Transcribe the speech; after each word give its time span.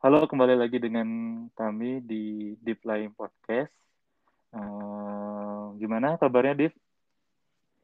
Halo, 0.00 0.24
kembali 0.24 0.56
lagi 0.56 0.80
dengan 0.80 1.04
kami 1.52 2.00
di 2.00 2.56
Deep 2.64 2.88
Line 2.88 3.12
Podcast. 3.12 3.68
Uh, 4.48 5.76
gimana 5.76 6.16
kabarnya, 6.16 6.56
Deep? 6.56 6.72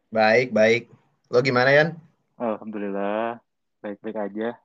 Baik, 0.09 0.49
baik. 0.49 0.89
Lo 1.29 1.45
gimana, 1.45 1.77
Yan? 1.77 1.93
Alhamdulillah, 2.41 3.37
baik-baik 3.85 4.17
aja. 4.17 4.57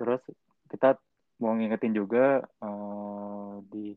Terus 0.00 0.24
kita 0.72 0.96
mau 1.44 1.52
ngingetin 1.52 1.92
juga 1.92 2.40
uh, 2.64 3.60
di 3.68 3.92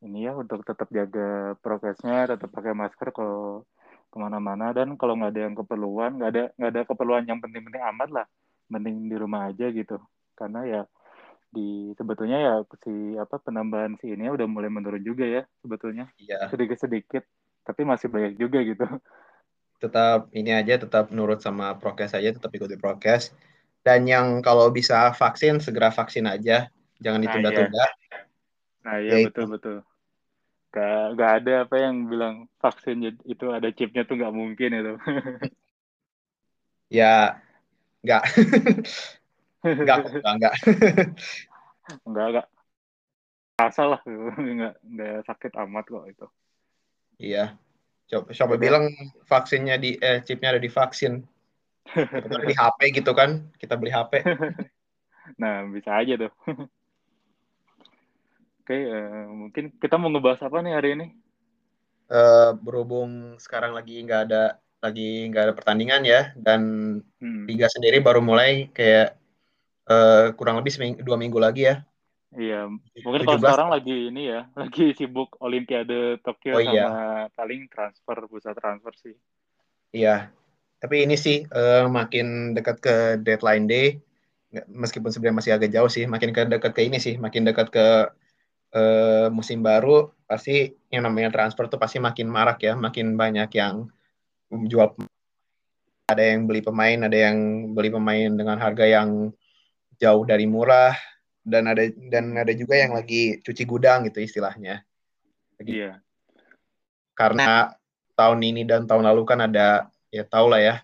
ini 0.00 0.24
ya 0.24 0.32
untuk 0.40 0.64
tetap 0.64 0.88
jaga 0.88 1.60
prokesnya, 1.60 2.40
tetap 2.40 2.48
pakai 2.56 2.72
masker 2.72 3.12
kalau 3.12 3.68
ke 4.08 4.16
mana-mana 4.16 4.72
dan 4.72 4.96
kalau 4.96 5.12
nggak 5.12 5.36
ada 5.36 5.40
yang 5.44 5.52
keperluan, 5.60 6.24
nggak 6.24 6.30
ada 6.32 6.42
nggak 6.56 6.72
ada 6.72 6.82
keperluan 6.88 7.28
yang 7.28 7.36
penting-penting 7.36 7.84
amat 7.84 8.08
lah, 8.08 8.26
mending 8.72 9.12
di 9.12 9.16
rumah 9.20 9.52
aja 9.52 9.68
gitu. 9.68 10.00
Karena 10.32 10.64
ya 10.64 10.82
di 11.50 11.90
sebetulnya 11.98 12.38
ya 12.38 12.54
si 12.86 13.18
apa 13.18 13.42
penambahan 13.42 13.98
si 13.98 14.14
ini 14.14 14.30
udah 14.30 14.46
mulai 14.46 14.70
menurun 14.70 15.02
juga 15.02 15.26
ya 15.26 15.42
sebetulnya. 15.62 16.06
Iya. 16.22 16.46
sedikit 16.50 16.78
sedikit 16.78 17.22
tapi 17.66 17.82
masih 17.82 18.08
banyak 18.08 18.38
juga 18.38 18.62
gitu. 18.62 18.86
Tetap 19.82 20.30
ini 20.30 20.54
aja 20.54 20.78
tetap 20.78 21.10
nurut 21.10 21.42
sama 21.42 21.74
prokes 21.76 22.14
aja 22.14 22.30
tetap 22.30 22.50
ikuti 22.54 22.78
prokes. 22.78 23.34
Dan 23.80 24.06
yang 24.06 24.44
kalau 24.44 24.70
bisa 24.70 25.10
vaksin 25.16 25.58
segera 25.58 25.90
vaksin 25.90 26.28
aja. 26.28 26.70
Jangan 27.00 27.20
nah, 27.24 27.26
ditunda-tunda. 27.32 27.84
nah 28.84 28.96
iya, 29.00 29.12
nah 29.12 29.18
iya 29.18 29.26
betul 29.26 29.46
betul. 29.50 29.76
Gak, 30.70 31.18
gak 31.18 31.30
ada 31.42 31.54
apa 31.66 31.76
yang 31.82 32.06
bilang 32.06 32.46
vaksin 32.62 33.02
itu 33.26 33.46
ada 33.50 33.74
chipnya 33.74 34.06
tuh 34.06 34.14
nggak 34.20 34.34
mungkin 34.36 34.70
itu. 34.70 34.94
Ya 36.90 37.38
nggak. 38.02 38.22
Enggak, 39.60 40.08
enggak, 40.08 40.34
enggak. 40.34 40.54
enggak, 42.06 42.26
enggak. 42.30 42.46
Rasa 43.60 43.82
lah, 43.96 44.00
enggak, 44.40 44.74
enggak 44.82 45.16
sakit 45.26 45.52
amat 45.66 45.84
kok 45.88 46.04
itu. 46.08 46.26
Iya. 47.20 47.56
Coba, 48.10 48.34
coba 48.34 48.54
bilang 48.58 48.84
vaksinnya 49.30 49.78
di, 49.78 49.94
eh, 50.00 50.18
chipnya 50.26 50.56
ada 50.56 50.62
di 50.62 50.70
vaksin. 50.70 51.22
Kita 51.86 52.42
di 52.42 52.54
HP 52.54 52.78
gitu 53.02 53.12
kan, 53.14 53.50
kita 53.54 53.78
beli 53.78 53.94
HP. 53.94 54.22
nah, 55.42 55.62
bisa 55.70 55.94
aja 55.94 56.26
tuh. 56.26 56.32
Oke, 58.60 58.76
uh, 58.86 59.26
mungkin 59.30 59.74
kita 59.78 59.98
mau 59.98 60.10
ngebahas 60.10 60.46
apa 60.46 60.62
nih 60.62 60.74
hari 60.74 60.88
ini? 60.94 61.06
Uh, 62.10 62.54
berhubung 62.58 63.38
sekarang 63.38 63.74
lagi 63.74 64.02
nggak 64.02 64.30
ada 64.30 64.58
lagi 64.80 65.28
nggak 65.28 65.44
ada 65.46 65.54
pertandingan 65.54 66.02
ya 66.02 66.32
dan 66.34 66.60
hmm. 67.20 67.44
liga 67.46 67.68
sendiri 67.68 68.00
baru 68.00 68.24
mulai 68.24 68.72
kayak 68.72 69.19
uh, 69.90 70.32
kurang 70.38 70.56
lebih 70.62 70.70
seming, 70.70 70.94
dua 71.02 71.18
minggu 71.18 71.36
lagi 71.42 71.66
ya. 71.66 71.82
Iya, 72.30 72.70
mungkin 73.02 73.26
kalau 73.26 73.42
sekarang 73.42 73.70
lagi 73.74 74.14
ini 74.14 74.30
ya, 74.30 74.46
lagi 74.60 74.94
sibuk 74.94 75.34
Olimpiade 75.42 76.22
Tokyo 76.22 76.56
oh, 76.56 76.62
iya. 76.62 76.86
sama 76.86 77.02
paling 77.34 77.66
transfer 77.66 78.16
pusat 78.30 78.54
transfer 78.54 78.94
sih. 79.02 79.16
Iya, 79.90 80.30
tapi 80.78 81.02
ini 81.02 81.18
sih 81.18 81.42
uh, 81.50 81.90
makin 81.90 82.54
dekat 82.54 82.78
ke 82.78 82.96
deadline 83.18 83.66
day, 83.66 83.98
meskipun 84.70 85.10
sebenarnya 85.10 85.38
masih 85.42 85.52
agak 85.58 85.70
jauh 85.74 85.90
sih, 85.90 86.06
makin 86.06 86.30
ke 86.30 86.46
dekat 86.46 86.70
ke 86.70 86.86
ini 86.86 87.02
sih, 87.02 87.18
makin 87.18 87.42
dekat 87.42 87.74
ke 87.74 87.86
uh, 88.78 89.26
musim 89.34 89.66
baru, 89.66 90.14
pasti 90.30 90.70
yang 90.94 91.10
namanya 91.10 91.34
transfer 91.34 91.66
tuh 91.66 91.82
pasti 91.82 91.98
makin 91.98 92.30
marak 92.30 92.62
ya, 92.62 92.78
makin 92.78 93.18
banyak 93.18 93.50
yang 93.58 93.90
jual 94.70 94.94
ada 96.10 96.22
yang 96.22 96.46
beli 96.46 96.62
pemain, 96.62 97.06
ada 97.06 97.14
yang 97.14 97.70
beli 97.74 97.90
pemain 97.90 98.30
dengan 98.34 98.58
harga 98.58 98.82
yang 98.82 99.30
jauh 100.00 100.24
dari 100.24 100.48
murah 100.48 100.96
dan 101.44 101.68
ada 101.68 101.84
dan 102.08 102.32
ada 102.34 102.52
juga 102.56 102.80
yang 102.80 102.96
lagi 102.96 103.38
cuci 103.44 103.62
gudang 103.68 104.08
gitu 104.08 104.24
istilahnya. 104.24 104.80
Iya. 105.60 106.00
Karena 107.12 107.76
tahun 108.16 108.40
ini 108.40 108.64
dan 108.64 108.88
tahun 108.88 109.04
lalu 109.04 109.22
kan 109.28 109.44
ada 109.44 109.92
ya 110.08 110.24
tau 110.24 110.48
lah 110.48 110.60
ya 110.60 110.76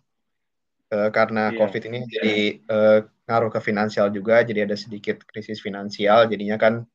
e, 0.93 0.97
karena 1.10 1.50
yeah. 1.50 1.59
COVID 1.59 1.82
ini 1.88 2.00
jadi 2.06 2.37
e, 2.60 2.78
ngaruh 3.26 3.50
ke 3.50 3.60
finansial 3.60 4.09
juga, 4.15 4.47
jadi 4.47 4.71
ada 4.71 4.78
sedikit 4.78 5.26
krisis 5.26 5.59
finansial, 5.59 6.31
jadinya 6.31 6.55
kan 6.55 6.87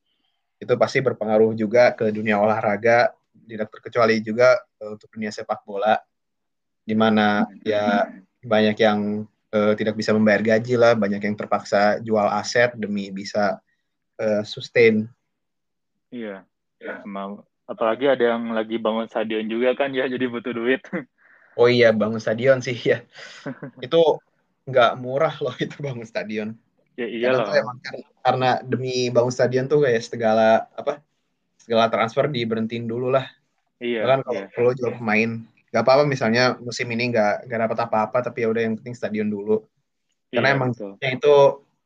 itu 0.56 0.72
pasti 0.78 1.04
berpengaruh 1.04 1.52
juga 1.52 1.92
ke 1.92 2.08
dunia 2.08 2.40
olahraga, 2.40 3.12
tidak 3.44 3.68
terkecuali 3.68 4.24
juga 4.24 4.56
e, 4.80 4.96
untuk 4.96 5.12
dunia 5.12 5.28
sepak 5.28 5.60
bola, 5.68 6.00
di 6.82 6.96
mana 6.96 7.44
ya 7.62 8.08
banyak 8.42 8.76
yang 8.80 9.28
uh, 9.52 9.72
tidak 9.76 9.94
bisa 9.94 10.16
membayar 10.16 10.56
gaji 10.56 10.74
lah, 10.74 10.96
banyak 10.96 11.20
yang 11.22 11.36
terpaksa 11.36 12.00
jual 12.00 12.24
aset 12.32 12.72
demi 12.74 13.12
bisa 13.12 13.60
uh, 14.18 14.42
sustain. 14.42 15.06
Iya, 16.12 16.44
ya, 16.80 16.94
mau 17.04 17.44
apalagi 17.68 18.10
ada 18.10 18.36
yang 18.36 18.52
lagi 18.52 18.76
bangun 18.76 19.08
stadion 19.08 19.46
juga 19.48 19.72
kan 19.78 19.92
ya, 19.92 20.08
jadi 20.08 20.26
butuh 20.26 20.52
duit. 20.56 20.82
Oh 21.52 21.68
iya, 21.68 21.92
bangun 21.92 22.16
stadion 22.16 22.64
sih 22.64 22.72
ya. 22.72 23.04
itu 23.84 24.00
nggak 24.64 24.96
murah 24.96 25.36
loh 25.36 25.52
itu 25.60 25.76
bangun 25.84 26.08
stadion. 26.08 26.56
Ya 26.96 27.04
iya 27.04 27.28
loh. 27.36 27.44
Kan, 27.44 27.76
karena 28.24 28.50
demi 28.64 29.12
bangun 29.12 29.28
stadion 29.28 29.68
tuh 29.68 29.84
kayak 29.84 30.00
segala 30.00 30.64
apa 30.72 31.04
segala 31.60 31.92
transfer 31.92 32.24
diberhentiin 32.32 32.88
dulu 32.88 33.12
lah. 33.12 33.28
Iya. 33.84 34.00
Kan 34.08 34.18
kalau 34.24 34.40
iya. 34.40 34.48
kalau 34.48 34.70
jual 34.72 34.92
pemain 34.96 35.44
nggak 35.72 35.88
apa-apa 35.88 36.04
misalnya 36.04 36.60
musim 36.60 36.84
ini 36.92 37.08
nggak 37.08 37.48
nggak 37.48 37.60
dapat 37.64 37.78
apa-apa 37.88 38.18
tapi 38.20 38.44
ya 38.44 38.52
udah 38.52 38.60
yang 38.60 38.76
penting 38.76 38.92
stadion 38.92 39.32
dulu. 39.32 39.64
Karena 40.28 40.52
iya, 40.52 40.56
emang 40.60 40.70
betul. 40.76 40.92
itu 41.00 41.34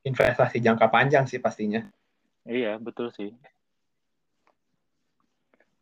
investasi 0.02 0.58
jangka 0.58 0.90
panjang 0.90 1.24
sih 1.30 1.38
pastinya. 1.38 1.86
Iya 2.42 2.82
betul 2.82 3.14
sih. 3.14 3.30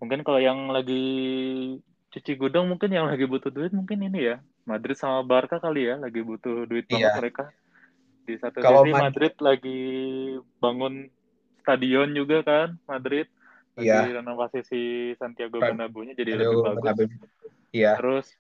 Mungkin 0.04 0.20
kalau 0.20 0.36
yang 0.36 0.68
lagi 0.68 1.00
cuci 2.12 2.36
gudang 2.36 2.68
mungkin 2.68 2.92
yang 2.92 3.08
lagi 3.08 3.24
butuh 3.24 3.48
duit 3.48 3.72
mungkin 3.72 4.04
ini 4.04 4.36
ya. 4.36 4.36
Madrid 4.68 4.96
sama 5.00 5.24
Barca 5.24 5.56
kali 5.56 5.88
ya 5.88 5.96
lagi 5.96 6.20
butuh 6.20 6.68
duit 6.68 6.84
banget 6.84 7.08
iya. 7.08 7.16
mereka. 7.16 7.44
Di 8.28 8.36
satu 8.36 8.60
kalau 8.60 8.84
sisi 8.84 8.92
Madrid 8.96 9.32
lagi 9.40 9.80
bangun 10.60 11.08
stadion 11.64 12.12
juga 12.12 12.44
kan 12.44 12.76
Madrid. 12.84 13.32
Lagi 13.80 13.88
iya. 13.88 14.20
renovasi 14.20 14.60
si 14.68 14.80
Santiago 15.16 15.56
Bernabeu-nya 15.56 16.12
jadi 16.12 16.36
lebih 16.36 16.68
bagus 16.84 17.08
Iya. 17.74 17.98
Terus 17.98 18.30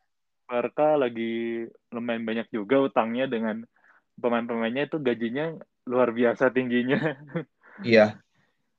Barca 0.46 0.94
lagi 0.94 1.66
lumayan 1.90 2.22
banyak 2.22 2.46
juga 2.54 2.78
utangnya 2.86 3.26
dengan 3.26 3.66
pemain-pemainnya 4.14 4.86
itu 4.86 5.02
gajinya 5.02 5.58
luar 5.90 6.14
biasa 6.14 6.54
tingginya. 6.54 7.18
iya. 7.82 8.22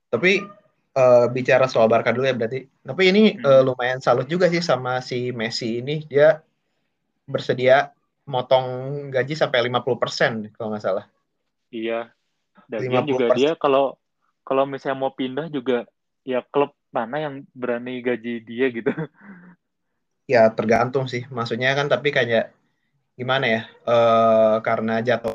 Tapi 0.08 0.40
uh, 0.96 1.28
bicara 1.28 1.68
soal 1.68 1.92
Barca 1.92 2.16
dulu 2.16 2.24
ya 2.24 2.38
berarti. 2.38 2.64
Tapi 2.88 3.04
ini 3.12 3.24
hmm. 3.36 3.44
uh, 3.44 3.62
lumayan 3.68 4.00
salut 4.00 4.32
juga 4.32 4.48
sih 4.48 4.64
sama 4.64 5.04
si 5.04 5.36
Messi 5.36 5.84
ini. 5.84 6.08
Dia 6.08 6.40
bersedia 7.28 7.92
motong 8.26 9.10
gaji 9.12 9.36
sampai 9.36 9.68
50% 9.68 10.56
kalau 10.56 10.72
nggak 10.72 10.86
salah. 10.86 11.06
Iya. 11.70 12.16
Dan 12.72 12.80
dia 12.88 13.02
juga 13.04 13.26
dia 13.36 13.52
kalau 13.60 14.00
kalau 14.48 14.64
misalnya 14.64 14.98
mau 14.98 15.12
pindah 15.12 15.52
juga 15.52 15.84
ya 16.26 16.42
klub 16.42 16.74
mana 16.90 17.20
yang 17.20 17.44
berani 17.52 18.00
gaji 18.00 18.40
dia 18.42 18.72
gitu. 18.72 18.90
ya 20.25 20.50
tergantung 20.53 21.06
sih. 21.06 21.25
Maksudnya 21.30 21.74
kan 21.78 21.90
tapi 21.90 22.09
kayak 22.13 22.53
gimana 23.16 23.46
ya 23.47 23.62
uh, 23.88 24.59
karena 24.59 25.00
jatuh 25.00 25.31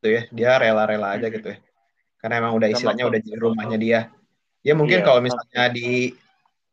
gitu 0.00 0.08
ya 0.12 0.22
dia 0.32 0.50
rela-rela 0.60 1.16
aja 1.16 1.26
gitu 1.28 1.56
ya. 1.56 1.58
Karena 2.20 2.44
emang 2.44 2.56
udah 2.56 2.68
istilahnya 2.68 3.08
udah 3.08 3.20
jadi 3.20 3.38
rumahnya 3.40 3.78
dia. 3.80 4.00
Ya 4.60 4.76
mungkin 4.76 5.00
yeah. 5.00 5.06
kalau 5.08 5.20
misalnya 5.24 5.72
di 5.72 6.12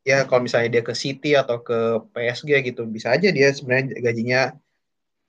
ya 0.03 0.24
kalau 0.28 0.44
misalnya 0.44 0.80
dia 0.80 0.84
ke 0.84 0.96
City 0.96 1.35
atau 1.35 1.63
ke 1.63 2.03
PSG 2.16 2.63
gitu 2.63 2.88
bisa 2.88 3.12
aja 3.12 3.28
dia 3.31 3.52
sebenarnya 3.52 3.96
gajinya 3.99 4.41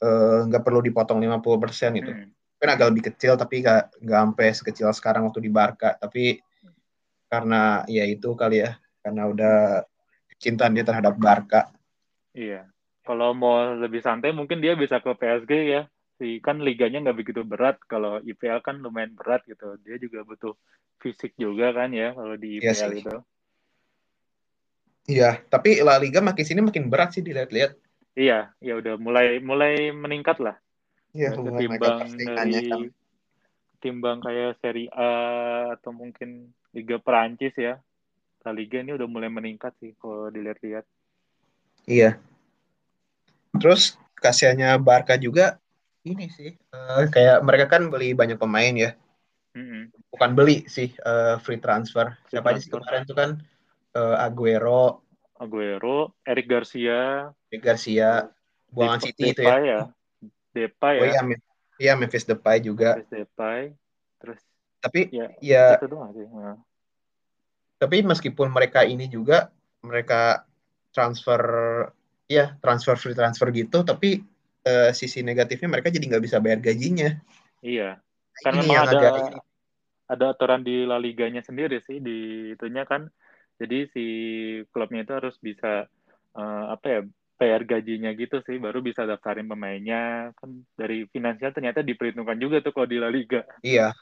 eh, 0.02 0.38
nggak 0.46 0.62
uh, 0.62 0.66
perlu 0.66 0.82
dipotong 0.82 1.18
50% 1.22 1.98
gitu. 1.98 2.12
Hmm. 2.14 2.30
kan 2.58 2.74
agak 2.74 2.90
lebih 2.90 3.14
kecil 3.14 3.38
tapi 3.38 3.62
nggak 3.62 4.02
nggak 4.02 4.18
sampai 4.18 4.48
sekecil 4.50 4.90
sekarang 4.90 5.30
waktu 5.30 5.46
di 5.46 5.50
Barca. 5.50 5.94
Tapi 5.94 6.42
karena 7.30 7.86
ya 7.86 8.02
itu 8.02 8.34
kali 8.34 8.66
ya 8.66 8.74
karena 9.02 9.30
udah 9.30 9.56
cinta 10.38 10.70
dia 10.70 10.86
terhadap 10.86 11.18
Barca. 11.18 11.68
Iya. 12.32 12.70
Kalau 13.02 13.34
mau 13.34 13.74
lebih 13.74 14.00
santai 14.00 14.30
mungkin 14.30 14.62
dia 14.62 14.78
bisa 14.78 15.02
ke 15.02 15.10
PSG 15.12 15.52
ya. 15.68 15.82
Si 16.18 16.42
kan 16.42 16.62
liganya 16.62 17.02
nggak 17.04 17.18
begitu 17.18 17.42
berat. 17.42 17.78
Kalau 17.90 18.22
IPL 18.22 18.62
kan 18.62 18.78
lumayan 18.78 19.14
berat 19.18 19.42
gitu. 19.44 19.76
Dia 19.82 19.98
juga 19.98 20.22
butuh 20.22 20.54
fisik 20.98 21.34
juga 21.38 21.70
kan 21.70 21.94
ya 21.94 22.14
kalau 22.14 22.34
di 22.34 22.58
IPL 22.58 22.70
iya 22.70 22.86
itu. 22.94 23.18
Iya, 25.08 25.30
tapi 25.48 25.80
La 25.80 25.96
Liga 25.96 26.20
makin 26.20 26.44
sini 26.44 26.60
makin 26.60 26.92
berat 26.92 27.16
sih 27.16 27.24
dilihat-lihat. 27.24 27.72
Iya, 28.12 28.52
ya 28.60 28.72
udah 28.76 29.00
mulai 29.00 29.40
mulai 29.40 29.88
meningkat 29.88 30.36
lah. 30.36 30.60
Iya, 31.16 31.32
ketimbang 31.32 32.12
dari 32.12 32.68
kan. 32.68 32.82
timbang 33.80 34.18
kayak 34.20 34.60
Serie 34.60 34.92
A 34.92 35.10
atau 35.80 35.96
mungkin 35.96 36.52
Liga 36.76 37.00
Perancis 37.00 37.56
ya. 37.56 37.80
La 38.46 38.52
Liga 38.54 38.78
ini 38.80 38.94
udah 38.94 39.08
mulai 39.10 39.28
meningkat 39.28 39.74
sih 39.82 39.92
kalau 39.98 40.30
dilihat-lihat. 40.30 40.86
Iya. 41.88 42.16
Terus 43.58 43.98
kasihannya 44.18 44.78
Barca 44.78 45.18
juga 45.18 45.58
ini 46.06 46.30
sih 46.30 46.54
uh, 46.72 47.04
kayak 47.10 47.42
mereka 47.44 47.66
kan 47.78 47.90
beli 47.90 48.14
banyak 48.14 48.38
pemain 48.38 48.74
ya. 48.74 48.92
Mm-mm. 49.56 49.90
bukan 50.14 50.30
beli 50.38 50.68
sih 50.70 50.94
uh, 51.02 51.40
free 51.42 51.58
transfer. 51.58 52.14
Free 52.28 52.38
Siapa 52.38 52.54
aja 52.54 52.60
sih 52.62 52.70
transfer. 52.70 52.78
kemarin 52.78 53.02
tuh 53.08 53.16
kan 53.16 53.30
uh, 53.98 54.16
Aguero, 54.22 55.02
Aguero, 55.38 56.14
Eric 56.22 56.46
Garcia, 56.46 57.32
Eric 57.50 57.62
Garcia, 57.62 58.30
buangan 58.70 59.00
City 59.02 59.34
itu 59.34 59.42
ya. 59.42 59.50
Depay 59.50 59.62
ya. 59.66 59.82
Depay 60.54 60.94
Oh 60.98 61.06
ya. 61.06 61.10
iya, 61.10 61.20
Mem- 61.26 61.46
iya 61.80 61.92
Memphis 61.98 62.26
Depay 62.28 62.62
juga. 62.62 62.98
Memphis 62.98 63.10
Depay. 63.10 63.60
Terus 64.22 64.40
Tapi 64.78 65.00
ya, 65.10 65.26
ya 65.42 65.64
itu 65.74 65.88
doang 65.90 66.10
sih. 66.14 66.26
Nah. 66.30 66.58
Tapi 67.78 68.02
meskipun 68.02 68.50
mereka 68.50 68.82
ini 68.82 69.06
juga 69.06 69.54
mereka 69.86 70.42
transfer 70.90 71.40
ya 72.26 72.58
transfer 72.58 72.98
free 72.98 73.16
transfer 73.16 73.48
gitu, 73.54 73.86
tapi 73.86 74.20
uh, 74.66 74.90
sisi 74.90 75.22
negatifnya 75.22 75.70
mereka 75.70 75.88
jadi 75.88 76.04
nggak 76.04 76.24
bisa 76.26 76.42
bayar 76.42 76.58
gajinya. 76.60 77.14
Iya. 77.62 78.02
Kan 78.42 78.58
ini 78.58 78.70
memang 78.70 78.74
yang 78.74 78.84
ada 78.86 78.98
agak 78.98 79.12
ini. 79.18 79.38
ada 80.08 80.24
aturan 80.34 80.62
di 80.66 80.76
La 80.86 80.98
Liganya 80.98 81.42
sendiri 81.42 81.80
sih 81.86 82.02
di 82.02 82.50
itunya 82.54 82.82
kan. 82.84 83.06
Jadi 83.58 83.90
si 83.90 84.06
klubnya 84.70 85.02
itu 85.02 85.12
harus 85.14 85.34
bisa 85.42 85.90
eh, 86.38 86.64
apa 86.70 86.86
ya 86.86 87.00
bayar 87.38 87.62
gajinya 87.62 88.10
gitu 88.18 88.42
sih 88.42 88.58
baru 88.58 88.82
bisa 88.82 89.06
daftarin 89.06 89.46
pemainnya 89.46 90.34
kan 90.34 90.66
dari 90.74 91.06
finansial 91.06 91.54
ternyata 91.54 91.86
diperhitungkan 91.86 92.34
juga 92.34 92.58
tuh 92.58 92.74
kalau 92.74 92.90
di 92.90 92.98
La 92.98 93.06
Liga 93.06 93.46
Iya, 93.62 93.94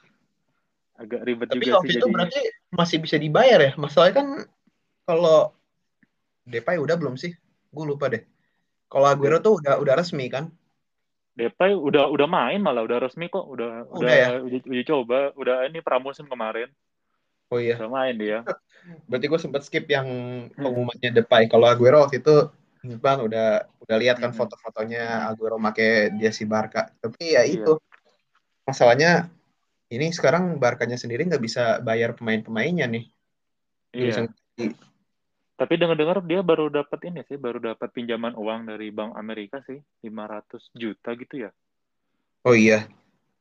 agak 0.97 1.21
ribet 1.29 1.49
tapi 1.53 1.65
juga 1.69 1.77
waktu 1.81 1.87
sih 1.89 1.93
itu 1.97 2.07
jadinya 2.09 2.15
berarti 2.17 2.41
masih 2.73 2.97
bisa 3.05 3.17
dibayar 3.21 3.61
ya. 3.61 3.73
Masalahnya 3.77 4.15
kan 4.17 4.29
kalau 5.05 5.53
Depay 6.47 6.79
udah 6.79 6.97
belum 6.97 7.19
sih? 7.19 7.35
Gue 7.75 7.85
lupa 7.85 8.07
deh. 8.09 8.23
Kalau 8.87 9.07
Aguero 9.11 9.43
tuh 9.43 9.59
udah 9.61 9.83
udah 9.83 9.95
resmi 9.99 10.31
kan? 10.31 10.49
Depay 11.37 11.77
udah 11.77 12.09
udah 12.09 12.25
main 12.25 12.65
malah 12.65 12.81
udah 12.81 12.97
resmi 13.03 13.29
kok 13.29 13.45
udah 13.45 13.93
Udah 13.93 14.01
udah, 14.01 14.15
ya? 14.17 14.29
uji, 14.41 14.59
uji 14.65 14.83
coba 14.89 15.37
udah 15.37 15.69
ini 15.69 15.85
pramusim 15.85 16.25
kemarin 16.25 16.73
Oh 17.53 17.61
iya. 17.61 17.77
udah 17.77 17.93
main 17.93 18.17
dia 18.17 18.41
Berarti 19.11 19.27
gue 19.29 19.41
sempet 19.43 19.61
skip 19.67 19.85
yang 19.91 20.07
pengumumannya 20.57 21.13
Depay. 21.13 21.51
Kalau 21.51 21.69
Aguero 21.69 22.07
waktu 22.09 22.25
itu 22.25 22.49
bang 23.03 23.19
udah 23.21 23.67
udah 23.85 23.97
lihat 23.99 24.17
kan 24.23 24.31
Mm-mm. 24.33 24.39
foto-fotonya 24.39 25.29
Aguero 25.29 25.59
make 25.61 26.15
jersey 26.17 26.47
Barca. 26.49 26.89
Tapi 27.03 27.35
ya 27.37 27.43
Iya. 27.45 27.67
itu 27.67 27.73
masalahnya 28.65 29.29
ini 29.93 30.11
sekarang 30.11 30.59
Barkanya 30.59 30.99
sendiri 30.99 31.27
nggak 31.27 31.45
bisa 31.45 31.79
bayar 31.83 32.15
pemain-pemainnya 32.19 32.87
nih. 32.91 33.05
Bisa 33.95 34.27
iya 34.27 34.73
tapi 35.57 35.81
dengar-dengar 35.81 36.21
dia 36.29 36.45
baru 36.45 36.69
dapat 36.69 37.01
ini 37.09 37.25
sih 37.25 37.41
baru 37.41 37.73
dapat 37.73 37.89
pinjaman 37.97 38.37
uang 38.37 38.69
dari 38.69 38.93
Bank 38.93 39.17
Amerika 39.17 39.65
sih 39.65 39.81
500 40.05 40.69
juta 40.77 41.17
gitu 41.17 41.49
ya 41.49 41.51
Oh 42.47 42.55
iya. 42.55 42.87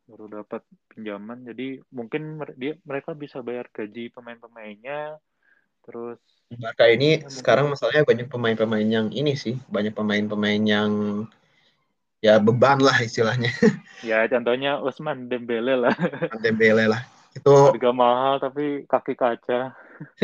baru 0.07 0.41
dapat 0.41 0.63
pinjaman 0.95 1.43
jadi 1.43 1.83
mungkin 1.91 2.39
dia 2.55 2.79
mereka 2.87 3.11
bisa 3.13 3.43
bayar 3.43 3.67
gaji 3.67 4.09
pemain-pemainnya 4.15 5.19
terus 5.83 6.17
Barca 6.55 6.87
ini 6.87 7.19
Ya, 7.19 7.27
sekarang 7.27 7.73
masalahnya 7.73 8.05
banyak 8.05 8.27
pemain-pemain 8.29 8.85
yang 8.85 9.07
ini 9.09 9.33
sih, 9.33 9.57
banyak 9.65 9.97
pemain-pemain 9.97 10.61
yang 10.61 10.91
ya 12.23 12.39
beban 12.39 12.79
lah 12.79 12.95
istilahnya. 13.01 13.51
ya 14.09 14.25
contohnya 14.27 14.79
Usman 14.79 15.27
Dembele 15.31 15.75
lah 15.75 15.95
Dembele 16.39 16.87
lah. 16.87 17.01
Itu 17.35 17.75
harga 17.75 17.91
mahal 17.91 18.39
tapi 18.39 18.87
kaki 18.87 19.13
kaca 19.19 19.75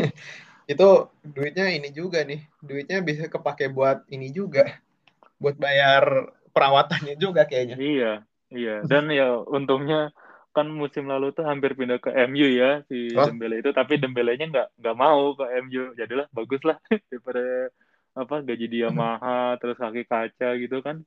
itu 0.72 0.88
duitnya 1.20 1.68
ini 1.72 1.92
juga 1.92 2.22
nih. 2.24 2.40
Duitnya 2.62 3.02
bisa 3.02 3.28
kepake 3.28 3.68
buat 3.68 4.06
ini 4.08 4.32
juga. 4.32 4.80
Buat 5.36 5.58
bayar 5.58 6.32
perawatannya 6.52 7.16
juga 7.16 7.48
kayaknya. 7.48 7.76
iya 7.80 8.12
iya 8.52 8.84
dan 8.84 9.08
ya 9.08 9.40
untungnya 9.48 10.12
kan 10.52 10.68
musim 10.68 11.08
lalu 11.08 11.32
tuh 11.32 11.48
hampir 11.48 11.72
pindah 11.72 11.96
ke 11.96 12.12
MU 12.28 12.44
ya 12.44 12.84
si 12.84 13.08
Oh. 13.16 13.24
Dembele 13.24 13.64
itu 13.64 13.72
tapi 13.72 13.96
Dembelenya 13.96 14.52
nggak 14.52 14.68
nggak 14.84 14.96
mau 15.00 15.32
ke 15.32 15.44
MU 15.64 15.96
jadilah 15.96 16.28
bagus 16.28 16.60
lah 16.60 16.76
daripada 17.08 17.72
apa 18.12 18.44
gaji 18.44 18.66
dia 18.68 18.92
mahal 18.92 19.56
terus 19.56 19.80
kaki 19.80 20.04
kaca 20.04 20.48
gitu 20.60 20.84
kan 20.84 21.00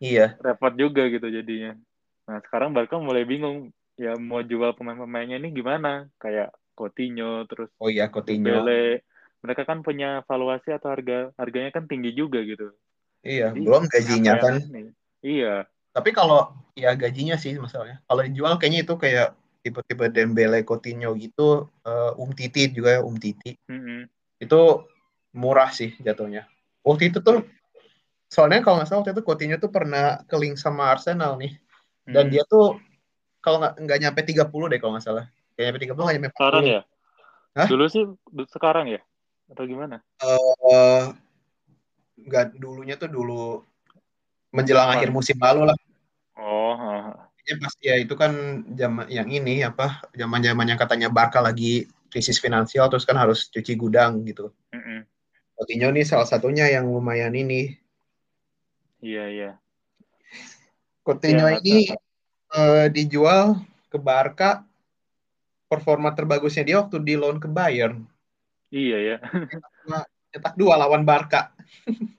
Iya. 0.00 0.40
repot 0.40 0.72
juga 0.74 1.04
gitu 1.12 1.28
jadinya. 1.28 1.76
Nah 2.24 2.40
sekarang 2.48 2.72
Barca 2.72 2.96
mulai 2.96 3.28
bingung 3.28 3.68
ya 4.00 4.16
mau 4.16 4.40
jual 4.40 4.72
pemain-pemainnya 4.72 5.36
ini 5.36 5.52
gimana? 5.52 6.08
Kayak 6.16 6.56
Coutinho 6.72 7.44
terus 7.44 7.68
Oh 7.76 7.92
iya 7.92 8.08
Coutinho. 8.08 8.48
Dembele. 8.48 9.04
Mereka 9.40 9.64
kan 9.64 9.80
punya 9.80 10.24
valuasi 10.24 10.72
atau 10.72 10.92
harga 10.92 11.32
harganya 11.36 11.72
kan 11.72 11.84
tinggi 11.88 12.12
juga 12.12 12.40
gitu. 12.44 12.72
Iya, 13.20 13.52
Jadi, 13.52 13.64
belum 13.64 13.84
gajinya 13.88 14.32
Apa 14.36 14.44
kan. 14.48 14.54
ini? 14.72 14.82
Iya, 15.20 15.68
Tapi 15.92 16.10
kalau 16.16 16.56
ya 16.72 16.96
gajinya 16.96 17.36
sih 17.36 17.52
masalahnya. 17.60 18.00
Kalau 18.08 18.20
dijual 18.24 18.56
kayaknya 18.56 18.80
itu 18.88 18.94
kayak 18.96 19.36
tipe-tipe 19.60 20.08
Dembele, 20.08 20.64
Coutinho 20.64 21.12
gitu, 21.20 21.68
eh, 21.84 22.12
Um 22.16 22.32
Titi 22.32 22.72
juga 22.72 22.96
ya, 22.96 23.00
Um 23.04 23.16
Titi. 23.20 23.56
Mm-mm. 23.68 24.08
itu 24.40 24.60
murah 25.36 25.68
sih 25.68 25.92
jatuhnya. 26.00 26.48
Waktu 26.80 27.12
itu 27.12 27.20
tuh 27.20 27.44
soalnya 28.30 28.62
kalau 28.62 28.78
nggak 28.78 28.88
salah 28.88 29.02
waktu 29.02 29.12
itu 29.18 29.22
Coutinho 29.26 29.56
tuh 29.58 29.74
pernah 29.74 30.22
ke 30.24 30.38
link 30.38 30.54
sama 30.54 30.94
Arsenal 30.94 31.34
nih 31.36 31.58
dan 32.06 32.30
Mm. 32.30 32.32
dia 32.32 32.42
tuh 32.46 32.78
kalau 33.42 33.58
nggak 33.58 33.74
nggak 33.82 33.98
nyampe 34.00 34.20
30 34.22 34.66
deh 34.70 34.78
kalau 34.78 34.92
nggak 34.94 35.04
salah. 35.04 35.24
Kayak 35.56 35.66
nyampe 35.74 35.80
30 35.82 36.02
nggak 36.04 36.16
nyampe 36.16 36.30
40. 36.30 36.36
sekarang 36.38 36.64
ya? 36.64 36.80
Hah? 37.56 37.68
Dulu 37.68 37.84
sih 37.90 38.02
sekarang 38.52 38.86
ya? 38.86 39.00
Atau 39.50 39.64
gimana? 39.66 39.96
Eh, 40.22 41.04
nggak 42.20 42.60
dulunya 42.60 42.94
tuh 43.00 43.10
dulu 43.10 43.64
menjelang 44.54 44.92
Depan. 44.92 44.98
akhir 45.00 45.10
musim 45.10 45.36
lalu 45.40 45.72
lah. 45.72 45.78
Oh. 46.38 47.16
Ya 47.48 47.56
pasti 47.58 47.84
ya 47.90 47.96
itu 47.98 48.14
kan 48.14 48.62
zaman 48.78 49.10
yang 49.10 49.26
ini 49.26 49.64
apa 49.66 50.04
zaman-zaman 50.14 50.70
yang 50.70 50.78
katanya 50.78 51.08
Barca 51.10 51.42
lagi 51.42 51.88
krisis 52.12 52.38
finansial 52.38 52.86
terus 52.92 53.02
kan 53.08 53.18
harus 53.18 53.48
cuci 53.50 53.74
gudang 53.74 54.22
gitu. 54.28 54.52
Mm-mm. 54.70 55.02
Coutinho 55.56 55.90
nih 55.90 56.04
salah 56.06 56.28
satunya 56.28 56.68
yang 56.70 56.86
lumayan 56.86 57.34
ini 57.34 57.74
Iya 59.00 59.24
iya. 59.32 59.50
Coutinho 61.00 61.48
Ya, 61.48 61.56
ini 61.58 61.88
eh, 62.52 62.86
dijual 62.92 63.56
ke 63.88 63.96
Barca 63.98 64.62
performa 65.66 66.12
terbagusnya 66.12 66.62
dia 66.62 66.76
waktu 66.82 67.00
di 67.00 67.14
loan 67.16 67.40
ke 67.40 67.48
Bayern 67.48 68.04
Iya 68.70 68.98
ya. 69.00 69.16
cetak 70.30 70.54
dua 70.54 70.78
lawan 70.78 71.02
Barca 71.02 71.50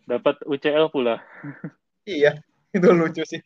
Dapat 0.03 0.43
UCL 0.43 0.91
pula. 0.91 1.21
iya 2.03 2.41
itu 2.71 2.87
lucu 2.91 3.23
sih 3.23 3.39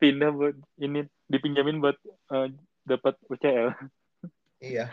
Pindah 0.00 0.32
buat 0.32 0.56
ini 0.80 1.06
dipinjamin 1.28 1.78
buat 1.80 1.96
eh, 2.34 2.48
dapat 2.84 3.14
UCL. 3.28 3.72
iya 4.58 4.90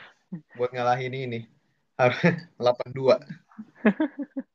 buat 0.56 0.70
ngalahin 0.72 1.16
ini 1.16 1.40
harus 1.96 2.20
82 2.60 3.20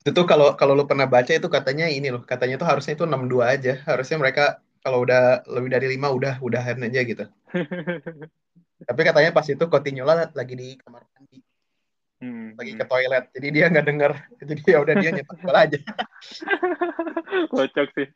itu 0.00 0.16
tuh 0.16 0.24
kalau 0.24 0.56
kalau 0.56 0.72
lu 0.72 0.88
pernah 0.88 1.04
baca 1.04 1.28
itu 1.28 1.44
katanya 1.52 1.84
ini 1.84 2.08
loh 2.08 2.24
katanya 2.24 2.56
tuh 2.56 2.64
harusnya 2.64 2.96
itu 2.96 3.04
62 3.04 3.44
aja. 3.44 3.72
Harusnya 3.84 4.16
mereka 4.16 4.44
kalau 4.80 5.04
udah 5.04 5.44
lebih 5.44 5.68
dari 5.76 5.86
lima 5.92 6.08
udah 6.08 6.40
udahan 6.40 6.80
aja 6.80 7.00
gitu. 7.04 7.24
Tapi 8.88 9.00
katanya 9.04 9.30
pas 9.36 9.44
itu 9.44 9.60
Coutinho 9.68 10.08
lah 10.08 10.32
lagi 10.32 10.56
di 10.56 10.68
kamar 10.80 11.04
mandi. 11.12 11.44
Hmm, 12.20 12.56
lagi 12.56 12.72
hmm. 12.72 12.80
ke 12.80 12.84
toilet. 12.88 13.24
Jadi 13.36 13.46
dia 13.52 13.64
nggak 13.68 13.86
denger. 13.92 14.12
Jadi 14.48 14.62
ya 14.64 14.78
udah 14.80 14.94
dia 14.96 15.10
nyetak 15.12 15.36
gol 15.36 15.56
aja. 15.56 15.78
Kocak 17.52 17.88
sih. 17.92 18.08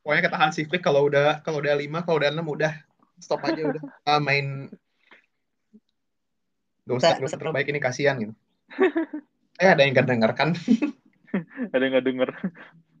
pokoknya 0.00 0.32
kata 0.32 0.36
Hansi 0.40 0.64
Flick 0.68 0.80
kalau 0.84 1.08
udah 1.08 1.40
kalau 1.44 1.60
udah 1.60 1.76
lima 1.76 2.04
kalau 2.04 2.20
udah 2.20 2.36
enam 2.36 2.44
udah. 2.44 2.76
Stop 3.16 3.40
aja 3.48 3.64
udah. 3.64 3.82
Ah, 4.04 4.20
main. 4.20 4.68
Gak 6.84 6.96
usah 7.00 7.16
gak 7.16 7.28
usah 7.32 7.40
terbaik 7.40 7.68
ini 7.72 7.80
kasihan 7.80 8.20
gitu 8.20 8.36
eh 9.60 9.68
ada 9.68 9.84
yang 9.84 9.92
gak 9.92 10.08
denger 10.08 10.32
kan 10.32 10.50
Ada 11.70 11.78
yang 11.78 11.92
nggak 11.94 12.06
denger. 12.10 12.30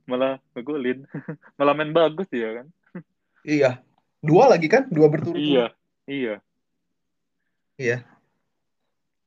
Malah 0.06 0.38
ngegolin. 0.54 1.02
Malah 1.58 1.74
main 1.74 1.90
bagus 1.90 2.30
dia 2.30 2.62
kan. 2.62 2.66
iya 3.42 3.80
dua 4.20 4.52
lagi 4.52 4.68
kan 4.68 4.84
dua 4.86 5.08
berturut-turut 5.08 5.40
Iya. 5.40 5.66
Iya. 6.04 6.34
iya 7.74 7.96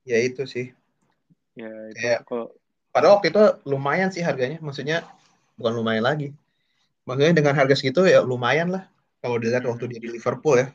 ya 0.05 0.17
itu 0.21 0.45
sih 0.45 0.69
Ya 1.57 1.67
itu 1.89 1.97
Kayak- 1.97 2.21
kalau 2.29 2.53
pada 2.93 3.09
waktu 3.09 3.33
itu 3.33 3.41
lumayan 3.65 4.13
sih 4.13 4.21
harganya 4.21 4.61
maksudnya 4.61 5.01
bukan 5.57 5.73
lumayan 5.73 6.05
lagi 6.05 6.29
maksudnya 7.03 7.33
dengan 7.33 7.57
harga 7.57 7.73
segitu 7.73 8.05
ya 8.05 8.21
lumayan 8.21 8.69
lah 8.69 8.85
kalau 9.17 9.41
dilihat 9.41 9.65
waktu 9.65 9.89
dia 9.89 9.97
di 9.99 10.13
Liverpool 10.13 10.61
ya 10.61 10.69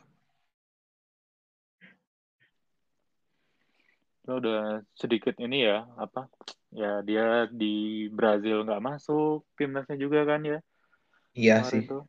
itu 4.29 4.35
udah 4.45 4.85
sedikit 4.93 5.33
ini 5.41 5.65
ya 5.65 5.89
apa 5.97 6.29
ya 6.69 7.01
dia 7.01 7.49
di 7.49 8.05
Brazil 8.13 8.61
nggak 8.61 8.85
masuk 8.85 9.41
timnasnya 9.57 9.97
juga 9.97 10.21
kan 10.29 10.45
ya 10.45 10.61
iya 11.33 11.65
sih 11.65 11.89
tuh 11.89 12.05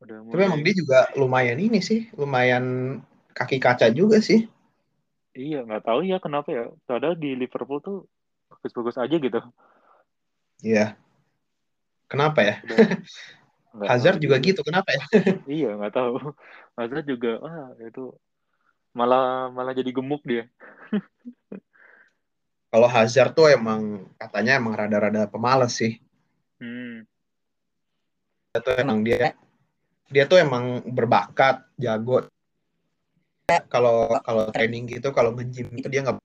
udah 0.00 0.16
tapi 0.32 0.40
emang 0.40 0.64
mulai 0.64 0.64
dia 0.64 0.74
juga 0.80 0.98
lumayan 1.20 1.60
ini 1.60 1.84
sih 1.84 2.08
lumayan 2.16 2.64
kaki 3.36 3.60
kaca 3.60 3.92
juga 3.92 4.24
sih 4.24 4.48
iya 5.36 5.68
nggak 5.68 5.84
tahu 5.84 6.00
ya 6.08 6.16
kenapa 6.16 6.48
ya 6.48 6.64
padahal 6.88 7.12
di 7.20 7.36
Liverpool 7.36 7.84
tuh 7.84 8.08
bagus-bagus 8.48 8.96
aja 8.96 9.16
gitu 9.20 9.40
Iya. 10.64 10.96
Kenapa 12.08 12.40
ya? 12.40 12.54
udah 12.64 12.78
Hazard 13.92 14.24
juga 14.24 14.40
gitu, 14.40 14.64
kenapa 14.64 14.88
ya? 14.88 15.04
iya 15.44 15.76
nggak 15.76 15.92
tahu. 15.92 16.16
Hazard 16.80 17.04
juga 17.04 17.36
ah 17.44 17.76
itu 17.76 18.08
malah 18.96 19.52
malah 19.52 19.76
jadi 19.76 19.92
gemuk 19.92 20.24
dia. 20.24 20.48
Kalau 22.72 22.88
Hazard 22.88 23.36
tuh 23.36 23.52
emang 23.52 24.08
katanya 24.16 24.56
emang 24.56 24.72
rada-rada 24.72 25.28
pemalas 25.28 25.76
sih. 25.76 26.00
Hmm. 26.56 27.04
Dia 28.56 28.60
tuh 28.64 28.74
emang 28.80 29.04
dia 29.04 29.36
dia 30.08 30.24
tuh 30.24 30.40
emang 30.40 30.80
berbakat, 30.88 31.60
jago. 31.76 32.24
Kalau 33.70 34.16
kalau 34.24 34.48
training 34.50 34.88
gitu, 34.90 35.12
kalau 35.12 35.36
nge-gym 35.36 35.70
itu 35.76 35.86
dia 35.92 36.02
nggak 36.02 36.18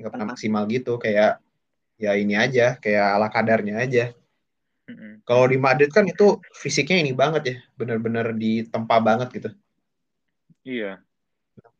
nggak 0.00 0.12
pernah 0.12 0.28
maksimal 0.32 0.64
gitu, 0.70 0.96
kayak 0.96 1.42
ya 2.00 2.16
ini 2.16 2.38
aja, 2.38 2.78
kayak 2.80 3.06
ala 3.18 3.28
kadarnya 3.28 3.82
aja. 3.82 4.14
Mm-mm. 4.88 5.22
Kalau 5.22 5.44
di 5.46 5.60
Madrid 5.60 5.92
kan 5.92 6.08
itu 6.08 6.40
fisiknya 6.56 7.04
ini 7.04 7.12
banget 7.12 7.42
ya, 7.44 7.56
bener-bener 7.76 8.32
ditempa 8.34 8.96
banget 8.98 9.28
gitu. 9.36 9.50
Iya. 10.64 11.02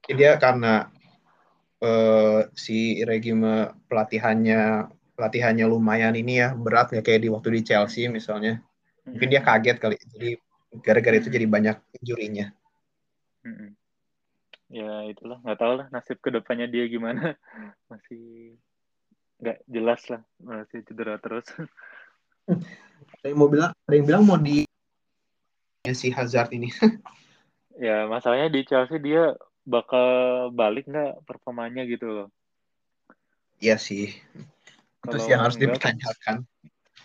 Jadi 0.02 0.18
dia 0.18 0.34
karena 0.38 0.90
eh, 1.82 2.40
si 2.54 3.02
regime 3.06 3.70
pelatihannya 3.86 4.90
pelatihannya 5.14 5.66
lumayan 5.68 6.18
ini 6.18 6.42
ya 6.42 6.56
berat 6.56 6.90
ya 6.96 7.02
kayak 7.04 7.22
di 7.22 7.28
waktu 7.30 7.48
di 7.58 7.60
Chelsea 7.62 8.10
misalnya. 8.10 8.58
Mungkin 9.06 9.28
dia 9.30 9.42
kaget 9.42 9.78
kali. 9.78 9.98
Jadi 9.98 10.38
gara-gara 10.80 11.16
itu 11.20 11.28
jadi 11.28 11.46
banyak 11.46 11.76
injurinya. 12.00 12.50
Mm-mm. 13.44 13.74
Ya 14.72 15.04
itulah 15.04 15.36
nggak 15.44 15.58
tahu 15.60 15.72
lah 15.84 15.86
nasib 15.92 16.16
ke 16.24 16.32
depannya 16.32 16.64
dia 16.64 16.88
gimana 16.88 17.36
masih 17.92 18.56
nggak 19.42 19.58
jelas 19.68 20.00
lah 20.08 20.22
masih 20.40 20.80
cedera 20.86 21.20
terus. 21.20 21.44
Ada 23.20 23.26
yang 23.30 23.38
mau 23.38 23.50
bilang, 23.50 23.70
ada 23.86 23.94
yang 23.94 24.06
bilang 24.06 24.22
mau 24.26 24.38
di 24.38 24.66
si 25.90 26.08
Hazard 26.14 26.54
ini. 26.54 26.70
ya 27.86 28.06
masalahnya 28.06 28.50
di 28.50 28.62
Chelsea 28.66 28.98
dia 29.02 29.34
bakal 29.62 30.08
balik 30.50 30.90
nggak 30.90 31.22
performanya 31.22 31.86
gitu 31.86 32.06
loh. 32.06 32.28
Iya 33.62 33.78
sih. 33.78 34.10
Itu 35.02 35.16
Kalau 35.16 35.22
sih 35.22 35.30
yang 35.30 35.42
harus 35.46 35.54
enggak 35.58 35.78
kan- 35.78 35.94
dipertanyakan. 35.98 36.36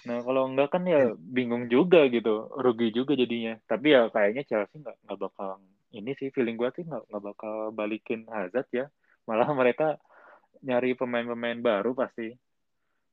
Nah 0.07 0.17
kalau 0.23 0.43
enggak 0.47 0.69
kan 0.71 0.83
ya 0.87 1.11
bingung 1.15 1.67
juga 1.67 2.07
gitu, 2.07 2.49
rugi 2.57 2.89
juga 2.95 3.13
jadinya. 3.13 3.59
Tapi 3.69 3.93
ya 3.93 4.09
kayaknya 4.09 4.43
Chelsea 4.47 4.81
nggak 4.81 4.97
nggak 5.05 5.19
bakal 5.19 5.61
ini 5.93 6.11
sih 6.17 6.33
feeling 6.33 6.57
gue 6.57 6.69
sih 6.73 6.83
nggak 6.87 7.03
nggak 7.11 7.23
bakal 7.23 7.53
balikin 7.71 8.25
Hazard 8.31 8.67
ya. 8.73 8.85
Malah 9.29 9.51
mereka 9.53 9.99
nyari 10.65 10.97
pemain-pemain 10.97 11.59
baru 11.61 11.93
pasti. 11.93 12.33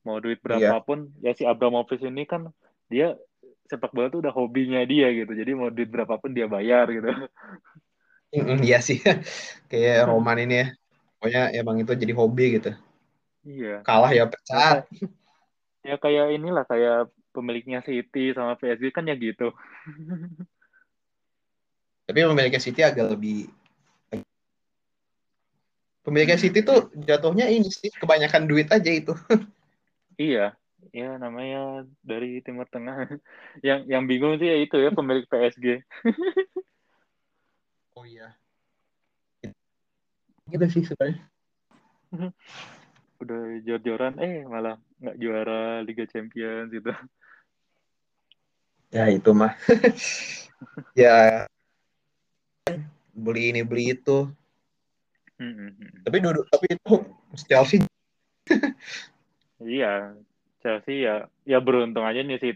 Mau 0.05 0.21
duit 0.21 0.41
berapapun 0.41 1.13
ya 1.21 1.33
si 1.33 1.45
Abramovich 1.45 2.05
ini 2.05 2.25
kan 2.25 2.49
dia 2.89 3.17
sepak 3.65 3.93
bola 3.97 4.13
tuh 4.13 4.21
udah 4.21 4.33
hobinya 4.33 4.81
dia 4.85 5.09
gitu. 5.13 5.33
Jadi 5.33 5.51
mau 5.53 5.69
duit 5.73 5.89
berapapun 5.89 6.33
dia 6.33 6.49
bayar 6.49 6.89
gitu. 6.89 7.09
Mm, 8.35 8.61
Iya 8.67 8.79
sih. 8.83 8.99
Kayak 9.71 10.11
Roman 10.11 10.39
ini 10.43 10.55
ya. 10.63 10.67
Pokoknya 11.19 11.43
emang 11.57 11.77
itu 11.81 11.93
jadi 11.95 12.13
hobi 12.13 12.59
gitu. 12.61 12.71
Iya. 13.47 13.81
Kalah 13.87 14.11
ya 14.13 14.25
pecat. 14.27 14.85
Ya 15.85 15.97
kayak 16.01 16.27
inilah 16.37 16.65
kayak 16.67 17.13
pemiliknya 17.31 17.81
City 17.85 18.35
sama 18.35 18.59
PSG 18.59 18.91
kan 18.91 19.07
ya 19.07 19.15
gitu. 19.15 19.55
Tapi 22.05 22.19
pemiliknya 22.21 22.61
City 22.61 22.85
agak 22.85 23.17
lebih 23.17 23.49
Pemiliknya 26.05 26.37
City 26.37 26.61
tuh 26.61 26.93
jatuhnya 26.93 27.49
ini 27.49 27.73
sih 27.73 27.89
kebanyakan 27.89 28.45
duit 28.45 28.69
aja 28.69 28.91
itu. 28.93 29.17
Iya, 30.15 30.55
ya 30.95 31.19
namanya 31.19 31.83
dari 31.99 32.39
Timur 32.39 32.71
Tengah. 32.71 33.19
yang 33.67 33.83
yang 33.91 34.07
bingung 34.07 34.39
sih 34.39 34.47
ya 34.47 34.63
itu 34.63 34.79
ya 34.79 34.95
pemilik 34.95 35.27
PSG. 35.27 35.83
Oh 37.95 38.03
iya. 38.03 38.35
Gitu 40.51 40.67
sih 40.71 40.83
sebenarnya. 40.83 41.23
Udah 43.23 43.41
jor-joran 43.63 44.19
eh 44.19 44.43
malah 44.45 44.77
nggak 44.99 45.17
juara 45.23 45.81
Liga 45.87 46.05
Champions 46.11 46.75
gitu. 46.75 46.91
Ya 48.91 49.11
itu 49.11 49.31
mah. 49.31 49.55
ya 50.99 51.47
beli 53.15 53.55
ini 53.55 53.63
beli 53.63 53.95
itu. 53.95 54.27
Mm-mm. 55.39 56.07
Tapi 56.07 56.17
duduk 56.23 56.47
tapi 56.51 56.67
itu 56.75 56.95
Chelsea 57.51 57.83
Iya, 59.63 60.15
Chelsea 60.63 61.07
ya 61.07 61.27
ya 61.47 61.59
beruntung 61.59 62.07
aja 62.07 62.23
nih 62.23 62.39
sih 62.39 62.53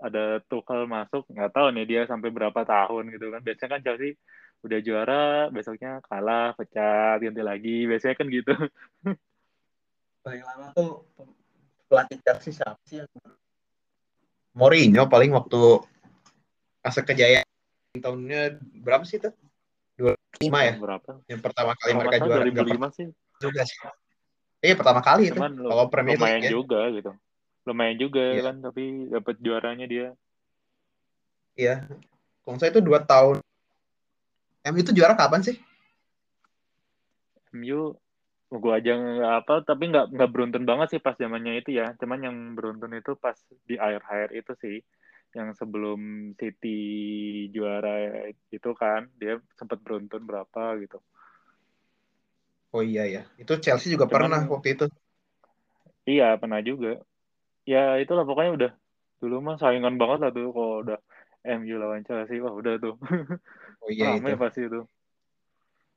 ada 0.00 0.40
Tuchel 0.48 0.84
masuk 0.88 1.24
nggak 1.32 1.52
tahu 1.52 1.72
nih 1.72 1.84
dia 1.84 2.02
sampai 2.04 2.28
berapa 2.28 2.64
tahun 2.64 3.12
gitu 3.12 3.32
kan. 3.32 3.40
Biasanya 3.40 3.70
kan 3.76 3.80
Chelsea 3.84 4.16
udah 4.64 4.78
juara, 4.80 5.52
besoknya 5.52 6.00
kalah, 6.08 6.56
pecat, 6.56 7.20
ganti 7.20 7.42
lagi. 7.44 7.84
Biasanya 7.84 8.14
kan 8.16 8.26
gitu. 8.32 8.54
paling 10.24 10.40
lama 10.40 10.72
tuh 10.72 11.04
pelatih 11.84 12.16
Chelsea 12.24 12.56
siapa 12.56 12.80
sih 12.88 13.04
yang 13.04 13.10
Mourinho 14.56 15.04
paling 15.04 15.34
waktu 15.36 15.84
masa 16.80 17.04
kejayaan 17.04 17.44
tahunnya 18.00 18.56
berapa 18.80 19.04
sih 19.04 19.20
itu? 19.20 19.28
2005 19.98 20.48
ya? 20.64 20.72
Berapa? 20.80 21.10
Yang 21.28 21.40
pertama 21.44 21.72
kali 21.76 21.92
mereka 21.92 22.16
juara 22.24 22.42
salah 22.42 22.52
nggak 22.56 22.66
2005 22.72 22.96
sih. 22.96 23.06
juga 23.36 23.60
sih. 23.68 23.78
Iya 24.64 24.74
pertama 24.80 25.00
kali 25.04 25.28
itu. 25.28 25.36
Cuman 25.36 25.52
lu- 25.60 25.68
Kalau 25.68 25.84
Premier 25.92 26.16
lumayan 26.16 26.40
League 26.40 26.48
ya. 26.48 26.52
juga 26.56 26.80
gitu. 26.94 27.10
Lumayan 27.68 27.96
juga 28.00 28.24
Iya. 28.32 28.42
kan, 28.48 28.56
tapi 28.64 28.82
dapat 29.12 29.34
juaranya 29.44 29.86
dia. 29.86 30.08
Iya. 31.54 31.84
Kalau 32.42 32.56
saya 32.56 32.72
itu 32.72 32.80
dua 32.80 33.02
tahun. 33.04 33.44
MU 34.64 34.80
itu 34.80 34.92
juara 34.96 35.14
kapan 35.14 35.40
sih? 35.44 35.56
MU 37.52 37.94
gue 38.54 38.72
aja 38.72 38.92
nggak 38.94 39.34
apa 39.42 39.54
tapi 39.66 39.90
nggak 39.90 40.14
nggak 40.14 40.30
beruntun 40.30 40.62
banget 40.62 40.86
sih 40.94 41.00
pas 41.02 41.18
zamannya 41.18 41.58
itu 41.58 41.74
ya 41.74 41.90
cuman 41.98 42.20
yang 42.22 42.36
beruntun 42.54 42.94
itu 42.94 43.18
pas 43.18 43.34
di 43.66 43.74
akhir-akhir 43.74 44.30
itu 44.30 44.52
sih 44.62 44.76
yang 45.34 45.50
sebelum 45.58 45.98
City 46.38 46.78
juara 47.50 48.30
itu 48.30 48.70
kan 48.78 49.10
dia 49.18 49.42
sempat 49.58 49.82
beruntun 49.82 50.22
berapa 50.22 50.78
gitu 50.78 51.02
Oh 52.70 52.82
iya 52.82 53.06
ya. 53.06 53.22
Itu 53.38 53.54
Chelsea 53.62 53.94
juga 53.94 54.10
Cuman- 54.10 54.26
pernah 54.30 54.40
waktu 54.50 54.68
itu. 54.74 54.86
iya 56.10 56.34
pernah 56.36 56.58
juga 56.58 56.98
ya 57.64 57.96
itulah 58.02 58.26
pokoknya 58.28 58.52
udah 58.58 58.70
dulu 59.22 59.36
mah 59.40 59.56
saingan 59.56 59.94
banget 59.96 60.18
lah 60.20 60.30
tuh 60.34 60.50
kalau 60.52 60.82
udah 60.84 60.98
MU 61.46 61.74
lawan 61.80 62.02
Chelsea 62.04 62.42
wah 62.42 62.50
udah 62.52 62.76
tuh 62.82 62.94
Oh 63.84 63.90
iya 63.92 64.16
ramai 64.16 64.32
itu. 64.32 64.40
pasti 64.40 64.60
itu 64.64 64.80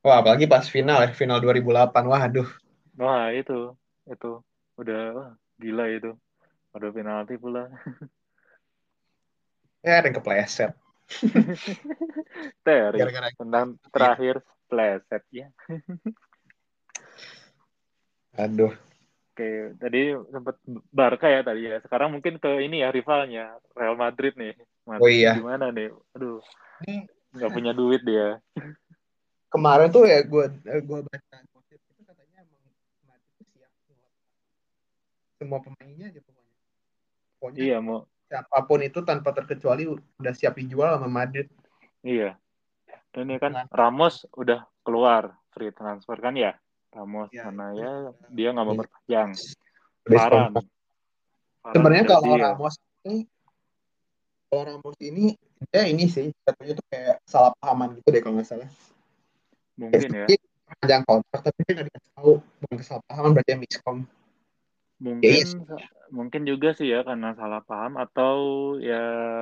Wah 0.03 0.19
apalagi 0.23 0.45
pas 0.47 0.63
final 0.67 1.03
ya, 1.03 1.09
final 1.11 1.39
2008. 1.39 2.03
Wah 2.07 2.21
aduh. 2.27 2.47
wah 2.99 3.31
itu 3.31 3.75
itu 4.07 4.31
udah 4.79 5.01
wah, 5.15 5.29
gila 5.59 5.85
itu 5.91 6.11
ada 6.75 6.87
penalti 6.91 7.35
pula 7.39 7.67
Ya 9.83 10.03
ada 10.03 10.07
yang 10.11 10.19
kepleset. 10.19 10.71
Terry 12.67 12.99
Gara-gara 12.99 13.31
terakhir 13.95 14.35
pleset 14.67 15.23
ya 15.31 15.47
aduh. 18.37 18.73
Oke, 19.37 19.77
tadi 19.77 20.17
sempat 20.33 20.57
Barca 20.89 21.29
ya 21.29 21.45
tadi 21.45 21.69
ya. 21.69 21.77
Sekarang 21.85 22.09
mungkin 22.09 22.41
ke 22.41 22.57
ini 22.65 22.81
ya 22.81 22.89
rivalnya 22.89 23.53
Real 23.77 23.93
Madrid 23.93 24.33
nih. 24.33 24.57
Madrid 24.81 25.05
Oh 25.05 25.09
iya. 25.13 25.37
Gimana 25.37 25.69
nih? 25.69 25.93
Aduh, 26.17 26.41
nggak 27.33 27.51
punya 27.51 27.71
duit 27.71 28.01
dia. 28.03 28.39
Kemarin 29.47 29.87
tuh 29.89 30.03
ya 30.05 30.19
gue 30.23 30.45
gue 30.63 30.99
baca 31.07 31.35
gosip 31.49 31.79
itu 31.79 32.01
katanya 32.03 32.43
emang 32.43 32.61
Madrid 33.03 33.33
tuh 33.39 33.45
siap 33.55 33.71
semua 35.37 35.59
pemainnya 35.63 36.05
aja 36.11 36.19
pokoknya. 36.23 36.55
Pokoknya 37.37 37.59
Iya 37.63 37.77
mau, 37.79 37.99
siapa 38.27 38.57
pun 38.67 38.79
itu 38.83 38.99
tanpa 39.03 39.29
terkecuali 39.31 39.83
udah 39.87 40.33
siap 40.35 40.57
dijual 40.57 40.97
sama 40.99 41.07
Madrid. 41.07 41.47
iya. 42.03 42.35
Ini 43.17 43.41
kan 43.41 43.49
Dengan- 43.49 43.69
Ramos 43.73 44.29
udah 44.37 44.61
keluar 44.85 45.33
free 45.49 45.73
transfer 45.73 46.21
kan 46.21 46.37
ya? 46.37 46.53
Ramos 46.93 47.33
Iya, 47.33 47.49
mana 47.49 47.73
itu 47.73 47.81
ya 47.81 47.91
dia 48.29 48.49
nggak 48.53 48.65
mau 48.65 48.75
iya. 48.75 48.81
berpanjang. 48.85 49.29
Varane 50.07 50.61
Sebenarnya 51.67 52.05
kalau. 52.05 52.35
Ramos 52.37 52.75
ini 53.03 53.17
kalau 54.47 54.63
Ramos 54.69 54.97
ini 55.01 55.25
dia 55.73 55.83
ini 55.89 56.05
sih 56.05 56.29
jatuhnya 56.45 56.73
tuh 56.77 56.85
kayak 56.91 57.15
salah 57.25 57.51
pahaman 57.57 57.97
gitu 57.97 58.07
deh 58.13 58.21
kalau 58.21 58.37
nggak 58.37 58.49
salah. 58.49 58.69
mungkin 59.77 60.09
ya. 60.09 60.25
Panjang 60.67 61.03
kontrak 61.07 61.41
tapi 61.41 61.59
dia 61.63 61.73
nggak 61.79 61.87
dikasih 61.89 62.11
tahu 62.17 62.33
bukan 62.59 62.75
kesalahpahaman 62.81 63.31
berarti 63.33 63.49
yang 63.55 63.61
miskom. 63.63 63.97
Mungkin 64.97 65.29
iya 65.29 65.45
mungkin 66.09 66.41
juga 66.47 66.73
sih 66.73 66.87
ya 66.89 67.03
karena 67.03 67.35
salah 67.37 67.61
paham 67.61 67.99
atau 67.99 68.35
ya 68.81 69.01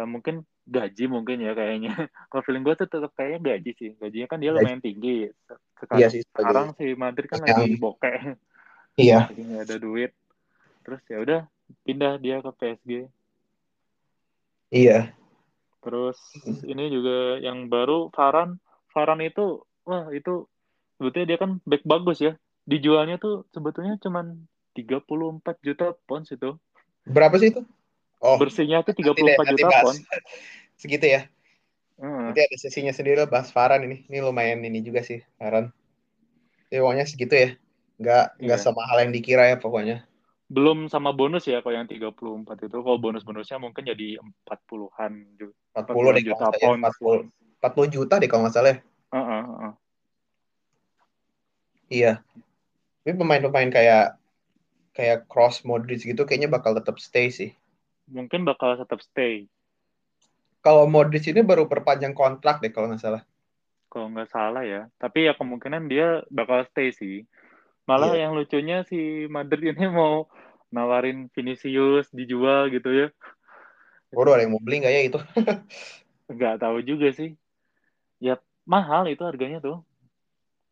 mungkin 0.09 0.43
gaji 0.65 1.05
mungkin 1.05 1.39
ya 1.45 1.53
kayaknya. 1.53 1.93
Kalau 2.29 2.43
feeling 2.43 2.65
gue 2.65 2.75
tuh 2.75 2.89
tetap 2.89 3.11
kayaknya 3.13 3.39
gaji 3.53 3.71
sih. 3.77 3.91
Gajinya 4.01 4.27
kan 4.27 4.37
dia 4.41 4.51
Gaji. 4.51 4.59
lumayan 4.59 4.81
tinggi. 4.81 5.29
Sekarang, 5.77 5.99
Iya 6.01 6.07
sih 6.09 6.21
sekarang 6.25 6.67
si 6.75 6.85
Madrid 6.97 7.27
kan 7.29 7.41
Yang- 7.45 7.49
lagi 7.49 7.73
bokeh. 7.79 8.17
Iya. 8.95 9.27
Jadi 9.27 9.41
nggak 9.43 9.63
ada 9.67 9.75
duit. 9.75 10.11
Terus 10.87 11.01
ya 11.11 11.17
udah 11.19 11.41
pindah 11.83 12.15
dia 12.15 12.39
ke 12.39 12.51
PSG. 12.55 12.91
Iya. 14.71 15.11
Terus 15.85 16.17
ini 16.65 16.89
juga 16.89 17.37
yang 17.37 17.69
baru 17.69 18.09
Varan, 18.09 18.57
Varan 18.89 19.21
itu 19.21 19.61
wah 19.85 20.09
itu 20.09 20.49
sebetulnya 20.97 21.27
dia 21.29 21.37
kan 21.37 21.61
back 21.61 21.85
bagus 21.85 22.17
ya. 22.25 22.33
Dijualnya 22.65 23.21
tuh 23.21 23.45
sebetulnya 23.53 24.01
cuman 24.01 24.49
34 24.73 25.61
juta 25.61 25.93
pounds 26.09 26.33
itu. 26.33 26.57
Berapa 27.05 27.37
sih 27.37 27.53
itu? 27.53 27.61
Oh, 28.17 28.41
bersihnya 28.41 28.81
tuh 28.81 28.97
34 28.97 29.13
nanti 29.13 29.21
deh, 29.21 29.37
juta 29.53 29.67
pounds. 29.85 30.01
Segitu 30.81 31.05
ya. 31.05 31.21
Hmm. 32.01 32.33
Nanti 32.33 32.41
ada 32.41 32.57
sesinya 32.57 32.91
sendiri 32.91 33.21
lah 33.21 33.29
bahas 33.29 33.53
Varan 33.53 33.85
ini. 33.85 34.09
Ini 34.09 34.25
lumayan 34.25 34.65
ini 34.65 34.81
juga 34.81 35.05
sih 35.05 35.21
Varan. 35.37 35.69
Ya, 36.73 36.81
pokoknya 36.81 37.05
segitu 37.05 37.37
ya. 37.37 37.49
Nggak 38.01 38.41
nggak 38.41 38.59
sama 38.59 38.83
hal 38.89 39.05
yang 39.05 39.13
dikira 39.13 39.53
ya 39.53 39.61
pokoknya 39.61 40.03
belum 40.45 40.93
sama 40.93 41.09
bonus 41.09 41.49
ya 41.49 41.65
kalau 41.65 41.73
yang 41.73 41.89
34 41.89 42.69
itu. 42.69 42.77
Kalau 42.77 42.99
bonus-bonusnya 43.01 43.57
mungkin 43.57 43.81
jadi 43.81 44.21
40-an 44.45 45.11
40, 45.73 45.73
40 45.73 46.15
deh 46.21 46.23
juta 46.25 46.45
pound. 46.53 46.81
40, 46.85 47.65
40 47.65 47.95
juta 47.95 48.13
deh 48.21 48.29
kalau 48.29 48.45
nggak 48.45 48.53
salah 48.53 48.77
uh, 48.77 49.17
uh, 49.17 49.43
uh. 49.69 49.73
iya. 51.89 52.21
Tapi 53.01 53.17
pemain-pemain 53.17 53.69
kayak 53.73 54.17
kayak 54.93 55.27
Cross 55.29 55.65
Modric 55.65 56.05
gitu 56.05 56.25
kayaknya 56.25 56.49
bakal 56.49 56.77
tetap 56.77 57.01
stay 57.01 57.33
sih. 57.33 57.49
Mungkin 58.05 58.45
bakal 58.45 58.77
tetap 58.77 59.01
stay. 59.01 59.49
Kalau 60.61 60.85
Modric 60.89 61.25
ini 61.29 61.41
baru 61.41 61.65
perpanjang 61.65 62.13
kontrak 62.13 62.61
deh 62.61 62.69
kalau 62.69 62.89
nggak 62.89 63.01
salah. 63.01 63.21
Kalau 63.89 64.13
nggak 64.13 64.29
salah 64.29 64.61
ya. 64.65 64.89
Tapi 65.01 65.29
ya 65.29 65.33
kemungkinan 65.37 65.89
dia 65.89 66.21
bakal 66.29 66.65
stay 66.69 66.93
sih 66.93 67.25
Malah 67.85 68.17
yeah. 68.17 68.27
yang 68.27 68.33
lucunya 68.33 68.81
si 68.89 69.29
Madrid 69.29 69.77
ini 69.77 69.85
mau 69.89 70.25
nawarin 70.73 71.29
Vinicius 71.31 72.09
dijual 72.09 72.73
gitu 72.73 72.89
ya. 72.89 73.07
Waduh, 74.13 74.37
ada 74.37 74.43
yang 74.45 74.57
mau 74.57 74.63
beli 74.63 74.81
nggak 74.81 74.93
ya 74.93 75.01
itu? 75.05 75.19
Nggak 76.35 76.55
tahu 76.61 76.77
juga 76.81 77.13
sih. 77.13 77.37
Ya 78.17 78.41
mahal 78.65 79.05
itu 79.11 79.21
harganya 79.21 79.61
tuh. 79.61 79.85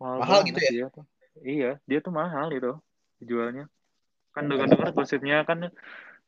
Mahal, 0.01 0.17
mahal 0.25 0.39
gitu 0.49 0.59
ya? 0.59 0.71
Dia 0.73 0.87
tuh. 0.89 1.05
Iya, 1.41 1.71
dia 1.85 1.99
tuh 2.01 2.13
mahal 2.13 2.49
itu 2.53 2.73
dijualnya. 3.21 3.69
Kan 4.33 4.49
dengar-dengar 4.49 4.93
gosipnya 4.97 5.45
kan 5.45 5.69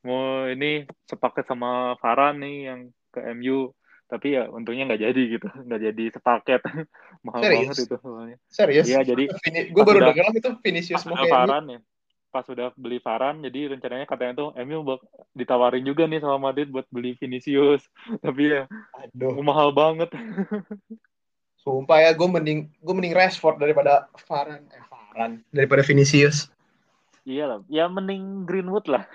mau 0.06 0.46
ini 0.46 0.86
sepaket 1.10 1.50
sama 1.50 1.98
Farhan 1.98 2.38
nih 2.38 2.58
yang 2.70 2.80
ke 3.10 3.20
MU 3.34 3.74
tapi 4.06 4.38
ya 4.38 4.46
untungnya 4.54 4.86
nggak 4.86 5.02
jadi 5.02 5.22
gitu 5.38 5.48
nggak 5.68 5.82
jadi 5.92 6.04
sepaket 6.14 6.62
mahal 7.26 7.42
Serius? 7.42 7.60
banget 7.60 7.78
itu 7.82 7.96
soalnya 8.02 8.38
Serius? 8.50 8.86
Iya 8.86 9.00
jadi 9.02 9.24
gue 9.74 9.84
baru 9.84 10.00
dengar 10.14 10.26
itu 10.34 10.50
Vinicius 10.62 11.04
mau 11.10 11.18
kayak 11.18 11.34
Varan 11.34 11.66
ya 11.70 11.80
pas 12.36 12.44
sudah 12.44 12.68
beli 12.76 13.00
Varan 13.00 13.40
jadi 13.48 13.72
rencananya 13.72 14.04
katanya 14.04 14.34
tuh 14.36 14.50
MU 14.68 14.84
bak 14.84 15.00
ditawarin 15.32 15.88
juga 15.88 16.04
nih 16.04 16.20
sama 16.20 16.52
Madrid 16.52 16.68
buat 16.68 16.84
beli 16.92 17.16
Vinicius 17.16 17.88
tapi 18.26 18.52
ya 18.52 18.68
Aduh. 19.16 19.40
mahal 19.40 19.72
banget 19.72 20.12
Sumpah 21.66 21.98
ya 21.98 22.12
gue 22.14 22.28
mending 22.28 22.68
gue 22.68 22.94
mending 22.94 23.16
Rashford 23.16 23.58
daripada 23.58 24.12
Varan 24.28 24.68
eh 24.68 24.84
Varan 24.92 25.32
daripada 25.50 25.82
Vinicius 25.82 26.52
Iya 27.26 27.44
lah, 27.50 27.60
ya 27.66 27.90
mending 27.90 28.46
Greenwood 28.46 28.86
lah. 28.86 29.10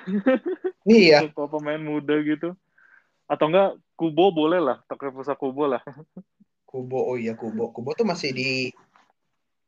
Iya. 0.83 1.31
Kalau 1.31 1.47
pemain 1.47 1.79
muda 1.79 2.19
gitu. 2.27 2.59
Atau 3.31 3.55
enggak 3.55 3.79
Kubo 4.01 4.33
boleh 4.33 4.65
lah, 4.65 4.81
Takefusa 4.89 5.37
Kubo 5.37 5.69
lah. 5.69 5.85
Kubo, 6.71 7.05
oh 7.05 7.21
iya 7.21 7.37
Kubo. 7.37 7.69
Kubo 7.69 7.93
tuh 7.93 8.09
masih 8.09 8.33
di 8.33 8.73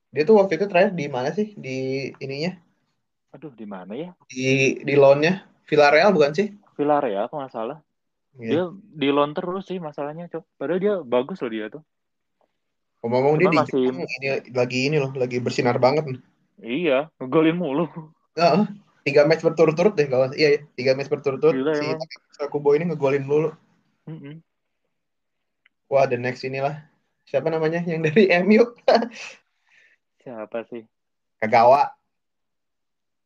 dia 0.08 0.24
tuh 0.24 0.40
waktu 0.40 0.56
itu 0.56 0.64
terakhir 0.72 0.96
di 0.96 1.04
mana 1.12 1.28
sih 1.36 1.52
di 1.52 2.08
ininya? 2.16 2.56
Aduh, 3.36 3.52
di 3.52 3.68
mana 3.68 3.92
ya? 3.92 4.16
Di 4.32 4.80
di 4.80 4.94
loannya 4.96 5.44
Villarreal 5.68 6.16
bukan 6.16 6.32
sih? 6.32 6.48
Villarreal 6.80 7.28
kalau 7.28 7.44
nggak 7.44 7.52
salah. 7.52 7.78
Yeah. 8.40 8.48
Dia 8.48 8.64
di 8.72 9.08
loan 9.12 9.36
terus 9.36 9.68
sih 9.68 9.76
masalahnya, 9.76 10.32
Cok. 10.32 10.44
Padahal 10.56 10.80
dia 10.80 10.94
bagus 11.04 11.44
loh 11.44 11.52
dia 11.52 11.68
tuh. 11.68 11.84
Ngomong-ngomong 13.04 13.36
dia 13.36 13.50
masih... 13.52 13.92
di 13.92 13.92
ini 13.92 14.28
lagi 14.56 14.80
ini 14.88 14.96
loh, 14.96 15.12
lagi 15.12 15.36
bersinar 15.44 15.76
banget. 15.76 16.16
Iya, 16.62 17.12
ngegolin 17.20 17.60
mulu. 17.60 17.84
Uh, 18.38 18.64
tiga 19.04 19.28
match 19.28 19.44
berturut-turut 19.44 19.92
deh 19.92 20.08
kalau 20.08 20.32
iya, 20.32 20.56
iya 20.56 20.60
tiga 20.72 20.96
match 20.96 21.12
berturut-turut 21.12 21.60
si 21.76 21.84
Kubo 22.48 22.72
ini 22.72 22.88
ngegolin 22.88 23.28
mulu. 23.28 23.52
Mm 24.06 24.18
-hmm. 24.18 24.36
Wah, 25.92 26.08
the 26.08 26.16
next 26.16 26.42
inilah. 26.42 26.80
Siapa 27.28 27.52
namanya 27.52 27.84
yang 27.84 28.02
dari 28.02 28.32
MU? 28.42 28.64
Siapa 30.24 30.64
sih? 30.72 30.88
Kagawa. 31.42 31.92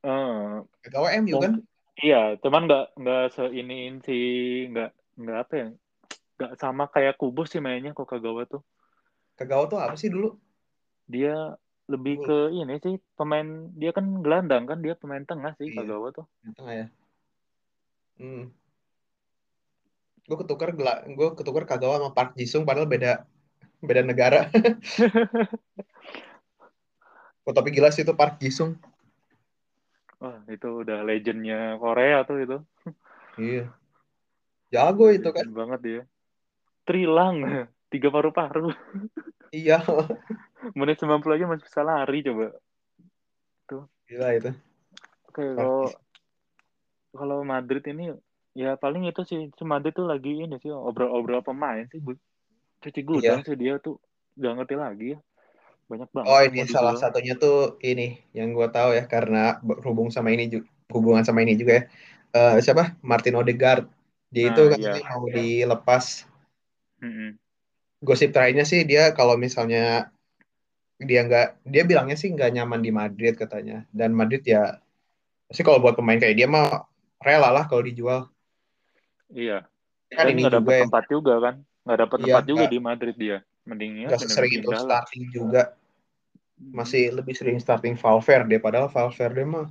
Uh, 0.02 0.64
Kagawa 0.82 1.14
MU 1.22 1.36
kan? 1.38 1.62
Iya, 1.96 2.36
cuman 2.44 2.68
nggak 2.68 2.86
nggak 3.00 3.24
seiniin 3.32 4.04
sih, 4.04 4.68
nggak 4.68 4.90
nggak 5.16 5.38
apa 5.48 5.54
ya, 5.56 5.68
nggak 6.36 6.52
sama 6.60 6.92
kayak 6.92 7.16
Kubus 7.16 7.56
sih 7.56 7.62
mainnya 7.64 7.96
kok 7.96 8.08
Kagawa 8.08 8.44
tuh. 8.44 8.60
Kagawa 9.36 9.64
tuh 9.68 9.80
apa 9.80 9.96
sih 9.96 10.12
dulu? 10.12 10.36
Dia 11.08 11.56
lebih 11.86 12.18
ke 12.26 12.38
ini 12.50 12.82
sih 12.82 12.98
pemain 13.14 13.70
dia 13.78 13.94
kan 13.94 14.20
gelandang 14.20 14.66
kan 14.66 14.82
dia 14.82 14.98
pemain 14.98 15.22
tengah 15.22 15.54
sih 15.56 15.72
iya. 15.72 15.80
Kagawa 15.80 16.12
tuh. 16.12 16.26
Tengah 16.58 16.74
ya. 16.74 16.86
Hmm. 18.20 18.52
Gue 20.26 20.36
ketukar 20.42 20.74
gue 20.74 21.28
ketukar 21.38 21.64
Kagawa 21.64 22.02
sama 22.02 22.10
Park 22.10 22.34
Jisung 22.34 22.66
padahal 22.66 22.90
beda 22.90 23.22
beda 23.78 24.02
negara. 24.02 24.50
oh, 27.46 27.54
tapi 27.54 27.70
gila 27.70 27.94
sih 27.94 28.02
itu 28.02 28.12
Park 28.12 28.42
Jisung. 28.42 28.74
Wah, 30.16 30.40
itu 30.48 30.68
udah 30.82 31.04
legendnya 31.04 31.76
Korea 31.76 32.24
tuh 32.24 32.40
itu. 32.40 32.58
Iya. 33.36 33.68
Jago 34.72 35.12
itu 35.12 35.28
kan. 35.28 35.46
Banget 35.52 35.80
dia. 35.84 36.02
Trilang, 36.88 37.44
tiga 37.92 38.08
paru-paru. 38.08 38.72
Iya. 39.52 39.84
Menit 40.78 40.98
90 40.98 41.36
aja 41.36 41.46
masih 41.46 41.64
bisa 41.68 41.84
lari 41.84 42.24
coba. 42.24 42.56
Tuh. 43.68 43.84
Gila 44.08 44.28
itu. 44.34 44.50
Oke, 45.30 45.44
kalau 45.52 45.84
kalau 47.12 47.38
Madrid 47.44 47.84
ini 47.92 48.16
ya 48.56 48.80
paling 48.80 49.04
itu 49.04 49.20
sih 49.28 49.52
Madrid 49.68 49.92
tuh 49.92 50.08
lagi 50.08 50.32
ini 50.32 50.56
sih 50.56 50.72
obrol-obrol 50.72 51.44
pemain 51.44 51.84
sih 51.92 52.00
cuci 52.80 53.00
gudang 53.04 53.44
iya. 53.44 53.46
sih 53.46 53.56
dia 53.56 53.76
tuh 53.76 54.00
gak 54.40 54.52
ngerti 54.56 54.74
lagi 54.80 55.06
ya. 55.12 55.18
Banyak 55.86 56.08
banget 56.10 56.26
oh 56.26 56.40
ini 56.40 56.60
salah 56.64 56.96
satunya 56.96 57.36
tuh 57.36 57.76
ini 57.84 58.16
yang 58.32 58.56
gue 58.56 58.68
tahu 58.72 58.96
ya 58.96 59.04
karena 59.04 59.60
berhubung 59.60 60.08
sama 60.08 60.32
ini 60.32 60.48
juga 60.48 60.66
hubungan 60.88 61.22
sama 61.22 61.44
ini 61.44 61.52
juga 61.60 61.72
ya. 61.78 61.84
Uh, 62.32 62.56
siapa? 62.64 62.96
Martin 63.04 63.36
Odegaard. 63.36 63.88
Dia 64.32 64.50
nah, 64.50 64.52
itu 64.52 64.62
kan 64.72 64.78
iya. 64.80 64.92
mau 65.12 65.28
dilepas. 65.28 66.24
Mm 66.96 67.12
-hmm. 67.12 67.30
gosip 68.00 68.32
terakhirnya 68.32 68.64
sih 68.64 68.88
dia 68.88 69.12
kalau 69.12 69.36
misalnya 69.36 70.08
dia 70.96 71.20
nggak 71.28 71.64
dia 71.68 71.82
bilangnya 71.84 72.16
sih 72.16 72.32
nggak 72.32 72.56
nyaman 72.56 72.80
di 72.80 72.90
Madrid 72.92 73.36
katanya. 73.36 73.84
Dan 73.92 74.16
Madrid 74.16 74.44
ya 74.44 74.80
sih 75.52 75.64
kalau 75.64 75.80
buat 75.80 75.96
pemain 75.96 76.18
kayak 76.18 76.36
dia 76.36 76.48
mah 76.48 76.88
rela 77.22 77.52
lah 77.52 77.64
kalau 77.68 77.84
dijual 77.84 78.28
iya. 79.32 79.58
Kan 80.12 80.30
ini 80.30 80.46
nggak 80.46 80.62
dapat 80.62 80.72
ya. 80.72 80.82
tempat 80.86 81.04
juga 81.10 81.34
kan? 81.42 81.54
Nggak 81.82 81.98
dapat 82.06 82.18
iya, 82.18 82.24
tempat 82.26 82.44
juga 82.46 82.64
di 82.70 82.78
Madrid 82.78 83.16
dia. 83.18 83.38
Mendingnya 83.66 84.06
nggak 84.12 84.30
sering 84.30 84.52
itu 84.62 84.70
starting 84.70 85.24
juga. 85.34 85.62
Masih 86.56 87.10
hmm. 87.10 87.16
lebih 87.20 87.34
sering 87.36 87.58
starting 87.58 87.94
Valverde 87.98 88.56
padahal 88.62 88.88
Valverde 88.88 89.42
mah 89.44 89.68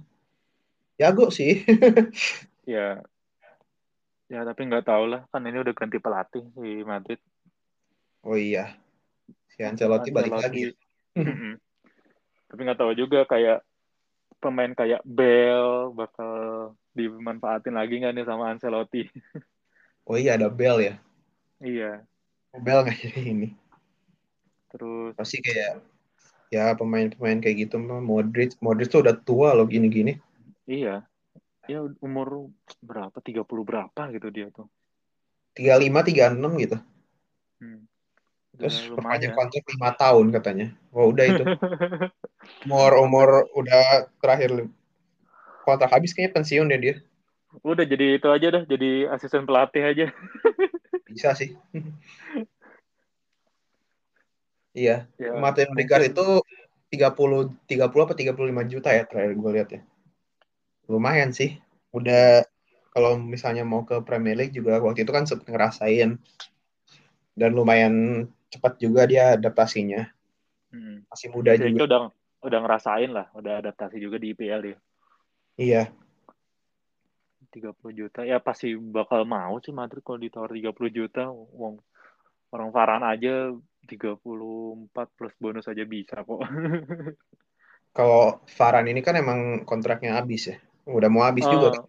jago 1.00 1.30
sih. 1.32 1.62
Ya 2.66 2.98
ya 4.26 4.42
tapi 4.42 4.66
nggak 4.66 4.90
tahu 4.90 5.06
lah. 5.06 5.22
Kan 5.30 5.46
ini 5.46 5.62
udah 5.62 5.70
ganti 5.78 6.02
pelatih 6.02 6.42
di 6.58 6.82
Madrid. 6.82 7.22
Oh 8.26 8.34
iya. 8.34 8.74
Si 9.54 9.62
Ancelotti, 9.62 10.10
Ancelotti 10.10 10.18
balik 10.18 10.34
lagi. 10.34 10.64
Tapi 12.50 12.60
nggak 12.66 12.80
tahu 12.82 12.98
juga 12.98 13.22
kayak 13.30 13.62
pemain 14.40 14.72
kayak 14.72 15.02
Bell 15.06 15.92
bakal 15.96 16.74
dimanfaatin 16.96 17.76
lagi 17.76 18.00
nggak 18.00 18.14
nih 18.16 18.26
sama 18.28 18.52
Ancelotti? 18.54 19.08
oh 20.10 20.16
iya 20.16 20.40
ada 20.40 20.48
Bell 20.48 20.80
ya? 20.80 20.96
Iya. 21.60 22.04
Oh, 22.56 22.62
Bell 22.62 22.86
nggak 22.86 22.98
jadi 23.02 23.22
ini. 23.36 23.50
Terus 24.72 25.16
pasti 25.16 25.40
kayak 25.40 25.84
ya 26.54 26.72
pemain-pemain 26.78 27.42
kayak 27.42 27.68
gitu 27.68 27.76
mah 27.82 28.00
Modric 28.00 28.56
Modric 28.62 28.92
tuh 28.92 29.04
udah 29.04 29.16
tua 29.18 29.56
loh 29.56 29.68
gini-gini. 29.68 30.20
Iya. 30.68 31.04
Ya 31.66 31.80
umur 32.00 32.54
berapa? 32.86 33.18
30 33.18 33.42
berapa 33.66 34.02
gitu 34.14 34.28
dia 34.30 34.48
tuh. 34.54 34.70
35 35.58 36.12
36 36.12 36.64
gitu. 36.64 36.78
Hmm. 37.64 37.88
Terus 38.56 38.88
perpanjang 38.92 39.34
kontrak 39.36 39.64
lima 39.68 39.90
tahun 39.96 40.26
katanya. 40.32 40.68
Wah 40.96 41.06
udah 41.12 41.26
itu. 41.28 41.44
umur 42.66 42.92
umur 43.02 43.28
udah 43.58 44.10
terakhir 44.22 44.70
kontrak 45.66 45.92
habis 45.92 46.14
kayaknya 46.14 46.36
pensiun 46.40 46.72
deh 46.72 46.80
dia. 46.80 46.96
Udah 47.64 47.86
jadi 47.88 48.20
itu 48.20 48.28
aja 48.28 48.48
dah, 48.52 48.64
jadi 48.68 49.08
asisten 49.12 49.48
pelatih 49.48 49.84
aja. 49.84 50.06
Bisa 51.10 51.32
sih. 51.36 51.56
iya. 54.76 55.08
Ya, 55.16 55.32
Martin 55.40 55.72
Odegaard 55.72 56.12
itu 56.12 56.44
30 56.92 57.56
30 57.68 58.06
apa 58.06 58.14
35 58.16 58.72
juta 58.72 58.90
ya 58.92 59.04
terakhir 59.08 59.34
gue 59.36 59.52
lihat 59.52 59.70
ya. 59.72 59.82
Lumayan 60.92 61.32
sih. 61.32 61.60
Udah 61.96 62.44
kalau 62.96 63.20
misalnya 63.20 63.68
mau 63.68 63.84
ke 63.84 64.00
Premier 64.04 64.40
League 64.40 64.56
juga 64.56 64.80
waktu 64.80 65.04
itu 65.04 65.12
kan 65.12 65.28
sempat 65.28 65.52
ngerasain 65.52 66.16
dan 67.36 67.52
lumayan 67.52 68.26
cepat 68.56 68.80
juga 68.80 69.04
dia 69.04 69.36
adaptasinya. 69.36 70.08
Hmm. 70.72 71.04
Masih 71.08 71.28
muda 71.30 71.52
Si 71.54 71.62
juga. 71.62 71.76
Eke 71.76 71.84
udah 71.86 72.00
udah 72.42 72.60
ngerasain 72.62 73.12
lah, 73.12 73.28
udah 73.34 73.54
adaptasi 73.60 73.98
juga 73.98 74.16
di 74.16 74.32
IPL 74.32 74.62
dia. 74.64 74.78
Iya. 75.56 75.84
30 77.52 77.72
juta 77.96 78.28
ya 78.28 78.44
pasti 78.44 78.76
bakal 78.76 79.24
mau 79.24 79.56
sih 79.64 79.72
Madrid 79.72 80.04
kalau 80.04 80.20
ditawar 80.20 80.52
30 80.52 80.76
juta 80.92 81.32
uang 81.32 81.80
orang 82.52 82.70
Varane 82.70 83.08
aja 83.08 83.48
34 83.88 84.92
plus 85.16 85.32
bonus 85.40 85.64
aja 85.66 85.88
bisa 85.88 86.20
kok 86.20 86.44
Kalau 87.96 88.44
Varane 88.60 88.92
ini 88.92 89.00
kan 89.00 89.16
emang 89.16 89.64
kontraknya 89.64 90.20
habis 90.20 90.52
ya. 90.52 90.60
Udah 90.84 91.08
mau 91.08 91.24
habis 91.24 91.48
juga 91.48 91.72
Eh, 91.72 91.80
kan. 91.80 91.84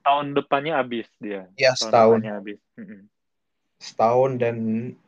tahun 0.00 0.26
depannya 0.32 0.80
habis 0.80 1.04
dia 1.20 1.52
Ya 1.54 1.76
tahun 1.76 1.80
setahun. 1.84 2.16
depannya 2.16 2.32
habis. 2.40 2.58
Setahun 3.76 4.30
dan 4.40 4.56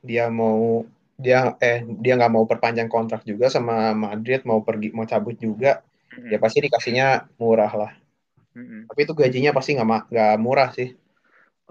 dia 0.05 0.29
mau 0.29 0.85
dia 1.18 1.55
eh 1.62 1.85
dia 2.03 2.12
nggak 2.18 2.33
mau 2.33 2.44
perpanjang 2.48 2.88
kontrak 2.90 3.22
juga 3.27 3.46
sama 3.53 3.94
Madrid 3.94 4.42
mau 4.48 4.61
pergi 4.66 4.90
mau 4.96 5.07
cabut 5.07 5.37
juga 5.38 5.83
Mm-mm. 6.12 6.29
ya 6.33 6.38
pasti 6.42 6.59
dikasihnya 6.64 7.07
murah 7.40 7.72
lah. 7.72 7.92
Mm-mm. 8.57 8.85
tapi 8.88 9.01
itu 9.09 9.14
gajinya 9.16 9.51
pasti 9.57 9.70
nggak 9.77 10.12
nggak 10.12 10.33
murah 10.40 10.68
sih. 10.77 10.88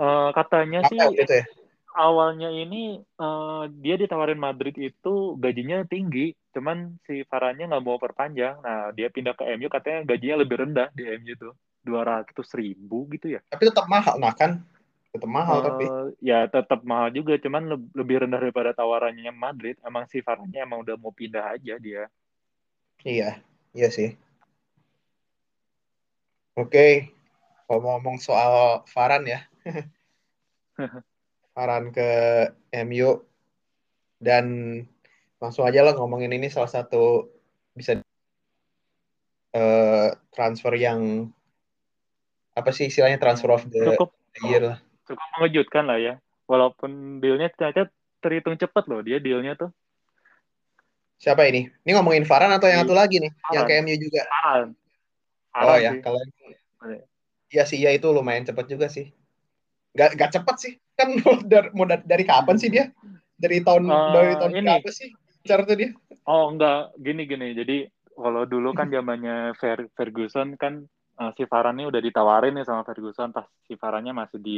Eh, 0.01 0.29
katanya 0.33 0.79
apa 0.81 0.89
sih 0.89 0.97
itu 1.21 1.33
ya? 1.33 1.45
awalnya 1.93 2.49
ini 2.49 2.97
eh, 2.97 3.63
dia 3.83 3.95
ditawarin 4.01 4.39
Madrid 4.39 4.73
itu 4.79 5.37
gajinya 5.37 5.85
tinggi 5.85 6.33
cuman 6.55 6.97
si 7.05 7.21
Varane 7.29 7.69
nggak 7.69 7.83
mau 7.85 8.01
perpanjang. 8.01 8.55
Nah 8.65 8.89
dia 8.97 9.07
pindah 9.13 9.37
ke 9.37 9.43
MU 9.55 9.69
katanya 9.69 10.07
gajinya 10.09 10.35
lebih 10.41 10.55
rendah 10.65 10.87
di 10.97 11.03
MU 11.05 11.33
tuh 11.37 11.53
200 11.85 12.47
ribu 12.57 13.05
gitu 13.13 13.37
ya. 13.37 13.39
Tapi 13.51 13.63
tetap 13.69 13.85
mahal 13.85 14.17
nah 14.17 14.33
kan 14.33 14.63
tetap 15.11 15.27
mahal 15.27 15.59
tapi. 15.59 15.83
Eh, 15.85 16.05
ya 16.23 16.47
tetap 16.47 16.79
mahal 16.87 17.11
juga, 17.11 17.35
cuman 17.35 17.75
le- 17.75 17.91
lebih 17.91 18.23
rendah 18.23 18.39
daripada 18.39 18.71
tawarannya 18.71 19.31
Madrid. 19.35 19.75
Emang 19.83 20.07
si 20.07 20.23
Varane 20.23 20.55
emang 20.55 20.81
udah 20.81 20.95
mau 20.95 21.11
pindah 21.11 21.51
aja 21.55 21.75
dia. 21.77 22.07
iya 23.01 23.41
iya 23.73 23.89
sih. 23.91 24.13
Oke 26.55 27.11
kalau 27.65 27.79
mau 27.81 27.91
ngomong 27.97 28.19
soal 28.19 28.83
Varane 28.91 29.27
ya. 29.27 29.41
Varane 31.55 31.91
ke 31.91 32.09
MU 32.71 33.19
dan 34.21 34.45
langsung 35.41 35.65
aja 35.65 35.81
lah 35.81 35.97
ngomongin 35.97 36.31
ini 36.37 36.47
salah 36.47 36.69
satu 36.69 37.27
bisa 37.73 37.97
eh, 39.51 40.09
transfer 40.31 40.73
yang 40.77 41.31
apa 42.53 42.69
sih 42.75 42.91
istilahnya 42.91 43.17
transfer 43.17 43.49
of 43.49 43.65
the 43.71 43.95
Cukup. 43.95 44.13
year 44.43 44.61
lah 44.75 44.79
cukup 45.11 45.27
mengejutkan 45.37 45.83
lah 45.85 45.99
ya. 45.99 46.13
Walaupun 46.47 47.19
dealnya 47.19 47.51
ternyata 47.51 47.91
terhitung 48.19 48.55
cepat 48.55 48.87
loh 48.87 49.03
dia 49.03 49.19
dealnya 49.19 49.55
tuh. 49.55 49.71
siapa 51.21 51.45
ini 51.45 51.69
ini 51.85 51.91
ngomongin 51.93 52.25
Varane 52.25 52.57
atau 52.57 52.65
yang 52.65 52.81
Di- 52.81 52.89
satu 52.89 52.95
lagi 52.97 53.21
nih 53.21 53.29
yang 53.53 53.69
ke 53.69 53.73
Varane. 53.77 53.85
MU 53.85 53.95
juga 54.01 54.21
Varane. 54.25 54.71
oh 55.53 55.53
Varane 55.53 55.83
ya 55.85 55.91
sih. 55.93 56.01
kalau 56.01 56.19
Iya. 56.81 57.01
Iya 57.51 57.63
sih, 57.67 57.77
iya 57.77 57.91
itu 57.93 58.07
lumayan 58.09 58.47
cepet 58.47 58.65
juga 58.65 58.87
sih. 58.89 59.11
Gak, 59.93 60.15
gak 60.17 60.31
cepet 60.33 60.55
sih. 60.57 60.73
Kan 60.95 61.13
dari, 61.51 61.67
dari 62.07 62.23
kapan 62.25 62.55
sih 62.57 62.71
dia? 62.71 62.89
Dari 63.37 63.59
tahun 63.61 63.85
Eh, 63.85 64.09
dari 64.15 64.33
tahun 64.39 64.53
ini. 64.55 64.67
berapa 64.71 64.89
sih? 64.89 65.11
Cara 65.45 65.61
tuh 65.67 65.75
dia? 65.77 65.91
Oh 66.25 66.49
enggak, 66.49 66.95
gini 66.97 67.27
gini. 67.27 67.51
Jadi 67.53 67.85
kalau 68.15 68.47
dulu 68.49 68.71
kan 68.71 68.87
zamannya 68.87 69.51
Fer- 69.59 69.91
Ferguson 69.93 70.55
kan 70.57 70.87
eh, 71.21 71.31
si 71.37 71.43
Varane 71.45 71.83
udah 71.85 72.01
ditawarin 72.01 72.53
nih 72.57 72.65
sama 72.65 72.81
Ferguson 72.81 73.29
pas 73.29 73.45
si 73.69 73.73
Varane 73.77 74.11
masih 74.11 74.39
di 74.41 74.55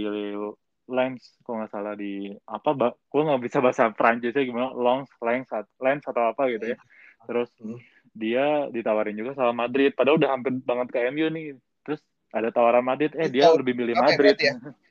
Lens 0.87 1.39
kalau 1.43 1.63
nggak 1.63 1.71
salah 1.71 1.93
di 1.95 2.27
apa 2.43 2.69
gue 2.91 3.21
nggak 3.23 3.41
bisa 3.43 3.57
bahasa 3.63 3.87
Prancisnya 3.95 4.43
gimana 4.43 4.75
Longs 4.75 5.11
Lens 5.23 5.47
Lens 5.79 6.03
atau 6.03 6.23
apa 6.31 6.47
gitu 6.51 6.75
ya 6.75 6.77
terus 7.23 7.49
Hmm. 7.63 7.79
dia 8.13 8.67
ditawarin 8.67 9.15
juga 9.15 9.31
sama 9.33 9.65
Madrid 9.65 9.95
padahal 9.95 10.19
udah 10.19 10.29
hampir 10.35 10.53
banget 10.59 10.87
ke 10.91 10.99
MU 11.07 11.27
nih 11.31 11.55
terus 11.87 12.03
ada 12.35 12.51
tawaran 12.51 12.83
Madrid 12.83 13.15
eh 13.15 13.31
Itu 13.31 13.35
dia 13.39 13.47
lebih 13.55 13.73
milih 13.79 13.95
ya 13.95 14.01
Madrid 14.03 14.19
berarti 14.19 14.45
ya? 14.51 14.55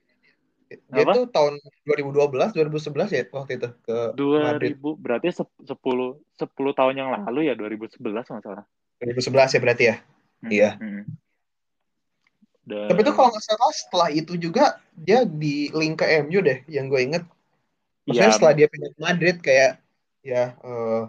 Dia 0.73 1.05
Apa? 1.05 1.13
tuh 1.13 1.25
tahun 1.29 1.55
2012, 1.85 2.49
2011 2.57 3.13
ya 3.13 3.23
waktu 3.29 3.61
itu 3.61 3.69
ke 3.85 3.97
Madrid. 4.41 4.73
2000 4.73 4.97
berarti 4.97 5.29
se- 5.29 5.61
10 5.69 6.17
10 6.41 6.73
tahun 6.73 6.95
yang 6.97 7.09
lalu 7.13 7.53
ya 7.53 7.55
2011 7.57 8.25
nggak 8.25 8.45
salah 8.45 8.65
2011 9.01 9.51
ya 9.53 9.61
berarti 9.61 9.85
ya. 9.93 9.97
Hmm, 10.41 10.51
Iya. 10.53 10.71
hmm. 10.81 11.03
Dan- 12.63 12.87
Tapi 12.87 13.01
tuh 13.03 13.15
kalau 13.15 13.29
nggak 13.35 13.43
salah 13.43 13.73
setelah 13.75 14.09
itu 14.09 14.39
juga 14.39 14.79
dia 14.95 15.27
di 15.27 15.67
link 15.75 15.99
ke 15.99 16.07
MU 16.23 16.39
deh, 16.39 16.63
yang 16.67 16.87
gue 16.87 17.01
inget. 17.03 17.25
Maksudnya 18.07 18.31
Iya. 18.31 18.37
setelah 18.39 18.55
dia 18.55 18.67
pindah 18.71 18.91
ke 18.95 19.01
Madrid 19.01 19.37
kayak 19.39 19.73
ya 20.23 20.55
eh, 20.55 21.03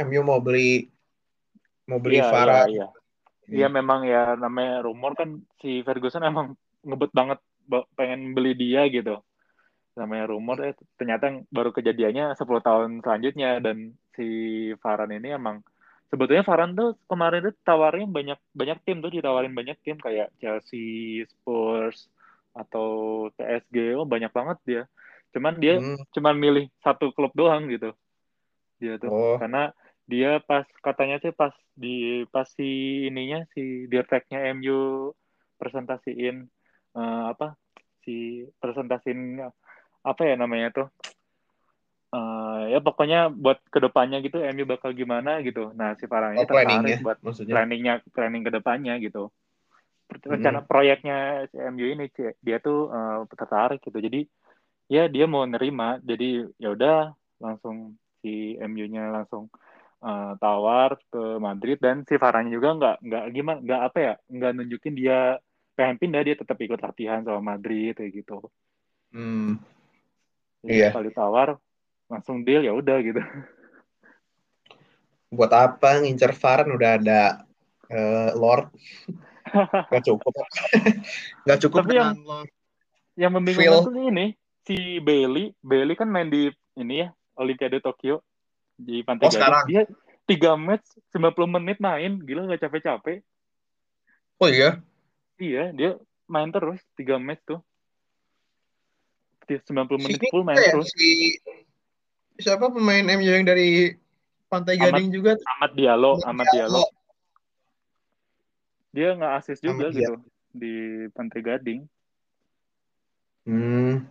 MU 0.00 0.20
mau 0.24 0.40
beli 0.40 0.88
mau 1.84 2.00
beli 2.00 2.20
Iya, 2.20 2.28
Varane. 2.28 2.72
iya. 2.72 2.86
Iya 3.46 3.68
memang 3.70 4.02
ya 4.02 4.34
namanya 4.34 4.82
rumor 4.82 5.14
kan 5.14 5.38
si 5.60 5.84
Ferguson 5.84 6.24
emang 6.24 6.56
ngebet 6.82 7.12
banget 7.12 7.38
ba- 7.64 7.86
pengen 7.94 8.32
beli 8.32 8.56
dia 8.56 8.88
gitu. 8.88 9.20
Namanya 9.94 10.28
rumor 10.28 10.60
eh 10.60 10.74
ternyata 10.96 11.30
baru 11.48 11.70
kejadiannya 11.70 12.34
10 12.34 12.60
tahun 12.60 13.00
selanjutnya 13.00 13.60
dan 13.60 13.94
si 14.12 14.26
Varane 14.82 15.16
ini 15.16 15.32
emang 15.32 15.60
sebetulnya 16.10 16.44
Varane 16.46 16.74
tuh 16.78 16.90
kemarin 17.10 17.40
tuh 17.50 17.54
tawarin 17.66 18.08
banyak 18.10 18.38
banyak 18.54 18.78
tim 18.86 18.98
tuh 19.04 19.10
ditawarin 19.12 19.52
banyak 19.54 19.76
tim 19.84 19.96
kayak 19.98 20.30
Chelsea, 20.40 21.24
Spurs 21.28 22.08
atau 22.56 22.88
PSG 23.36 23.94
oh 23.98 24.06
banyak 24.08 24.32
banget 24.32 24.58
dia. 24.68 24.82
Cuman 25.34 25.58
dia 25.60 25.78
Hmm. 25.78 25.98
cuman 26.14 26.34
milih 26.38 26.64
satu 26.84 27.12
klub 27.12 27.32
doang 27.36 27.68
gitu. 27.68 27.92
Dia 28.80 28.96
tuh 29.00 29.10
Oh, 29.10 29.36
karena 29.40 29.72
dia 30.06 30.38
pas 30.44 30.64
katanya 30.84 31.18
sih 31.22 31.32
pas 31.34 31.52
di 31.74 32.22
pas 32.30 32.46
si 32.56 33.06
ininya 33.10 33.42
si 33.52 33.90
dirtreknya 33.90 34.54
MU 34.54 35.10
presentasiin 35.58 36.36
eh, 36.96 37.24
apa 37.32 37.58
si 38.06 38.46
presentasiin 38.62 39.42
apa 40.06 40.22
ya 40.22 40.38
namanya 40.38 40.70
tuh 40.70 40.86
Eh, 42.16 42.60
ya 42.72 42.78
pokoknya 42.86 43.18
buat 43.28 43.58
ke 43.74 43.78
depannya 43.84 44.18
gitu 44.24 44.36
MU 44.40 44.64
bakal 44.64 44.90
gimana 45.00 45.30
gitu 45.46 45.74
nah 45.78 45.92
si 45.98 46.04
Farhan 46.08 46.32
ini 46.32 46.40
oh 46.40 46.46
tertarik 46.48 46.80
ya 46.92 46.98
buat 47.04 47.18
maksudnya. 47.20 47.54
planningnya 47.54 47.94
planning 48.14 48.42
ke 48.46 48.50
depannya 48.56 48.94
gitu 49.04 49.28
Hmm. 50.24 50.32
rencana 50.32 50.60
proyeknya 50.70 51.16
si 51.50 51.56
MU 51.60 51.86
ini 51.92 52.04
dia 52.46 52.56
tuh 52.66 52.78
eh, 52.96 53.18
tertarik 53.36 53.80
gitu 53.84 53.98
jadi 54.06 54.20
ya 54.88 55.02
dia 55.14 55.24
mau 55.28 55.44
nerima 55.44 55.98
jadi 56.00 56.46
ya 56.62 56.68
udah 56.76 56.96
langsung 57.44 57.76
si 58.22 58.56
MU-nya 58.70 59.12
langsung 59.16 59.44
eh, 60.08 60.32
tawar 60.40 60.90
ke 61.12 61.22
Madrid 61.46 61.76
dan 61.84 61.96
si 62.08 62.14
Varane 62.22 62.48
juga 62.56 62.68
nggak 62.78 62.96
nggak 63.06 63.24
gimana 63.36 63.58
nggak 63.66 63.82
apa 63.92 63.98
ya 64.06 64.14
nggak 64.36 64.50
nunjukin 64.56 64.94
dia 64.96 65.18
pengen 65.76 65.96
pindah 66.00 66.22
dia 66.24 66.34
tetap 66.40 66.56
ikut 66.64 66.80
latihan 66.80 67.20
sama 67.26 67.42
Madrid 67.58 67.92
kayak 67.98 68.12
gitu 68.24 68.40
Hmm. 69.12 69.58
jadi 70.64 70.74
Iya. 70.74 70.88
kali 70.94 71.10
tawar 71.14 71.48
langsung 72.06 72.42
deal 72.42 72.62
ya 72.62 72.70
udah 72.70 72.98
gitu. 73.00 73.20
Buat 75.28 75.52
apa 75.52 76.00
ngincer 76.00 76.32
Varane 76.32 76.72
udah 76.72 76.90
ada 76.96 77.20
eh, 77.88 78.30
Lord. 78.34 78.70
Gak 79.92 80.04
cukup. 80.04 80.32
Gak 81.46 81.58
cukup 81.62 81.82
Tapi 81.82 81.94
yang- 81.94 82.18
Lord. 82.18 82.48
yang 83.16 83.32
membingungkan 83.32 83.86
tuh 83.86 83.96
ini 84.06 84.26
si 84.62 85.00
Bailey. 85.00 85.56
Bailey 85.58 85.94
kan 85.94 86.06
main 86.06 86.28
di 86.28 86.46
ini 86.76 87.00
ya 87.00 87.08
Olimpiade 87.34 87.80
Tokyo 87.80 88.20
di 88.76 89.00
Oh, 89.00 89.04
Pantai 89.04 89.26
Gading. 89.26 89.36
sekarang? 89.40 89.64
dia 89.66 89.82
tiga 90.26 90.52
match 90.52 90.84
90 91.10 91.32
menit 91.48 91.78
main 91.78 92.18
gila 92.18 92.44
nggak 92.44 92.60
capek-capek. 92.60 93.24
Oh 94.36 94.46
iya. 94.46 94.84
iya 95.36 95.72
dia 95.72 95.96
main 96.26 96.50
terus 96.50 96.76
tiga 96.92 97.16
match 97.16 97.40
tuh. 97.42 97.60
Dia 99.46 99.62
90 99.64 99.96
menit 99.96 100.20
Si 100.20 100.28
full 100.28 100.44
main 100.44 100.58
ya, 100.58 100.74
terus. 100.74 100.90
si 100.92 101.38
siapa 102.36 102.68
pemain 102.68 103.04
MU 103.06 103.26
yang 103.26 103.42
dari 103.42 103.94
Pantai 104.46 104.76
Amat- 104.76 104.92
Gading 104.92 105.08
juga 105.10 105.32
Amat 105.58 105.72
Diallo 105.72 106.12
Amat 106.18 106.26
Amat 106.28 106.46
Diallo 106.50 106.84
dia 108.90 109.12
nggak 109.12 109.32
asis 109.36 109.58
juga 109.58 109.86
Amat 109.86 109.94
gitu 109.94 110.14
di 110.52 110.74
Pantai 111.10 111.40
Gading 111.40 111.80
Hmm. 113.46 114.02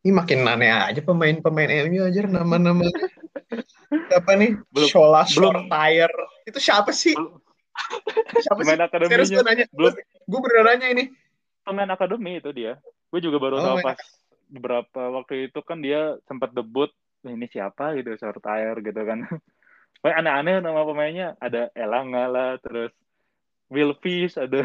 Ini 0.00 0.16
makin 0.16 0.40
aneh 0.42 0.72
aja 0.72 0.96
pemain-pemain 0.98 1.68
MU 1.84 2.00
aja 2.00 2.24
nama-nama. 2.24 2.80
Siapa 4.08 4.32
nih? 4.32 4.56
Belum- 4.72 4.88
Shola 4.88 5.28
belum- 5.28 5.68
Shortire. 5.68 6.16
Itu 6.42 6.56
siapa 6.56 6.88
sih? 6.88 7.12
Belum- 7.12 7.36
Siapa 8.40 8.64
sih? 8.64 8.72
pemain 8.72 8.80
Serius 8.80 9.28
akademinya 9.28 9.28
gue 9.28 9.44
nanya. 9.44 9.66
belum 9.70 9.92
Gue 10.24 10.40
beneran 10.40 10.64
nanya 10.72 10.88
ini. 10.88 11.04
pemain 11.60 11.84
akademi 11.86 12.40
itu 12.40 12.48
dia 12.48 12.80
gue 12.80 13.20
juga 13.20 13.36
baru 13.36 13.54
Oh, 13.54 13.64
tahu 13.66 13.84
pas 13.84 14.00
beberapa 14.48 15.12
waktu 15.12 15.52
itu 15.52 15.60
kan 15.60 15.78
dia 15.84 16.16
sempat 16.24 16.52
debut 16.56 16.88
ini 17.24 17.46
siapa 17.48 17.96
gitu 18.00 18.16
Shortire 18.16 18.80
gitu 18.80 19.02
kan 19.04 19.24
Kayak 19.98 20.22
aneh-aneh 20.22 20.62
nama 20.62 20.86
pemainnya 20.86 21.34
ada 21.42 21.74
Elanga 21.74 22.30
lah 22.30 22.50
terus 22.62 22.94
Will 23.66 23.98
Fish 23.98 24.38
ada 24.38 24.62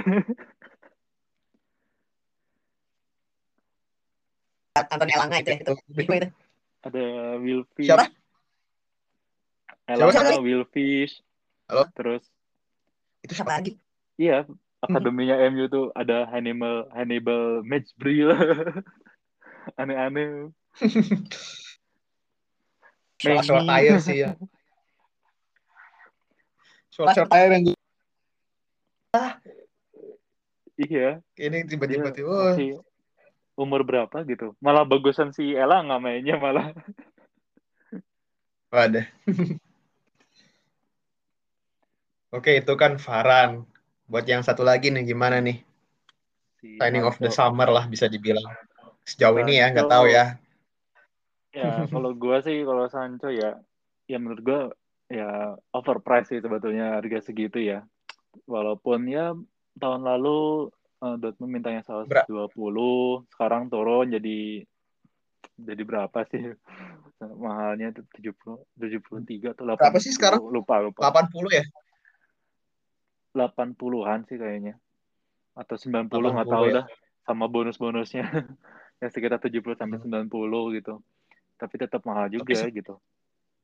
Anton 4.73 5.09
Elanga 5.09 5.37
itu 5.41 5.49
ya, 5.53 5.57
itu. 5.61 5.73
Bego 5.89 6.13
itu. 6.17 6.29
ada 6.81 7.03
Will 7.41 7.63
Fish. 7.77 7.89
Siapa? 7.89 8.05
Elanga 9.89 10.13
Siapa? 10.13 10.41
Will 10.41 10.65
Fish. 10.69 11.21
Halo? 11.69 11.89
Terus 11.97 12.23
Itu 13.25 13.33
siapa 13.33 13.57
lagi? 13.57 13.79
iya 14.19 14.45
akademinya 14.83 15.39
MU 15.49 15.65
tuh 15.71 15.89
ada 15.97 16.29
Hannibal 16.29 16.85
Hannibal 16.93 17.65
Matchbrill. 17.65 18.29
Aneh-aneh. 19.79 20.51
Short 23.23 23.45
short 23.47 23.63
tire 23.63 24.03
sih 24.03 24.19
ya. 24.19 24.35
Short 26.91 27.15
short 27.15 27.31
tire 27.31 27.55
yang 27.55 27.71
Iya, 30.73 31.21
ini 31.37 31.63
dia 31.63 31.69
tiba-tiba 31.69 32.09
tiba 32.09 32.33
oh, 32.33 32.49
masih 32.49 32.81
umur 33.53 33.85
berapa 33.85 34.25
gitu. 34.25 34.57
Malah 34.57 34.83
bagusan 34.83 35.29
si 35.29 35.53
Ella 35.53 35.85
nggak 35.85 36.01
mainnya 36.01 36.35
malah. 36.41 36.73
ada. 38.73 39.05
Oke, 42.33 42.57
itu 42.57 42.73
kan 42.73 42.97
Varan. 42.97 43.69
Buat 44.09 44.25
yang 44.25 44.41
satu 44.41 44.65
lagi 44.65 44.89
nih 44.89 45.05
gimana 45.05 45.37
nih? 45.37 45.61
Si 46.57 46.81
Signing 46.81 47.05
of 47.05 47.21
the 47.21 47.29
summer 47.29 47.69
lah 47.69 47.85
bisa 47.85 48.09
dibilang. 48.09 48.49
Sejauh 49.03 49.35
ini 49.43 49.59
ya, 49.59 49.71
nggak 49.71 49.87
Sancho. 49.87 49.95
tahu 49.95 50.05
ya. 50.07 50.25
Ya, 51.53 51.71
kalau 51.85 52.11
gua 52.17 52.41
sih 52.41 52.65
kalau 52.65 52.85
Sancho 52.89 53.29
ya 53.29 53.59
ya 54.09 54.17
menurut 54.17 54.41
gua 54.41 54.61
ya 55.11 55.53
overpriced 55.75 56.33
sih 56.33 56.39
sebetulnya 56.41 56.97
harga 56.97 57.19
segitu 57.21 57.59
ya. 57.61 57.85
Walaupun 58.49 59.05
ya 59.11 59.35
tahun 59.77 60.01
lalu 60.01 60.71
eh, 61.03 61.15
Dortmund 61.19 61.51
mintanya 61.51 61.85
120, 61.85 62.25
sekarang 63.29 63.69
turun 63.69 64.09
jadi 64.09 64.65
jadi 65.59 65.83
berapa 65.85 66.19
sih? 66.31 66.55
Mahalnya 67.43 67.95
itu 67.95 68.01
70 68.19 68.67
73 68.75 69.55
atau 69.55 69.63
80. 69.63 69.79
Berapa 69.79 69.99
sih 70.01 70.11
sekarang? 70.11 70.39
Lupa, 70.43 70.81
lupa. 70.83 71.07
80 71.07 71.31
ya? 71.53 71.65
80-an 73.33 74.19
sih 74.27 74.37
kayaknya. 74.37 74.75
Atau 75.53 75.77
90 75.77 76.09
nggak 76.09 76.49
80 76.49 76.53
tahu 76.53 76.65
ya. 76.69 76.75
dah 76.81 76.85
sama 77.23 77.45
bonus-bonusnya. 77.47 78.25
Ya 79.03 79.11
sekitar 79.11 79.35
70 79.43 79.75
sampai 79.75 79.99
Hmm. 79.99 80.07
90 80.07 80.71
gitu. 80.71 81.03
Tapi 81.59 81.75
tetap 81.75 81.99
mahal 82.07 82.31
juga 82.31 82.55
se- 82.55 82.71
gitu. 82.71 82.95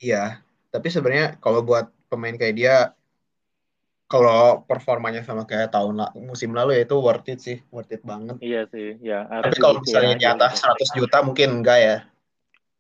Iya. 0.04 0.43
Tapi 0.67 0.88
sebenarnya 0.91 1.39
kalau 1.39 1.63
buat 1.63 1.88
pemain 2.12 2.36
kayak 2.36 2.56
dia, 2.60 2.75
kalau 4.10 4.65
performanya 4.65 5.21
sama 5.21 5.45
kayak 5.45 5.69
tahun 5.71 6.02
la- 6.02 6.13
musim 6.17 6.52
lalu 6.52 6.75
ya 6.75 6.82
itu 6.84 6.97
worth 6.97 7.30
it 7.30 7.39
sih, 7.39 7.58
worth 7.71 7.93
it 7.93 8.02
banget. 8.04 8.36
Iya 8.43 8.65
sih, 8.67 8.97
ya 8.99 9.23
Tapi 9.30 9.56
kalau 9.62 9.80
misalnya 9.80 10.17
di 10.17 10.25
aja 10.25 10.36
atas 10.36 10.60
gitu. 10.60 10.65
100 10.65 10.89
juta 10.97 11.17
mungkin 11.23 11.62
enggak 11.62 11.80
ya. 11.80 11.97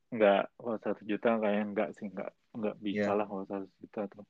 Enggak, 0.09 0.49
kalau 0.57 0.77
1 0.81 1.03
juta 1.05 1.29
kayaknya 1.37 1.65
enggak 1.69 1.89
sih, 1.95 2.05
enggak 2.09 2.29
enggak 2.57 2.75
bisa 2.81 3.09
Iya. 3.13 3.17
lah 3.17 3.25
kalau 3.29 3.43
100 3.45 3.71
juta 3.77 4.01
tuh. 4.09 4.25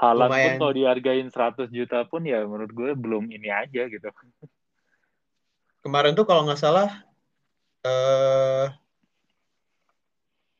Haaland 0.00 0.30
pun 0.32 0.38
Lumayan. 0.40 0.58
kalau 0.62 0.72
dihargain 0.72 1.28
100 1.28 1.68
juta 1.68 1.98
pun 2.08 2.22
ya 2.24 2.40
menurut 2.46 2.72
gue 2.72 2.90
belum 2.96 3.28
ini 3.28 3.48
aja 3.52 3.84
gitu. 3.92 4.08
Kemarin 5.84 6.16
tuh 6.16 6.24
kalau 6.24 6.48
nggak 6.48 6.60
salah 6.60 6.88
eh 7.84 8.66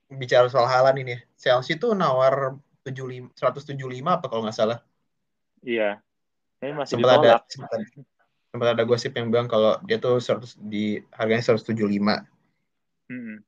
bicara 0.08 0.48
soal 0.48 0.66
Haaland 0.66 0.98
ini, 1.04 1.14
ya, 1.14 1.20
Chelsea 1.36 1.76
tuh 1.76 1.92
nawar 1.92 2.56
75 2.82 3.36
175 3.36 3.76
apa 4.08 4.26
kalau 4.26 4.42
nggak 4.44 4.56
salah. 4.56 4.78
Iya. 5.60 6.00
Ini 6.58 6.74
masih 6.74 6.98
Sempat 6.98 7.10
ada 7.22 7.30
sempat, 7.46 7.78
sempat 8.50 8.68
ada 8.74 8.82
gosip 8.82 9.12
yang 9.14 9.30
bilang 9.30 9.46
kalau 9.46 9.78
dia 9.86 10.00
tuh 10.00 10.18
100 10.18 10.58
di 10.64 10.98
harganya 11.14 11.44
175. 11.44 11.76
Mm-mm. 13.08 13.38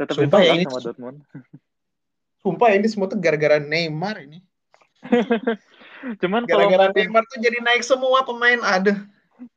Tetap 0.00 0.14
Sumpah 0.16 0.40
ya 0.40 0.56
ini 0.56 0.64
sama 0.64 0.80
Dortmund. 0.80 1.18
Sumpah 2.40 2.68
ini 2.72 2.86
semua 2.88 3.06
tuh 3.12 3.20
gara-gara 3.20 3.60
Neymar 3.60 4.24
ini. 4.24 4.40
Cuman 6.24 6.48
Gara-gara 6.48 6.88
Neymar 6.90 7.28
tuh 7.28 7.38
jadi 7.44 7.60
naik 7.60 7.84
semua 7.84 8.24
pemain 8.24 8.60
ada. 8.64 9.04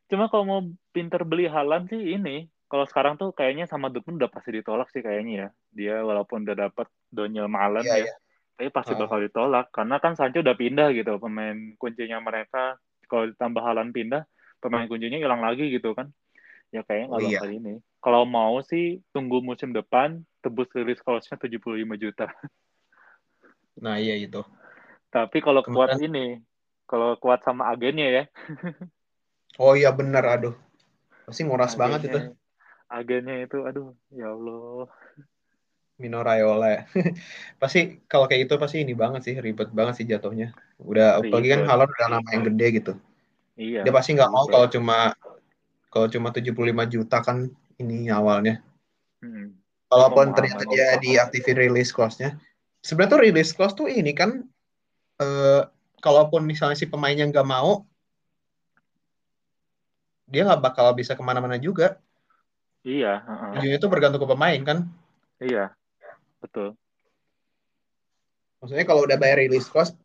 cuma 0.07 0.29
kalau 0.29 0.45
mau 0.45 0.61
pinter 0.93 1.25
beli 1.25 1.49
Haaland 1.49 1.89
sih 1.89 2.15
ini. 2.15 2.47
Kalau 2.73 2.89
sekarang 2.89 3.21
tuh 3.21 3.29
kayaknya 3.29 3.69
sama 3.69 3.93
Dortmund 3.93 4.17
udah 4.17 4.33
pasti 4.33 4.49
ditolak 4.49 4.89
sih 4.89 5.05
kayaknya 5.05 5.33
ya. 5.37 5.47
Dia 5.69 5.95
walaupun 6.01 6.41
udah 6.41 6.57
dapat 6.57 6.89
Daniel 7.05 7.45
Malen 7.45 7.85
Iya, 7.85 8.01
ya, 8.01 8.05
iya. 8.09 8.13
tapi 8.57 8.69
pasti 8.73 8.97
Ah. 8.97 9.05
bakal 9.05 9.21
ditolak 9.21 9.69
karena 9.69 10.01
kan 10.01 10.17
Sancho 10.17 10.41
udah 10.41 10.57
pindah 10.57 10.89
gitu 10.89 11.21
pemain 11.21 11.53
kuncinya 11.77 12.17
mereka. 12.17 12.81
Kalau 13.05 13.29
ditambah 13.29 13.61
Haaland 13.61 13.93
pindah, 13.93 14.25
pemain 14.57 14.89
kuncinya 14.89 15.21
hilang 15.21 15.45
lagi 15.45 15.69
gitu 15.69 15.93
kan. 15.93 16.09
Ya 16.73 16.81
kayaknya 16.81 17.13
nggak 17.13 17.21
Oh, 17.21 17.29
iya. 17.29 17.37
bakal 17.37 17.51
ini. 17.53 17.73
Kalau 18.01 18.25
mau 18.25 18.57
sih 18.65 19.05
tunggu 19.13 19.37
musim 19.39 19.69
depan 19.69 20.25
tebus 20.41 20.65
rilis 20.73 20.97
cost-nya 20.99 21.37
75 21.37 21.93
juta. 21.93 22.25
Nah, 23.73 23.97
iya 23.97 24.13
itu. 24.17 24.41
Tapi 25.09 25.41
kalau 25.41 25.61
kuat 25.61 25.97
Kemarin- 25.97 26.05
ini, 26.05 26.25
kalau 26.85 27.17
kuat 27.17 27.41
sama 27.41 27.69
agennya 27.69 28.05
ya, 28.05 28.23
Oh 29.61 29.73
iya 29.73 29.89
benar, 29.89 30.25
aduh. 30.25 30.53
Pasti 31.25 31.41
nguras 31.41 31.73
banget 31.73 32.09
itu. 32.09 32.19
Agennya, 32.93 33.49
itu, 33.49 33.65
aduh, 33.65 33.97
ya 34.13 34.29
Allah. 34.29 34.87
Mino 36.01 36.19
Raiola 36.25 36.67
ya. 36.67 36.81
pasti 37.61 38.01
kalau 38.09 38.25
kayak 38.25 38.49
gitu 38.49 38.57
pasti 38.57 38.81
ini 38.81 38.97
banget 38.97 39.21
sih, 39.23 39.35
ribet 39.37 39.69
banget 39.71 40.01
sih 40.01 40.05
jatuhnya. 40.09 40.51
Udah 40.81 41.21
apalagi 41.21 41.53
kan 41.53 41.61
Ribet. 41.63 41.69
Haaland 41.69 41.91
udah 41.93 42.07
nama 42.09 42.27
yang 42.33 42.43
gede 42.49 42.67
gitu. 42.81 42.93
Iya. 43.53 43.81
Dia 43.85 43.93
pasti 43.93 44.17
nggak 44.17 44.31
mau 44.33 44.43
ribet. 44.43 44.53
kalau 44.57 44.67
cuma 44.73 44.97
kalau 45.93 46.07
cuma 46.09 46.29
75 46.33 46.89
juta 46.89 47.17
kan 47.21 47.37
ini 47.77 48.09
awalnya. 48.09 48.65
Hmm. 49.21 49.53
Walaupun 49.87 50.33
Pemahaman. 50.33 50.35
ternyata 50.35 50.63
dia 50.67 50.87
diaktifin 50.97 51.57
release 51.57 51.93
clause-nya. 51.93 52.35
Sebenarnya 52.81 53.13
tuh 53.13 53.21
release 53.21 53.51
clause 53.53 53.77
tuh 53.77 53.87
ini 53.87 54.11
kan 54.17 54.41
eh 55.21 55.61
kalaupun 56.03 56.43
misalnya 56.43 56.75
si 56.75 56.89
pemainnya 56.89 57.29
nggak 57.29 57.47
mau, 57.47 57.87
dia 60.27 60.43
nggak 60.43 60.59
bakal 60.59 60.91
bisa 60.91 61.13
ke 61.15 61.23
mana-mana 61.23 61.55
juga. 61.55 62.01
Iya, 62.83 63.23
heeh. 63.23 63.51
Ujungnya 63.55 63.79
tuh 63.79 63.91
bergantung 63.91 64.21
ke 64.21 64.27
pemain 64.27 64.61
kan. 64.63 64.77
iya, 65.39 65.71
betul. 66.43 66.75
Maksudnya 68.59 68.85
kalau 68.87 69.03
udah 69.03 69.17
bayar 69.19 69.43
release 69.43 69.67
cost, 69.67 69.95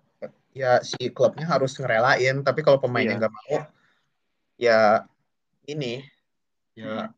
ya 0.51 0.83
si 0.83 1.11
klubnya 1.15 1.47
harus 1.47 1.75
ngerelain. 1.79 2.43
Tapi 2.43 2.63
kalau 2.67 2.83
pemainnya 2.83 3.15
Iya. 3.15 3.21
nggak 3.23 3.35
mau, 3.35 3.55
ya 4.59 4.79
ini, 5.71 6.03
ya 6.75 7.15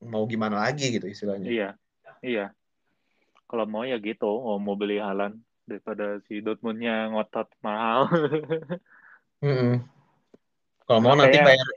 mau 0.00 0.24
gimana 0.28 0.64
lagi 0.68 0.88
gitu 0.92 1.08
istilahnya. 1.08 1.48
Iya, 1.48 1.68
iya. 2.24 2.46
Kalau 3.44 3.64
mau 3.68 3.84
ya 3.84 4.00
gitu, 4.00 4.28
oh, 4.28 4.56
mau 4.56 4.76
beli 4.76 5.00
Haaland 5.00 5.40
daripada 5.64 6.20
si 6.28 6.40
Dortmundnya 6.44 7.12
ngotot 7.12 7.48
mahal. 7.64 8.08
Mm-mm. 9.44 9.84
Kalau 10.84 11.00
mau 11.00 11.16
nanti 11.16 11.36
bayar, 11.40 11.68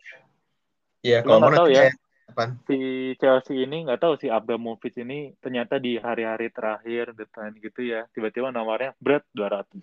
ya 1.04 1.20
Gua 1.24 1.28
kalau 1.28 1.40
mau 1.44 1.52
tahu 1.56 1.68
nanti 1.72 1.92
ya. 1.92 2.07
Apaan? 2.28 2.60
si 2.68 2.78
Chelsea 3.18 3.64
ini 3.64 3.88
nggak 3.88 4.02
tahu 4.04 4.14
si 4.20 4.28
Abramovich 4.28 5.00
ini 5.00 5.34
ternyata 5.40 5.80
di 5.80 5.96
hari-hari 5.98 6.52
terakhir 6.52 7.16
depan 7.16 7.56
gitu 7.58 7.82
ya 7.82 8.06
tiba-tiba 8.12 8.52
nawarnya 8.52 8.94
berat 9.00 9.24
200 9.32 9.82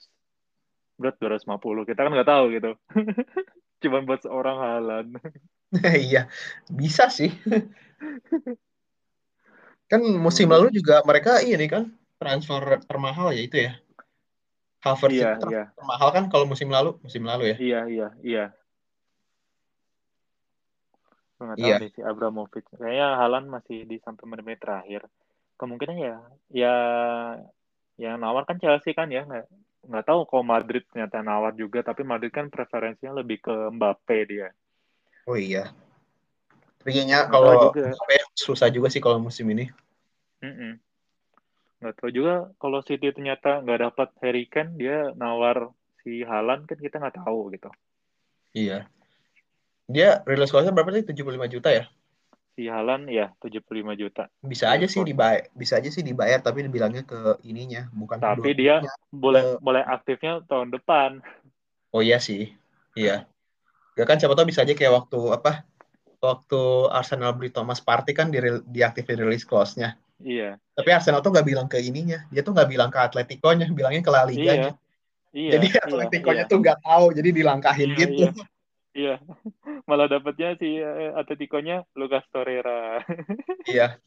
berat 1.01 1.17
250 1.19 1.89
kita 1.89 2.01
kan 2.07 2.13
nggak 2.13 2.31
tahu 2.31 2.45
gitu 2.55 2.71
cuman 3.83 4.03
buat 4.07 4.21
seorang 4.23 4.57
Haaland 4.61 5.11
Iya, 6.07 6.31
bisa 6.71 7.11
sih. 7.11 7.35
kan 9.91 10.01
musim 10.01 10.47
lalu 10.47 10.71
juga 10.71 11.03
mereka 11.03 11.43
ini 11.43 11.67
kan 11.67 11.91
transfer 12.17 12.79
termahal 12.87 13.35
ya 13.35 13.43
itu 13.43 13.57
ya. 13.69 13.73
Havertz 14.85 15.17
iya 15.17 15.31
iya 15.49 15.63
termahal 15.73 16.09
kan 16.13 16.25
kalau 16.29 16.45
musim 16.45 16.69
lalu, 16.69 17.01
musim 17.01 17.25
lalu 17.25 17.53
ya. 17.53 17.57
iya 17.57 17.81
iya 17.89 18.09
iya 18.21 18.45
Gua 21.35 21.45
nggak 21.51 21.59
tahu 21.59 21.71
Iya. 21.71 21.77
nih 21.83 21.91
si 21.93 22.01
Abramovich 22.01 22.67
kayaknya 22.79 23.09
Haaland 23.19 23.47
masih 23.51 23.79
di 23.85 23.97
sampai 23.99 24.25
menit-menit 24.27 24.61
terakhir 24.63 25.03
kemungkinan 25.59 25.97
ya 25.99 26.17
ya 26.51 26.75
yang 27.99 28.19
nawar 28.19 28.47
kan 28.47 28.59
Chelsea 28.59 28.95
kan 28.95 29.11
ya 29.11 29.23
nggak 29.27 29.47
nggak 29.87 30.05
tahu 30.07 30.27
kalau 30.27 30.43
Madrid 30.47 30.83
ternyata 30.91 31.23
nawar 31.23 31.55
juga 31.55 31.83
tapi 31.83 32.03
Madrid 32.03 32.31
kan 32.35 32.51
preferensinya 32.51 33.19
lebih 33.23 33.43
ke 33.43 33.55
Mbappe 33.75 34.19
dia 34.27 34.51
Oh 35.25 35.37
iya. 35.41 35.73
Tapi 36.85 36.91
kayaknya 36.93 37.33
kalau. 37.33 37.73
Mbappe 37.73 38.17
susah 38.37 38.69
juga 38.69 38.93
sih 38.93 39.01
kalau 39.01 39.17
musim 39.17 39.49
ini. 39.49 39.73
Mm-mm. 40.45 40.77
Nggak 41.81 41.95
tahu 41.97 42.11
juga 42.13 42.53
kalau 42.61 42.85
City 42.85 43.09
ternyata 43.09 43.65
nggak 43.65 43.81
dapat 43.89 44.09
Harry 44.21 44.45
Kane, 44.45 44.77
dia 44.77 45.17
nawar 45.17 45.73
si 46.05 46.21
Haaland 46.21 46.69
kan 46.69 46.77
kita 46.77 47.01
nggak 47.01 47.25
tahu 47.25 47.57
gitu. 47.57 47.73
Iya. 48.53 48.85
Dia 49.85 50.25
release 50.25 50.53
cost-nya 50.53 50.73
berapa 50.73 50.91
sih? 50.97 51.05
75 51.05 51.45
juta 51.49 51.69
ya? 51.69 51.85
Si 52.55 52.71
Haaland 52.71 53.11
ya 53.11 53.35
75 53.43 53.99
juta. 53.99 54.31
Bisa 54.39 54.71
aja 54.71 54.87
sih 54.87 55.03
dibayar, 55.03 55.51
bisa 55.59 55.83
aja 55.83 55.91
sih 55.91 56.07
dibayar 56.07 56.39
tapi 56.39 56.63
dibilangnya 56.63 57.03
ke 57.03 57.43
ininya, 57.43 57.91
bukan 57.91 58.23
ke 58.23 58.25
Tapi 58.25 58.51
dia 58.55 58.79
boleh 59.11 59.43
Eh. 59.43 59.59
boleh 59.59 59.83
aktifnya 59.83 60.39
tahun 60.47 60.71
depan. 60.71 61.19
Oh 61.91 61.99
iya 62.01 62.23
sih. 62.23 62.55
Iya. 62.95 63.27
Gak 63.99 64.07
kan 64.07 64.17
siapa 64.23 64.39
tahu 64.39 64.51
bisa 64.55 64.63
aja 64.63 64.71
kayak 64.71 64.95
waktu 65.03 65.19
apa? 65.35 65.67
Waktu 66.23 66.89
Arsenal 66.95 67.35
beli 67.37 67.51
Thomas 67.51 67.83
Partey 67.83 68.15
kan 68.15 68.31
di 68.31 68.39
diaktifin 68.71 69.19
release 69.19 69.45
clause-nya. 69.45 69.99
Iya. 70.23 70.57
Tapi 70.79 70.89
Arsenal 70.95 71.21
tuh 71.21 71.35
nggak 71.35 71.47
bilang 71.47 71.67
ke 71.67 71.83
ininya, 71.83 72.23
dia 72.31 72.41
tuh 72.47 72.55
nggak 72.55 72.71
bilang 72.71 72.89
ke 72.89 73.03
Atletico-nya, 73.03 73.67
bilangnya 73.75 74.01
ke 74.01 74.11
La 74.15 74.23
Liga. 74.25 74.53
Iya. 74.55 74.71
Iya. 75.35 75.59
jadi 75.59 75.67
iya, 75.67 75.81
Atletico-nya 75.83 76.45
iya. 76.47 76.51
tuh 76.51 76.59
nggak 76.63 76.79
tahu, 76.87 77.07
jadi 77.19 77.29
dilangkahin 77.35 77.91
Iya, 77.91 77.99
gitu. 78.07 78.25
iya. 78.31 78.45
Iya. 78.95 79.19
Malah 79.91 80.07
dapatnya 80.09 80.57
si 80.57 80.79
eh, 80.79 81.13
Atletico-nya 81.13 81.85
Lucas 81.99 82.25
Torreira. 82.31 83.03
Iya. 83.71 83.99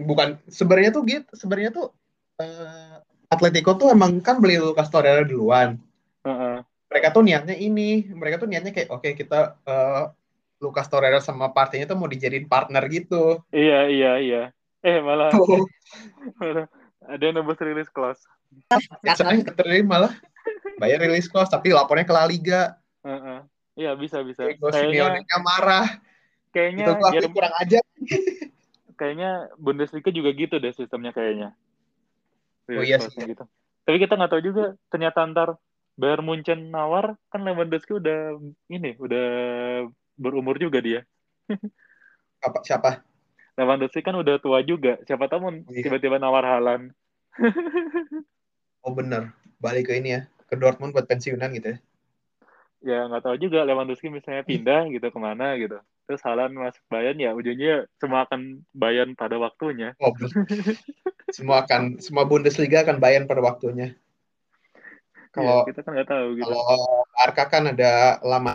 Bukan 0.00 0.40
sebenarnya 0.48 0.96
tuh 0.96 1.02
gitu, 1.04 1.28
sebenarnya 1.36 1.70
tuh 1.76 1.92
eh, 2.40 2.96
Atletico 3.32 3.76
tuh 3.76 3.92
emang 3.92 4.20
kan 4.20 4.38
beli 4.38 4.60
Lucas 4.60 4.88
Torreira 4.92 5.24
duluan. 5.24 5.80
Heeh. 6.24 6.64
Mereka 6.90 7.14
tuh 7.14 7.22
niatnya 7.22 7.54
ini, 7.54 8.10
mereka 8.12 8.42
tuh 8.42 8.48
niatnya 8.50 8.72
kayak 8.72 8.90
oke 8.92 9.08
kita 9.16 9.60
eh, 9.64 10.04
Lucas 10.60 10.88
Torreira 10.92 11.20
sama 11.24 11.52
partainya 11.52 11.88
tuh 11.88 11.96
mau 11.96 12.08
dijadiin 12.08 12.44
partner 12.44 12.84
gitu. 12.92 13.40
Iya, 13.48 13.88
iya, 13.88 14.12
iya. 14.20 14.42
Eh, 14.80 15.00
malah, 15.00 15.28
Tuh, 15.32 15.68
malah 16.40 16.68
ada 17.04 17.22
yang 17.22 17.40
nembus 17.40 17.60
rilis 17.60 17.88
clause. 17.92 18.24
sekarang 19.04 19.46
keterima 19.46 20.08
lah. 20.08 20.12
Bayar 20.80 21.04
rilis 21.04 21.28
cost 21.28 21.52
tapi 21.52 21.70
lapornya 21.70 22.08
ke 22.08 22.14
La 22.16 22.24
Liga. 22.24 22.79
Heeh. 23.02 23.38
Iya, 23.78 23.90
bisa, 23.96 24.20
bisa. 24.20 24.44
Kayaknya, 24.44 24.70
Simeone-nya 24.76 25.38
marah. 25.40 25.86
kayaknya 26.50 26.84
Itu 26.84 26.92
tuh 26.98 27.06
aku 27.06 27.14
Jerman- 27.16 27.34
kurang 27.36 27.54
aja. 27.56 27.78
kayaknya 29.00 29.30
Bundesliga 29.56 30.10
juga 30.12 30.30
gitu 30.34 30.60
deh 30.60 30.72
sistemnya 30.74 31.14
kayaknya. 31.14 31.56
Oh 32.68 32.84
iya 32.84 33.00
sih. 33.00 33.16
gitu. 33.16 33.42
Tapi 33.82 33.96
kita 33.96 34.14
nggak 34.14 34.30
tahu 34.30 34.42
juga 34.44 34.64
ternyata 34.92 35.24
ntar 35.32 35.48
Bayern 35.96 36.22
Munchen 36.22 36.68
nawar 36.68 37.16
kan 37.32 37.42
Lewandowski 37.42 37.96
udah 37.96 38.36
ini 38.68 38.94
udah 39.00 39.26
berumur 40.14 40.60
juga 40.60 40.78
dia. 40.84 41.00
Apa 42.46 42.60
siapa? 42.62 43.00
Lewandowski 43.56 44.04
kan 44.04 44.14
udah 44.14 44.36
tua 44.38 44.60
juga. 44.60 45.00
Siapa 45.08 45.26
tahu 45.26 45.64
Iya. 45.72 45.88
tiba-tiba 45.88 46.20
nawar 46.20 46.44
Halan. 46.44 46.92
Oh 48.80 48.96
bener. 48.96 49.36
Balik 49.60 49.92
ke 49.92 50.00
ini 50.00 50.16
ya. 50.16 50.20
Ke 50.48 50.56
Dortmund 50.56 50.96
buat 50.96 51.04
pensiunan 51.04 51.52
gitu 51.52 51.76
ya. 51.76 51.78
Ya 52.80 53.04
nggak 53.08 53.22
tahu 53.28 53.36
juga 53.36 53.64
Lewandowski 53.68 54.08
misalnya 54.08 54.40
pindah 54.40 54.88
gitu 54.88 55.04
ke 55.12 55.18
mana 55.20 55.52
gitu. 55.60 55.76
Terus 56.08 56.24
Halan 56.24 56.56
masuk 56.56 56.80
Bayern 56.88 57.20
ya 57.20 57.36
ujungnya 57.36 57.84
semua 58.00 58.24
akan 58.24 58.64
Bayern 58.72 59.12
pada 59.12 59.36
waktunya. 59.36 59.92
Oh, 60.00 60.10
semua 61.30 61.62
akan 61.68 62.00
semua 62.00 62.24
Bundesliga 62.24 62.82
akan 62.82 62.96
Bayern 62.98 63.28
pada 63.28 63.44
waktunya. 63.44 63.94
Kalau 65.30 65.62
Iya, 65.62 65.68
kita 65.70 65.80
kan 65.86 65.90
nggak 65.94 66.08
tahu 66.10 66.28
gitu. 66.40 66.50
kalau 66.50 67.04
Barca 67.14 67.44
kan 67.46 67.64
ada 67.70 68.18
lama 68.24 68.52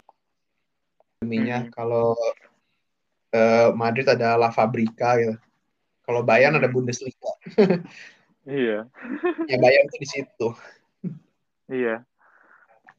deminya. 1.23 1.63
Hmm. 1.63 1.71
Kalau 1.71 2.17
eh, 3.31 3.69
Madrid 3.77 4.07
ada 4.09 4.35
La 4.35 4.49
Fabrica 4.51 5.15
gitu. 5.21 5.35
Kalau 6.05 6.21
Bayern 6.25 6.57
ada 6.57 6.67
Hmm. 6.67 6.75
Bundesliga. 6.75 7.31
Iya, 8.45 8.85
Ya 9.49 9.57
Bayern 9.57 9.89
tuh 9.89 9.99
di 10.01 10.07
situ. 10.09 10.47
iya. 11.69 12.05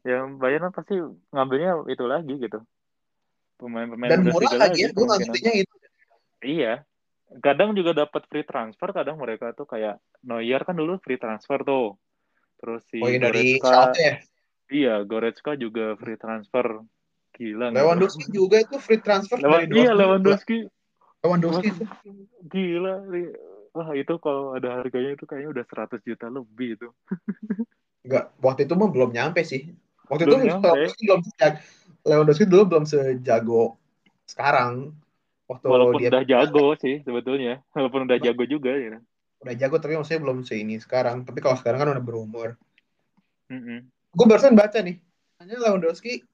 Ya 0.07 0.23
Bayern 0.23 0.71
pasti 0.71 0.95
ngambilnya 1.35 1.83
itu 1.91 2.05
lagi 2.07 2.35
gitu. 2.39 2.63
Pemain-pemain 3.59 4.11
Dan 4.15 4.31
murah 4.31 4.53
lagi 4.55 4.87
ya. 4.87 4.95
Gue 4.95 5.07
ngertinya 5.11 5.53
itu. 5.59 5.75
Iya. 6.47 6.87
Kadang 7.43 7.75
juga 7.75 7.91
dapat 8.07 8.23
free 8.31 8.47
transfer, 8.47 8.95
kadang 8.95 9.19
mereka 9.19 9.51
tuh 9.51 9.67
kayak 9.67 9.99
Neuer 10.23 10.63
kan 10.63 10.79
dulu 10.79 11.03
free 11.03 11.19
transfer 11.19 11.59
tuh. 11.67 11.99
Terus 12.63 12.87
si 12.87 13.03
Oh 13.03 13.11
iya 13.11 13.19
dari 13.19 13.59
Goretzka, 13.59 13.99
ya. 13.99 14.15
iya 14.71 14.95
Goretzka 15.03 15.53
juga 15.59 15.99
free 15.99 16.15
transfer. 16.15 16.87
Gila? 17.35 17.75
Lewandowski 17.75 18.31
juga 18.31 18.63
itu 18.63 18.79
free 18.79 19.03
transfer 19.03 19.43
Lewa- 19.43 19.67
dari 19.67 19.75
iya. 19.75 19.91
Lewandowski. 19.91 20.71
Lewandowski. 21.27 21.71
Gila. 22.47 22.95
Wah 23.75 23.91
itu 23.93 24.15
kalau 24.23 24.55
ada 24.55 24.81
harganya 24.81 25.19
itu 25.19 25.27
kayaknya 25.27 25.51
udah 25.53 25.65
100 25.67 26.01
juta 26.07 26.31
lebih 26.31 26.81
itu. 26.81 26.89
Enggak, 28.07 28.33
waktu 28.39 28.71
itu 28.71 28.73
mah 28.79 28.89
belum 28.89 29.11
nyampe 29.11 29.43
sih. 29.43 29.67
Waktu 30.07 30.23
itu. 30.27 30.37
Lewandowski 30.37 31.03
belum 31.07 31.21
Lewandowski 32.07 32.45
dulu 32.47 32.63
belum 32.71 32.85
sejago 32.87 33.79
sekarang. 34.27 34.95
Waktu 35.47 35.67
Walaupun 35.67 36.03
dia 36.03 36.11
udah 36.11 36.25
jago 36.27 36.67
sih 36.79 37.03
sebetulnya. 37.07 37.63
Walaupun 37.75 38.11
udah 38.11 38.19
jago 38.19 38.45
juga 38.47 38.75
ya. 38.75 38.99
udah 39.37 39.55
jago 39.55 39.77
tapi 39.79 39.95
maksudnya 39.95 40.23
belum 40.27 40.39
seini 40.43 40.81
sekarang. 40.81 41.23
Tapi 41.23 41.39
kalau 41.39 41.55
sekarang 41.55 41.79
kan 41.85 41.91
udah 41.95 42.05
berumur. 42.05 42.49
Mm-mm. 43.47 43.87
Gue 44.17 44.27
barusan 44.27 44.59
baca 44.59 44.81
nih, 44.81 44.99
hanya 45.39 45.55
Lewandowski 45.61 46.25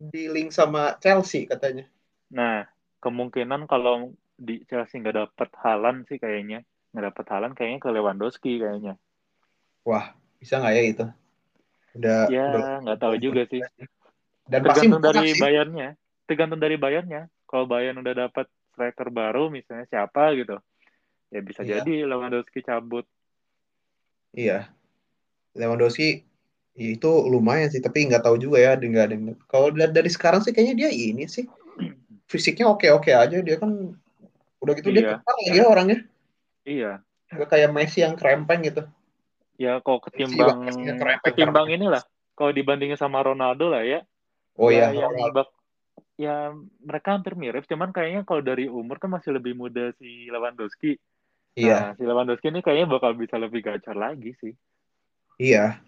di 0.00 0.22
link 0.32 0.50
sama 0.50 0.96
Chelsea 0.98 1.46
katanya. 1.46 1.86
Nah, 2.32 2.66
kemungkinan 3.04 3.68
kalau 3.68 4.16
di 4.34 4.64
Chelsea 4.66 4.98
nggak 4.98 5.14
dapet 5.20 5.50
Halan 5.60 6.08
sih 6.08 6.16
kayaknya. 6.16 6.64
Nggak 6.90 7.12
dapet 7.14 7.26
Halan 7.30 7.52
kayaknya 7.54 7.78
ke 7.78 7.88
Lewandowski 7.92 8.52
kayaknya. 8.58 8.98
Wah, 9.86 10.16
bisa 10.42 10.58
nggak 10.58 10.74
ya 10.74 10.82
itu? 10.82 11.06
Udah, 11.96 12.30
Ya, 12.30 12.78
nggak 12.82 12.98
tahu 13.02 13.14
juga 13.18 13.42
sih. 13.50 13.60
Dan 14.46 14.66
pasti 14.66 14.86
Tergantung 14.86 15.02
murah 15.02 15.14
dari 15.14 15.30
sih. 15.34 15.40
bayarnya. 15.42 15.88
Tergantung 16.26 16.60
dari 16.62 16.76
bayarnya. 16.78 17.22
Kalau 17.46 17.66
Bayern 17.66 17.98
udah 17.98 18.14
dapat 18.30 18.46
striker 18.70 19.10
baru 19.10 19.50
misalnya 19.50 19.86
siapa 19.90 20.30
gitu. 20.38 20.58
Ya 21.30 21.40
bisa 21.42 21.62
Iya. 21.62 21.82
jadi 21.82 22.06
Lewandowski 22.06 22.62
cabut. 22.62 23.06
Iya. 24.34 24.70
Lewandowski 25.58 26.22
ya 26.78 26.88
itu 26.94 27.10
lumayan 27.26 27.66
sih, 27.70 27.82
tapi 27.82 28.06
nggak 28.06 28.22
tahu 28.22 28.38
juga 28.38 28.62
ya. 28.62 28.78
Nggak 28.78 29.04
ada. 29.10 29.16
Kalau 29.50 29.74
dari, 29.74 30.10
sekarang 30.10 30.46
sih 30.46 30.54
kayaknya 30.54 30.86
dia 30.86 30.90
ini 30.94 31.26
sih 31.26 31.46
fisiknya 32.30 32.70
oke-oke 32.70 33.10
aja. 33.10 33.38
Dia 33.42 33.58
kan 33.58 33.70
udah 34.62 34.72
gitu 34.78 34.94
dia 34.94 35.02
Iya. 35.02 35.10
kekar 35.18 35.34
lagi 35.34 35.58
ya 35.58 35.66
orangnya. 35.66 35.98
Iya. 36.62 36.92
Nggak 37.34 37.48
kayak 37.50 37.70
Messi 37.74 37.98
yang 38.06 38.14
krempeng 38.14 38.62
gitu. 38.62 38.82
Ya 39.60 39.76
kalau 39.84 40.00
ketimbang 40.00 40.56
ketimbang 41.20 41.68
inilah. 41.68 42.00
Kalau 42.32 42.56
dibandingin 42.56 42.96
sama 42.96 43.20
Ronaldo 43.20 43.68
lah 43.68 43.84
ya. 43.84 44.00
Oh 44.56 44.72
ya, 44.72 44.88
iya, 44.88 45.04
yang 45.04 45.12
Ronaldo. 45.12 45.36
bak 45.36 45.48
ya 46.16 46.36
mereka 46.80 47.16
hampir 47.16 47.36
mirip, 47.36 47.64
cuman 47.68 47.92
kayaknya 47.92 48.24
kalau 48.24 48.40
dari 48.40 48.68
umur 48.68 48.96
kan 48.96 49.12
masih 49.12 49.36
lebih 49.36 49.52
muda 49.56 49.92
si 50.00 50.28
Lewandowski. 50.32 50.96
Iya, 51.56 51.76
Nah, 51.76 51.92
si 51.96 52.02
Lewandowski 52.04 52.48
ini 52.48 52.60
kayaknya 52.64 52.88
bakal 52.88 53.16
bisa 53.16 53.36
lebih 53.36 53.60
gacor 53.60 53.96
lagi 53.96 54.32
sih. 54.40 54.52
iya. 55.36 55.80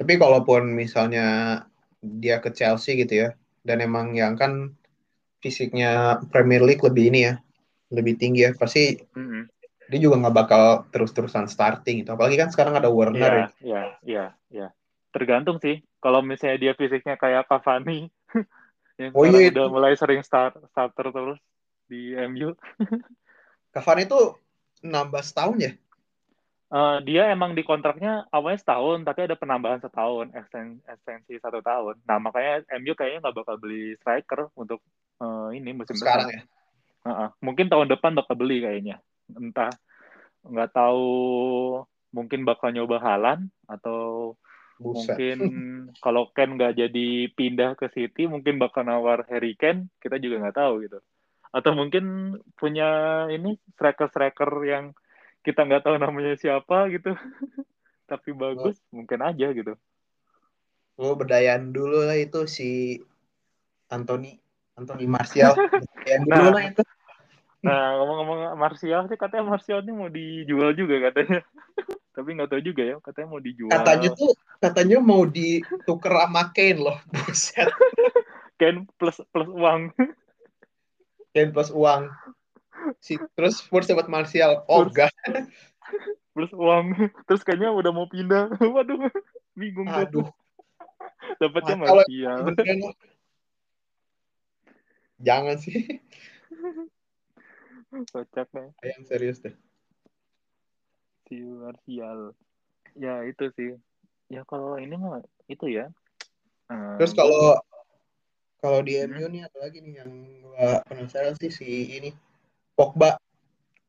Tapi 0.00 0.16
kalaupun 0.16 0.72
misalnya 0.72 1.60
dia 2.00 2.40
ke 2.40 2.48
Chelsea 2.56 2.96
gitu 2.96 3.28
ya, 3.28 3.28
dan 3.60 3.84
emang 3.84 4.16
yang 4.16 4.36
kan 4.40 4.72
fisiknya 5.44 6.20
Premier 6.32 6.64
League 6.64 6.80
lebih 6.80 7.12
ini 7.12 7.28
ya, 7.28 7.34
lebih 7.92 8.16
tinggi 8.16 8.48
ya, 8.48 8.56
pasti 8.56 8.96
Mm-mm. 9.16 9.59
Dia 9.90 9.98
juga 10.04 10.16
nggak 10.22 10.36
bakal 10.40 10.62
terus-terusan 10.92 11.46
starting 11.54 11.96
gitu. 12.02 12.10
Apalagi 12.14 12.36
kan 12.42 12.48
sekarang 12.54 12.74
ada 12.78 12.88
Werner 12.90 13.18
Iya, 13.18 13.34
ya. 13.34 13.46
iya, 13.66 13.80
iya, 14.06 14.24
iya. 14.54 14.66
Tergantung 15.14 15.56
sih. 15.64 15.74
Kalau 16.02 16.20
misalnya 16.22 16.58
dia 16.62 16.72
fisiknya 16.80 17.14
kayak 17.22 17.42
Cavani, 17.50 18.06
yang 19.00 19.12
Oh 19.14 19.24
sekarang 19.24 19.42
iya, 19.42 19.50
udah 19.50 19.64
itu. 19.64 19.70
mulai 19.74 19.92
sering 20.00 20.20
start 20.22 20.52
starter 20.72 21.06
terus 21.14 21.38
di 21.90 22.14
MU. 22.14 22.54
Cavani 23.74 24.02
itu 24.06 24.20
16 24.86 25.26
tahun 25.34 25.56
ya? 25.66 25.72
Eh, 26.70 26.96
dia 27.02 27.22
emang 27.34 27.50
di 27.58 27.66
kontraknya 27.66 28.30
awalnya 28.30 28.62
setahun, 28.62 29.02
tapi 29.02 29.26
ada 29.26 29.34
penambahan 29.34 29.82
setahun, 29.82 30.30
eksten- 30.38 30.78
ekstensi 30.86 31.34
satu 31.42 31.58
tahun. 31.66 31.98
Nah, 32.06 32.18
makanya 32.22 32.62
MU 32.78 32.94
kayaknya 32.94 33.26
nggak 33.26 33.36
bakal 33.42 33.56
beli 33.58 33.98
striker 33.98 34.40
untuk 34.54 34.78
eh, 35.18 35.48
ini 35.58 35.70
musim 35.74 35.98
Sekarang 35.98 36.26
depan. 36.30 36.30
ya? 36.30 36.40
Heeh. 37.06 37.28
Mungkin 37.42 37.66
tahun 37.72 37.88
depan 37.90 38.12
bakal 38.14 38.34
beli 38.38 38.62
kayaknya. 38.62 39.02
Entah 39.36 39.70
nggak 40.40 40.72
tahu 40.72 41.06
mungkin 42.10 42.42
bakal 42.42 42.72
nyoba 42.74 42.98
Halan 42.98 43.52
atau 43.68 44.34
Buset. 44.80 45.12
mungkin 45.12 45.38
kalau 46.00 46.32
Ken 46.32 46.56
nggak 46.56 46.80
jadi 46.80 47.08
pindah 47.36 47.76
ke 47.76 47.92
City 47.92 48.24
mungkin 48.24 48.56
bakal 48.56 48.88
nawar 48.88 49.28
Harry 49.28 49.52
Kane 49.54 49.92
kita 50.00 50.16
juga 50.16 50.40
nggak 50.40 50.56
tahu 50.56 50.88
gitu 50.88 50.98
atau 51.52 51.70
mungkin 51.76 52.38
punya 52.56 53.26
ini 53.28 53.60
striker-striker 53.76 54.48
yang 54.64 54.96
kita 55.44 55.68
nggak 55.68 55.84
tahu 55.84 56.00
namanya 56.00 56.32
siapa 56.40 56.88
gitu 56.88 57.12
tapi 58.10 58.32
bagus 58.32 58.80
mungkin 58.88 59.20
aja 59.20 59.52
gitu 59.52 59.76
Lo 61.00 61.16
berdayan 61.16 61.72
dulu 61.72 62.04
lah 62.04 62.16
itu 62.16 62.44
si 62.44 63.00
Anthony 63.88 64.36
Anthony 64.76 65.08
Martial. 65.08 65.56
Berdayan 65.96 66.22
dulu 66.28 66.36
Nah. 66.44 66.52
lah 66.52 66.64
itu. 66.68 66.82
Nah 67.60 68.00
ngomong-ngomong 68.00 68.56
Martial 68.56 69.04
sih 69.08 69.20
katanya 69.20 69.44
Martial 69.52 69.84
ini 69.84 69.92
mau 69.92 70.08
dijual 70.08 70.72
juga 70.72 71.10
katanya 71.12 71.44
tapi 72.14 72.36
nggak 72.36 72.50
tahu 72.50 72.62
juga 72.62 72.82
ya 72.84 72.96
katanya 73.00 73.28
mau 73.30 73.40
dijual 73.40 73.70
Katanya 73.72 74.08
tuh 74.12 74.32
katanya 74.60 74.98
mau 75.00 75.22
ditukar 75.24 76.14
sama 76.26 76.52
Kane 76.52 76.80
loh. 76.82 76.98
Buset. 77.14 77.70
Ken 78.60 78.84
plus 79.00 79.24
plus 79.32 79.48
uang 79.48 79.88
Kane 81.32 81.50
plus 81.54 81.70
uang. 81.72 82.12
Si, 83.00 83.16
terus 83.36 83.60
Spurs 83.64 83.88
dapat 83.88 84.12
Martial. 84.12 84.68
Oh 84.68 84.84
enggak. 84.84 85.08
plus 86.36 86.52
uang 86.54 86.94
terus 87.26 87.42
kayaknya 87.42 87.74
udah 87.74 87.90
mau 87.90 88.06
pindah 88.06 88.54
waduh 88.62 89.10
bingung 89.58 89.90
Aduh. 89.90 90.28
dapatnya 91.40 91.74
Martial. 91.80 92.36
Jangan 95.20 95.56
sih. 95.56 96.00
Kocak 97.90 98.46
deh 98.54 98.70
Yang 98.86 99.02
serius 99.10 99.38
deh. 99.42 99.54
si 101.26 101.38
Martial 101.42 102.34
ya 102.98 103.22
itu 103.22 103.44
sih 103.54 103.70
ya 104.30 104.42
kalau 104.46 104.74
ini 104.78 104.94
mah 104.98 105.22
itu 105.46 105.66
ya 105.70 105.86
Eh, 106.70 106.94
Terus 107.02 107.12
kalau 107.18 107.58
kalau 108.62 108.78
di 108.86 108.94
Hmm. 108.94 109.10
MU 109.10 109.26
nih 109.26 109.42
ada 109.42 109.58
lagi 109.58 109.82
nih 109.82 109.98
yang 109.98 110.10
gua 110.46 110.86
penasaran 110.86 111.34
sih 111.34 111.50
si 111.50 111.66
ini 111.98 112.14
Pogba. 112.78 113.18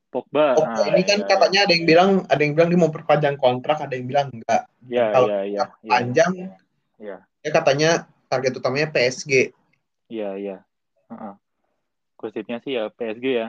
Pogba 0.10 0.58
Pogba 0.58 0.82
ah, 0.82 0.90
ini 0.90 1.06
kan 1.06 1.22
ya, 1.22 1.28
katanya 1.30 1.60
ada 1.70 1.74
yang 1.78 1.86
bilang 1.86 2.12
ada 2.26 2.42
yang 2.42 2.54
bilang 2.58 2.70
dia 2.74 2.80
mau 2.82 2.90
perpanjang 2.90 3.38
kontrak, 3.38 3.86
ada 3.86 3.94
yang 3.94 4.10
bilang 4.10 4.28
enggak. 4.34 4.66
ya 4.90 5.06
Kalau 5.14 5.28
ya 5.30 5.40
ya 5.46 5.64
ya 5.86 5.90
panjang 5.94 6.32
ya 7.02 7.18
ya 7.46 7.50
katanya 7.54 7.90
target 8.30 8.54
utamanya 8.58 8.90
PSG. 8.90 9.54
Iya, 10.10 10.30
iya. 10.42 10.58
Heeh. 11.10 11.34
Gosipnya 12.18 12.58
sih 12.66 12.78
ya 12.82 12.90
PSG 12.90 13.26
ya. 13.30 13.48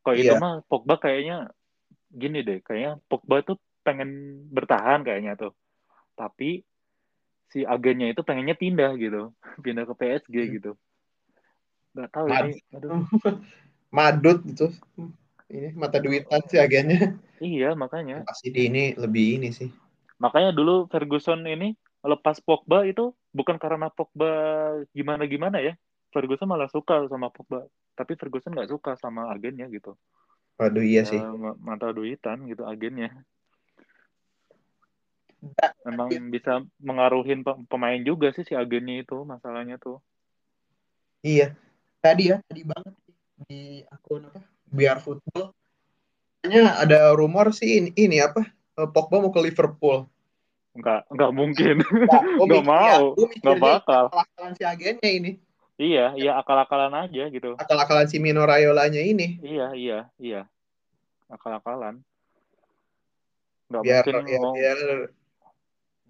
Kalau 0.00 0.16
itu 0.16 0.32
Iya. 0.32 0.40
mah 0.40 0.54
Pogba 0.64 0.96
kayaknya 0.96 1.52
gini 2.10 2.40
deh, 2.40 2.58
kayaknya 2.64 2.98
Pogba 3.06 3.44
tuh 3.44 3.56
pengen 3.84 4.42
bertahan 4.50 5.04
kayaknya 5.04 5.36
tuh. 5.36 5.52
Tapi 6.16 6.64
si 7.50 7.66
agennya 7.66 8.14
itu 8.14 8.22
pengennya 8.22 8.56
pindah 8.56 8.94
gitu, 8.96 9.34
pindah 9.64 9.84
ke 9.84 9.94
PSG 9.96 10.36
Hmm. 10.36 10.52
gitu. 10.56 10.72
Gak 11.96 12.10
tahu 12.14 12.26
ini, 12.30 12.54
aduh. 12.70 13.02
Madut 13.96 14.38
gitu. 14.46 14.70
Ini 15.50 15.74
mata 15.74 15.98
duitan 15.98 16.38
sih 16.46 16.62
agennya. 16.62 17.18
Iya, 17.42 17.74
makanya. 17.74 18.22
Pasti 18.22 18.54
di 18.54 18.70
ini 18.70 18.94
lebih 18.94 19.42
ini 19.42 19.50
sih. 19.50 19.66
Makanya 20.22 20.54
dulu 20.54 20.86
Ferguson 20.86 21.42
ini 21.48 21.74
lepas 22.04 22.38
Pogba 22.38 22.86
itu 22.86 23.10
bukan 23.34 23.58
karena 23.58 23.90
Pogba 23.90 24.30
gimana-gimana 24.94 25.58
ya. 25.58 25.74
Ferguson 26.14 26.46
malah 26.46 26.70
suka 26.70 27.08
sama 27.10 27.32
Pogba. 27.34 27.66
Tapi 28.00 28.16
Ferguson 28.16 28.56
nggak 28.56 28.72
suka 28.72 28.96
sama 28.96 29.28
agennya 29.28 29.68
gitu. 29.68 29.92
Waduh 30.56 30.80
iya 30.80 31.04
Ya, 31.04 31.10
sih. 31.12 31.20
ma- 31.20 31.60
mata 31.60 31.92
duitan 31.92 32.48
gitu 32.48 32.64
agennya. 32.64 33.12
Emang 35.84 36.08
bisa 36.32 36.64
mengaruhin 36.80 37.44
pe- 37.44 37.60
pemain 37.68 38.00
juga 38.00 38.32
sih 38.32 38.44
si 38.48 38.56
agennya 38.56 39.04
itu 39.04 39.20
masalahnya 39.28 39.76
tuh. 39.76 40.00
Iya. 41.20 41.52
Tadi 42.00 42.32
ya, 42.32 42.40
tadi 42.48 42.64
banget 42.64 42.96
di 43.44 43.84
akun 43.92 44.32
apa? 44.32 44.40
Biar 44.72 44.96
football. 45.04 45.52
Hanya 46.40 46.80
ada 46.80 47.12
rumor 47.12 47.52
sih 47.52 47.84
ini, 47.84 47.90
ini 48.00 48.16
apa? 48.24 48.48
eh, 48.80 48.88
Pogba 48.88 49.20
mau 49.20 49.28
ke 49.28 49.44
Liverpool. 49.44 50.08
Nggak, 50.72 51.12
nggak 51.12 51.32
mungkin. 51.36 51.76
Nah, 51.84 52.20
gua 52.40 52.44
Nggak 52.48 52.64
mikir 52.64 52.64
ya, 52.64 52.96
mau. 52.96 53.04
gua 53.12 53.20
Nggak 53.20 53.28
mikirnya 53.36 53.60
bakal. 53.60 54.04
akal-akalan 54.08 54.52
si 54.56 54.64
agennya 54.64 55.10
ini. 55.12 55.30
Iya, 55.80 56.12
iya 56.12 56.36
akal-akalan 56.36 56.92
aja 56.92 57.32
gitu. 57.32 57.56
Akal-akalan 57.56 58.04
si 58.04 58.20
Mino 58.20 58.44
Rayolanya 58.44 59.00
ini. 59.00 59.40
Iya, 59.40 59.72
iya, 59.72 59.98
iya. 60.20 60.42
Akal-akalan. 61.32 62.04
Nggak 63.72 63.82
Biar 63.88 64.04
mungkin 64.04 64.14
ya, 64.28 64.36
mau 64.36 64.52
biar 64.52 64.78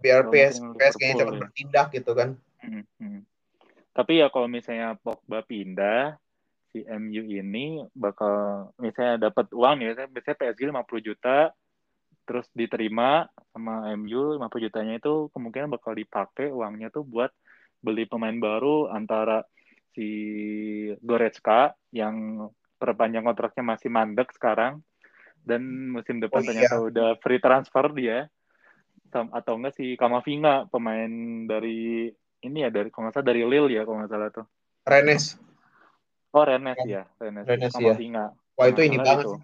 biar 0.00 0.20
PS 0.32 0.56
PSG 0.74 1.02
cepat 1.14 1.22
ya. 1.22 1.40
bertindak 1.46 1.86
gitu 1.94 2.12
kan. 2.18 2.28
Hmm, 2.66 2.82
hmm. 2.98 3.22
Tapi 3.94 4.18
ya 4.18 4.26
kalau 4.34 4.50
misalnya 4.50 4.98
Pogba 4.98 5.46
pindah, 5.46 6.18
si 6.74 6.82
MU 6.82 7.22
ini 7.30 7.86
bakal 7.94 8.70
misalnya 8.74 9.30
dapat 9.30 9.54
uang 9.54 9.78
nih, 9.78 9.86
misalnya 9.94 10.10
biasanya 10.10 10.36
PSG 10.40 10.60
50 10.66 11.06
juta, 11.06 11.38
terus 12.26 12.46
diterima 12.58 13.30
sama 13.54 13.94
MU 13.94 14.34
50 14.34 14.66
jutanya 14.66 14.98
itu 14.98 15.30
kemungkinan 15.30 15.70
bakal 15.70 15.94
dipakai 15.94 16.50
uangnya 16.50 16.90
tuh 16.90 17.06
buat 17.06 17.30
beli 17.78 18.10
pemain 18.10 18.34
baru 18.34 18.90
antara 18.90 19.46
si 20.00 20.08
Goretzka 21.04 21.76
yang 21.92 22.48
perpanjang 22.80 23.28
kontraknya 23.28 23.76
masih 23.76 23.92
mandek 23.92 24.32
sekarang 24.32 24.80
dan 25.44 25.92
musim 25.92 26.16
depan 26.16 26.40
Oh, 26.40 26.44
iya. 26.48 26.48
ternyata 26.48 26.76
udah 26.80 27.08
free 27.20 27.36
transfer 27.36 27.92
dia 27.92 28.32
atau 29.12 29.60
enggak 29.60 29.76
si 29.76 30.00
Kamavinga 30.00 30.72
pemain 30.72 31.12
dari 31.44 32.08
ini 32.40 32.58
ya 32.64 32.72
dari 32.72 32.88
kalau 32.88 33.12
nggak 33.12 33.20
salah 33.20 33.28
dari 33.28 33.44
Lille 33.44 33.68
ya 33.76 33.84
kalau 33.84 34.00
nggak 34.00 34.12
salah 34.16 34.28
tuh 34.32 34.46
Rennes. 34.88 35.36
oh 36.32 36.44
Rennes 36.46 36.78
ya 36.88 37.04
Rennes, 37.20 37.44
Rennes, 37.44 37.68
ya. 37.68 37.76
Kamavinga 37.76 38.24
Wah 38.56 38.64
Kalau 38.64 38.72
itu 38.72 38.80
ini 38.88 38.96
banget 38.96 39.24
itu. 39.28 39.36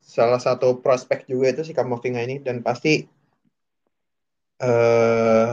Salah 0.00 0.40
satu 0.40 0.80
prospek 0.80 1.28
juga 1.28 1.52
itu 1.52 1.68
si 1.68 1.76
Kamavinga 1.76 2.24
ini 2.24 2.40
dan 2.40 2.64
pasti 2.64 3.04
eh 4.64 5.52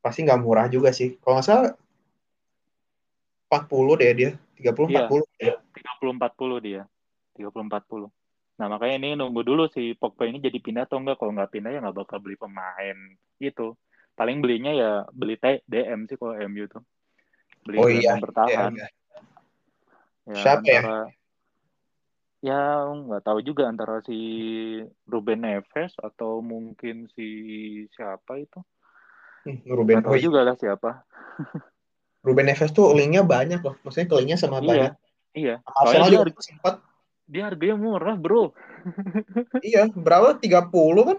pasti 0.00 0.18
nggak 0.22 0.40
murah 0.40 0.66
juga 0.70 0.94
sih. 0.94 1.18
Kalau 1.20 1.40
nggak 1.40 1.46
salah 1.46 1.72
40 3.46 3.94
deh 3.98 4.10
dia, 4.14 4.30
30 4.58 4.90
Iya. 4.90 5.06
40 5.06 5.26
ya. 5.38 5.54
30-40 5.76 6.56
dia 6.64 6.82
30-40 7.36 8.08
nah 8.56 8.72
makanya 8.72 8.96
ini 8.96 9.08
nunggu 9.20 9.44
dulu 9.44 9.68
si 9.68 9.92
Pogba 9.92 10.24
ini 10.24 10.40
jadi 10.40 10.56
pindah 10.56 10.88
atau 10.88 10.96
enggak 10.96 11.20
kalau 11.20 11.36
nggak 11.36 11.52
pindah 11.52 11.70
ya 11.76 11.78
nggak 11.84 11.96
bakal 12.00 12.18
beli 12.24 12.40
pemain 12.40 12.96
itu 13.36 13.76
paling 14.16 14.40
belinya 14.40 14.72
ya 14.72 14.92
beli 15.12 15.36
DM 15.68 16.08
sih 16.08 16.16
kalau 16.16 16.40
MU 16.40 16.64
tuh 16.64 16.80
beli 17.68 17.84
Oh 17.84 17.88
iya, 17.92 18.16
bertahan 18.16 18.72
iya, 18.72 18.88
ya 20.24 20.40
Siapa 20.40 20.64
ya? 20.64 20.80
antara 20.80 20.98
ya 22.40 22.60
nggak 22.88 23.22
tahu 23.28 23.38
juga 23.44 23.68
antara 23.68 24.00
si 24.08 24.16
Ruben 25.04 25.44
Neves 25.44 25.92
atau 26.00 26.40
mungkin 26.40 27.12
si 27.12 27.28
siapa 27.92 28.40
itu 28.40 28.64
Hmm, 29.46 29.62
Ruben 29.62 30.02
iya. 30.02 30.18
juga 30.18 30.42
lah 30.42 30.58
siapa 30.58 31.06
Ruben 32.26 32.50
Neves 32.50 32.74
tuh 32.74 32.90
linknya 32.90 33.22
banyak 33.22 33.62
loh. 33.62 33.78
Maksudnya 33.80 34.10
ke 34.10 34.14
linknya 34.18 34.36
sama 34.36 34.58
banyak. 34.58 34.90
iya 34.90 34.98
iya 35.32 35.54
Arsenal 35.62 35.86
soalnya 35.86 36.02
dia, 36.02 36.10
juga 36.10 36.24
harga- 36.26 36.42
sempat 36.42 36.74
dia 37.26 37.42
harganya 37.44 37.76
murah 37.76 38.14
bro 38.14 38.50
iya 39.66 39.82
berapa 39.88 40.34
30 40.36 40.66
kan? 41.04 41.18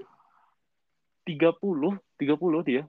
30 1.24 1.96
30 2.18 2.60
dia 2.64 2.84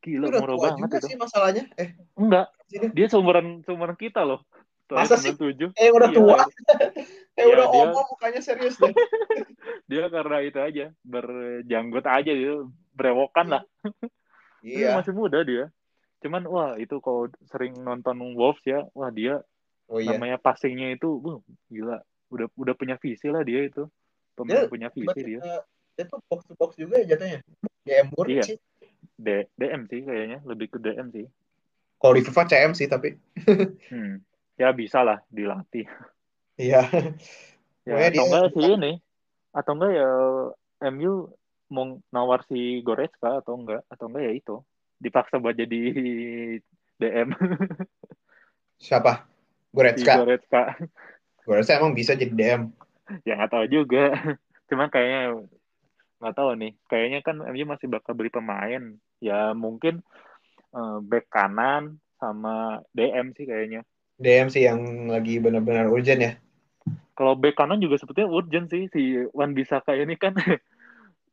Itu 0.00 0.16
gila 0.16 0.26
udah 0.26 0.40
murah 0.40 0.56
tua 0.56 0.64
banget 0.66 0.80
juga 0.80 0.96
itu 0.96 1.06
sih 1.06 1.16
masalahnya. 1.16 1.62
Eh, 1.76 1.88
enggak 2.14 2.46
dia 2.90 3.06
seumuran 3.06 3.60
seumuran 3.62 3.96
kita 3.96 4.24
loh 4.24 4.40
Masa 4.88 5.14
sih? 5.16 5.30
97 5.30 5.70
Eh 5.76 5.86
udah 5.88 6.08
Iya, 6.08 6.16
tua. 6.16 6.36
eh 7.38 7.44
Iya, 7.44 7.44
udah 7.46 7.66
dia- 7.68 7.84
omong 7.86 8.06
mukanya 8.10 8.40
serius 8.40 8.74
deh. 8.74 8.90
dia 9.90 10.04
karena 10.08 10.36
itu 10.40 10.58
aja 10.58 10.84
berjanggut 11.02 12.04
aja 12.04 12.32
dia 12.32 12.54
berewokan 12.92 13.46
lah 13.50 13.62
Dia 14.60 14.76
iya. 14.76 14.90
masih 14.92 15.12
muda 15.12 15.40
dia 15.40 15.68
cuman 16.20 16.42
wah 16.46 16.70
itu 16.76 17.00
kalau 17.00 17.26
sering 17.48 17.74
nonton 17.80 18.16
Wolves 18.36 18.60
ya 18.64 18.84
wah 18.92 19.08
dia 19.08 19.40
Oh 19.90 19.98
iya. 19.98 20.14
namanya 20.14 20.38
passingnya 20.38 20.94
itu 20.94 21.18
wuh, 21.18 21.42
gila 21.66 21.98
udah 22.30 22.46
udah 22.54 22.74
punya 22.78 22.94
visi 22.94 23.26
lah 23.26 23.42
dia 23.42 23.66
itu 23.66 23.90
pemain 24.38 24.62
Dia 24.62 24.70
punya 24.70 24.88
visi 24.94 25.18
dia 25.26 25.42
dia 25.98 26.04
tuh 26.06 26.22
box 26.30 26.46
to 26.46 26.54
box 26.54 26.78
juga 26.78 27.02
ya 27.02 27.18
jatuhnya. 27.18 27.42
DM 27.82 28.06
murni 28.14 28.38
Iya. 28.38 28.44
sih. 28.54 28.58
D- 29.18 29.50
DM 29.58 29.82
sih 29.90 30.00
kayaknya 30.06 30.38
lebih 30.46 30.70
ke 30.70 30.78
DM 30.78 31.10
sih 31.10 31.26
Kalau 31.98 32.14
di 32.14 32.22
FIFA 32.22 32.42
CM 32.46 32.72
sih 32.72 32.86
tapi. 32.86 33.18
hmm. 33.90 34.14
ya 34.56 34.70
bisa 34.70 35.02
lah 35.02 35.18
dilatih 35.26 35.90
Iya. 36.54 36.86
ya 37.88 37.92
Pokoknya 37.98 38.10
atau 38.14 38.24
enggak 38.30 38.46
sih 38.54 38.68
ini 38.70 38.92
atau 39.50 39.72
enggak 39.74 39.92
ya 39.98 40.10
MU 40.94 41.34
mau 41.66 41.98
nawar 42.14 42.46
si 42.46 42.78
Goretzka 42.86 43.42
atau 43.42 43.58
enggak 43.58 43.82
atau 43.90 44.06
enggak 44.06 44.22
ya 44.22 44.32
itu 44.38 44.56
dipaksa 45.00 45.40
buat 45.40 45.56
jadi 45.56 45.80
DM 47.00 47.28
Siapa? 48.80 49.24
si 49.24 49.76
Goretzka. 49.76 50.14
Goretzka 50.20 50.62
Goretzka 51.48 51.72
emang 51.80 51.96
bisa 51.96 52.12
jadi 52.14 52.30
DM. 52.30 52.62
ya 53.26 53.34
nggak 53.34 53.50
tahu 53.50 53.66
juga 53.66 54.14
cuman 54.70 54.86
kayaknya 54.86 55.20
nggak 56.22 56.34
tahu 56.36 56.54
nih 56.54 56.72
kayaknya 56.86 57.18
kan 57.26 57.42
MU 57.42 57.64
masih 57.66 57.90
bakal 57.90 58.14
beli 58.14 58.30
pemain 58.30 58.94
ya 59.18 59.50
mungkin 59.56 60.04
eh, 60.76 60.98
back 61.02 61.26
kanan 61.26 61.98
sama 62.22 62.84
DM 62.94 63.34
sih 63.34 63.50
kayaknya 63.50 63.82
DM 64.20 64.46
sih 64.52 64.62
yang 64.68 65.08
lagi 65.08 65.40
benar-benar 65.40 65.88
urgent 65.88 66.20
ya. 66.20 66.32
kalau 67.16 67.34
back 67.34 67.56
kanan 67.58 67.82
juga 67.82 67.98
sebetulnya 67.98 68.30
urgent 68.30 68.70
sih 68.70 68.86
si 68.92 69.26
Wan 69.34 69.56
Bisaka 69.56 69.96
ini 69.96 70.14
kan 70.14 70.36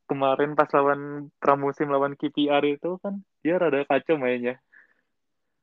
kemarin 0.08 0.55
pas 0.55 0.72
lawan 0.72 1.28
pramusim 1.38 1.91
lawan 1.91 2.16
KPR 2.16 2.64
itu 2.64 2.95
kan 3.03 3.22
dia 3.43 3.60
rada 3.60 3.84
kacau 3.84 4.16
mainnya. 4.16 4.58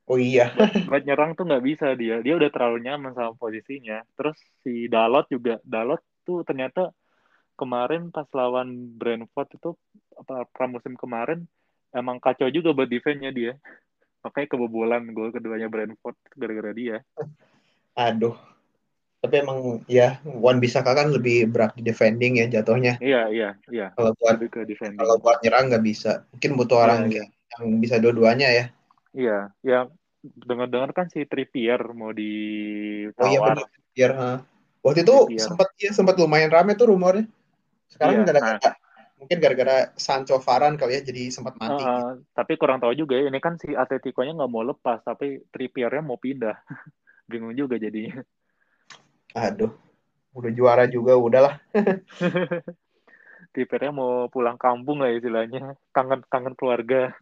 Oh 0.05 0.21
iya. 0.21 0.53
buat 0.85 1.01
nyerang 1.09 1.33
tuh 1.33 1.49
nggak 1.49 1.65
bisa 1.65 1.97
dia. 1.97 2.21
Dia 2.21 2.37
udah 2.37 2.53
terlalu 2.53 2.85
nyaman 2.85 3.17
sama 3.17 3.33
posisinya. 3.41 4.05
Terus 4.15 4.37
si 4.61 4.87
Dalot 4.87 5.25
juga 5.33 5.57
Dalot 5.65 6.05
tuh 6.29 6.45
ternyata 6.45 6.93
kemarin 7.57 8.13
pas 8.13 8.29
lawan 8.37 8.95
Brentford 9.01 9.49
itu 9.57 9.71
apa 10.21 10.45
pramusim 10.53 10.95
kemarin 11.01 11.49
emang 11.97 12.21
kacau 12.21 12.53
juga 12.53 12.77
buat 12.77 12.91
defense-nya 12.91 13.33
dia. 13.33 13.53
Makanya 14.21 14.49
kebobolan 14.53 15.09
gol 15.17 15.33
keduanya 15.33 15.73
Brentford 15.73 16.17
gara-gara 16.37 16.73
dia. 16.77 16.97
Aduh. 17.97 18.54
Tapi 19.25 19.41
emang 19.41 19.81
ya 19.89 20.21
Wan 20.29 20.61
Bisaka 20.61 20.93
kan 20.93 21.09
lebih 21.09 21.49
berat 21.49 21.73
di 21.73 21.81
defending 21.81 22.45
ya 22.45 22.61
jatuhnya. 22.61 23.01
iya 23.01 23.25
iya 23.33 23.57
iya 23.73 23.89
Kalau 23.97 24.13
buat 24.21 24.37
lebih 24.37 24.53
ke 24.53 24.61
defending 24.69 25.01
kalau 25.01 25.17
buat 25.17 25.41
nyerang 25.41 25.73
nggak 25.73 25.81
bisa. 25.81 26.29
Mungkin 26.37 26.51
butuh 26.61 26.79
orang 26.85 27.09
Iya, 27.09 27.25
yang 27.57 27.81
bisa 27.81 27.97
dua-duanya 27.97 28.49
ya. 28.53 28.65
iya 29.17 29.39
ya 29.65 29.89
dengar-dengar 30.45 30.93
kan 30.93 31.07
si 31.09 31.25
Trippier 31.25 31.81
mau 31.97 32.13
Oh 32.13 33.27
iya 33.33 33.39
benar. 33.41 33.65
Biar 33.97 34.13
ha. 34.13 34.33
Waktu 34.85 35.09
itu 35.09 35.41
sempat 35.41 35.73
ya 35.81 35.97
sempat 35.97 36.21
lumayan 36.21 36.53
rame 36.53 36.77
tuh 36.77 36.93
rumornya. 36.93 37.25
Sekarang 37.89 38.21
iya, 38.21 38.29
gara-gara 38.29 38.61
nah, 38.61 38.77
mungkin 39.17 39.41
gara-gara 39.41 39.77
Sancho 39.97 40.37
Varan 40.37 40.77
kali 40.77 41.01
ya 41.01 41.03
jadi 41.09 41.33
sempat 41.33 41.57
mati. 41.57 41.81
Uh, 41.81 41.81
gitu. 41.81 42.29
Tapi 42.37 42.53
kurang 42.61 42.85
tahu 42.85 42.93
juga 42.93 43.17
ya 43.17 43.33
ini 43.33 43.41
kan 43.41 43.57
si 43.57 43.73
Atletico-nya 43.73 44.37
nggak 44.37 44.53
mau 44.53 44.61
lepas 44.61 45.01
tapi 45.01 45.41
Trippier-nya 45.49 46.05
mau 46.05 46.21
pindah. 46.21 46.61
Bingung 47.31 47.57
juga 47.57 47.81
jadinya. 47.81 48.21
Aduh, 49.35 49.75
udah 50.33 50.51
juara 50.55 50.85
juga 50.87 51.19
udahlah. 51.19 51.59
Trippier-nya 53.55 53.95
mau 53.95 54.27
pulang 54.31 54.59
kampung 54.59 55.03
lah 55.03 55.15
istilahnya, 55.15 55.79
kangen 55.95 56.27
kangen 56.27 56.59
keluarga. 56.59 57.15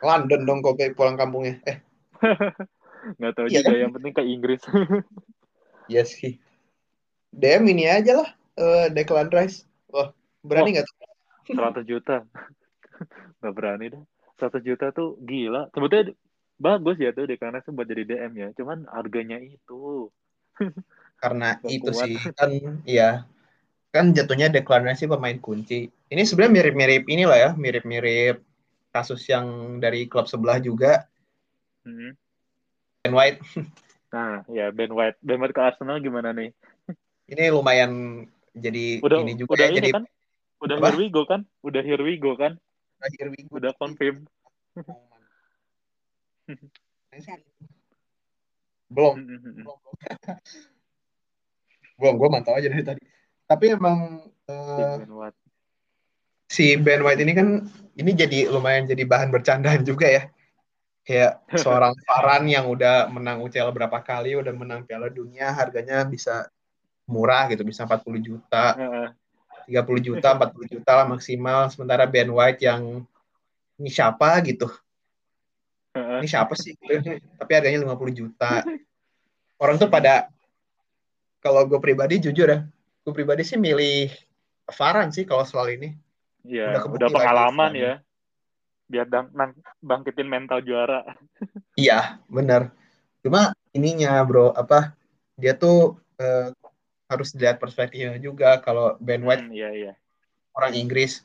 London 0.00 0.40
dong 0.48 0.60
kok 0.64 0.76
kayak 0.80 0.96
pulang 0.96 1.16
kampungnya. 1.16 1.60
Eh. 1.64 1.78
nggak 3.20 3.32
tahu 3.32 3.46
iya 3.48 3.64
juga 3.64 3.72
kan? 3.72 3.80
yang 3.80 3.92
penting 3.96 4.12
ke 4.16 4.22
Inggris. 4.24 4.62
Iya 5.90 6.06
sih. 6.06 6.38
DM 7.34 7.66
ini 7.74 7.90
aja 7.90 8.22
lah, 8.22 8.30
uh, 8.62 8.86
Declan 8.94 9.26
Rice. 9.26 9.66
Wah, 9.90 10.14
berani 10.38 10.78
nggak 10.78 10.86
oh, 10.86 11.74
tuh? 11.74 11.82
100 11.82 11.90
juta. 11.90 12.22
nggak 13.42 13.54
berani 13.58 13.86
dah. 13.90 14.02
100 14.38 14.62
juta 14.62 14.94
tuh 14.94 15.18
gila. 15.18 15.66
Sebetulnya 15.74 16.14
bagus 16.62 16.94
ya 17.02 17.10
tuh 17.10 17.26
Declan 17.26 17.58
Rice 17.58 17.74
buat 17.74 17.90
jadi 17.90 18.06
DM 18.06 18.32
ya. 18.38 18.48
Cuman 18.54 18.86
harganya 18.86 19.42
itu. 19.42 20.14
Karena 21.20 21.58
itu 21.74 21.90
kuat. 21.90 22.04
sih 22.04 22.16
kan 22.38 22.50
ya 22.84 23.24
kan 23.90 24.14
jatuhnya 24.14 24.50
Declan 24.50 24.86
Rice 24.86 25.06
pemain 25.10 25.38
kunci. 25.42 25.90
Ini 26.10 26.22
sebenarnya 26.22 26.54
mirip-mirip 26.62 27.04
inilah 27.10 27.38
ya, 27.38 27.50
mirip-mirip 27.58 28.38
kasus 28.94 29.22
yang 29.26 29.78
dari 29.82 30.06
klub 30.06 30.30
sebelah 30.30 30.62
juga. 30.62 31.10
Hmm. 31.82 32.14
Ben 33.02 33.14
White. 33.14 33.40
Nah, 34.10 34.42
ya 34.50 34.74
Ben 34.74 34.90
White. 34.90 35.22
Ben 35.22 35.38
White 35.38 35.54
ke 35.54 35.62
Arsenal 35.62 36.02
gimana 36.02 36.34
nih? 36.34 36.50
Ini 37.30 37.54
lumayan 37.54 38.26
jadi 38.50 38.98
udah, 38.98 39.22
ini 39.22 39.38
juga 39.38 39.54
udah 39.54 39.66
ya, 39.66 39.70
ini 39.70 39.78
jadi 39.78 39.90
kan? 39.94 40.04
Udah 40.58 40.76
apa? 40.82 40.86
here 40.90 40.98
we 40.98 41.06
go 41.14 41.22
kan? 41.22 41.40
Udah 41.62 41.82
here 41.86 42.02
we 42.02 42.18
go 42.18 42.34
kan? 42.34 42.58
Udah 42.98 43.10
here 43.14 43.30
we 43.30 43.38
go. 43.46 43.62
Udah 43.62 43.70
confirm. 43.78 44.26
Belum. 48.90 49.14
belum. 49.38 49.78
belum, 52.00 52.14
gue 52.18 52.28
mantau 52.28 52.54
aja 52.58 52.68
dari 52.68 52.84
tadi. 52.84 53.02
Tapi 53.46 53.64
emang 53.74 54.26
uh, 54.50 55.30
si 56.50 56.74
Ben 56.76 57.02
White 57.06 57.22
ini 57.22 57.32
kan 57.32 57.48
ini 57.94 58.10
jadi 58.14 58.50
lumayan 58.50 58.90
jadi 58.90 59.06
bahan 59.06 59.30
bercandaan 59.30 59.86
juga 59.86 60.10
ya 60.10 60.22
kayak 61.04 61.42
seorang 61.62 61.94
Faran 62.06 62.46
yang 62.46 62.68
udah 62.68 63.08
menang 63.10 63.42
UCL 63.42 63.74
berapa 63.74 63.98
kali, 64.02 64.36
udah 64.36 64.54
menang 64.54 64.84
Piala 64.84 65.10
Dunia, 65.10 65.50
harganya 65.50 66.04
bisa 66.06 66.46
murah 67.10 67.50
gitu, 67.50 67.66
bisa 67.66 67.82
40 67.82 68.22
juta, 68.22 68.78
30 69.66 70.06
juta, 70.06 70.28
40 70.38 70.74
juta 70.78 70.92
lah 70.94 71.06
maksimal. 71.10 71.66
Sementara 71.72 72.06
Ben 72.06 72.30
White 72.30 72.62
yang 72.62 73.02
ini 73.80 73.90
siapa 73.90 74.38
gitu. 74.46 74.70
Ini 76.20 76.28
siapa 76.28 76.54
sih? 76.54 76.76
Tapi 77.40 77.50
harganya 77.56 77.80
50 77.82 78.12
juta. 78.12 78.60
Orang 79.56 79.80
tuh 79.80 79.88
pada 79.88 80.28
kalau 81.40 81.64
gue 81.64 81.80
pribadi 81.80 82.20
jujur 82.20 82.48
ya, 82.48 82.60
gue 83.04 83.12
pribadi 83.16 83.42
sih 83.42 83.56
milih 83.56 84.12
Faran 84.68 85.08
sih 85.10 85.24
kalau 85.24 85.48
soal 85.48 85.72
ini. 85.72 85.96
Iya, 86.44 86.84
udah, 86.84 86.84
udah 86.88 87.08
pengalaman 87.12 87.72
ya 87.76 87.94
biar 88.90 89.06
bang, 89.06 89.30
bang, 89.30 89.52
bangkitin 89.78 90.26
mental 90.26 90.58
juara. 90.66 91.06
iya, 91.78 92.18
benar. 92.26 92.74
Cuma 93.22 93.54
ininya 93.70 94.18
bro, 94.26 94.50
apa 94.50 94.98
dia 95.38 95.54
tuh 95.54 96.02
eh, 96.18 96.50
harus 97.06 97.30
dilihat 97.30 97.62
perspektifnya 97.62 98.18
juga. 98.18 98.58
Kalau 98.58 98.98
Ben 98.98 99.22
White 99.22 99.46
hmm, 99.46 99.54
iya, 99.54 99.70
iya. 99.70 99.92
orang 100.58 100.74
Inggris, 100.74 101.22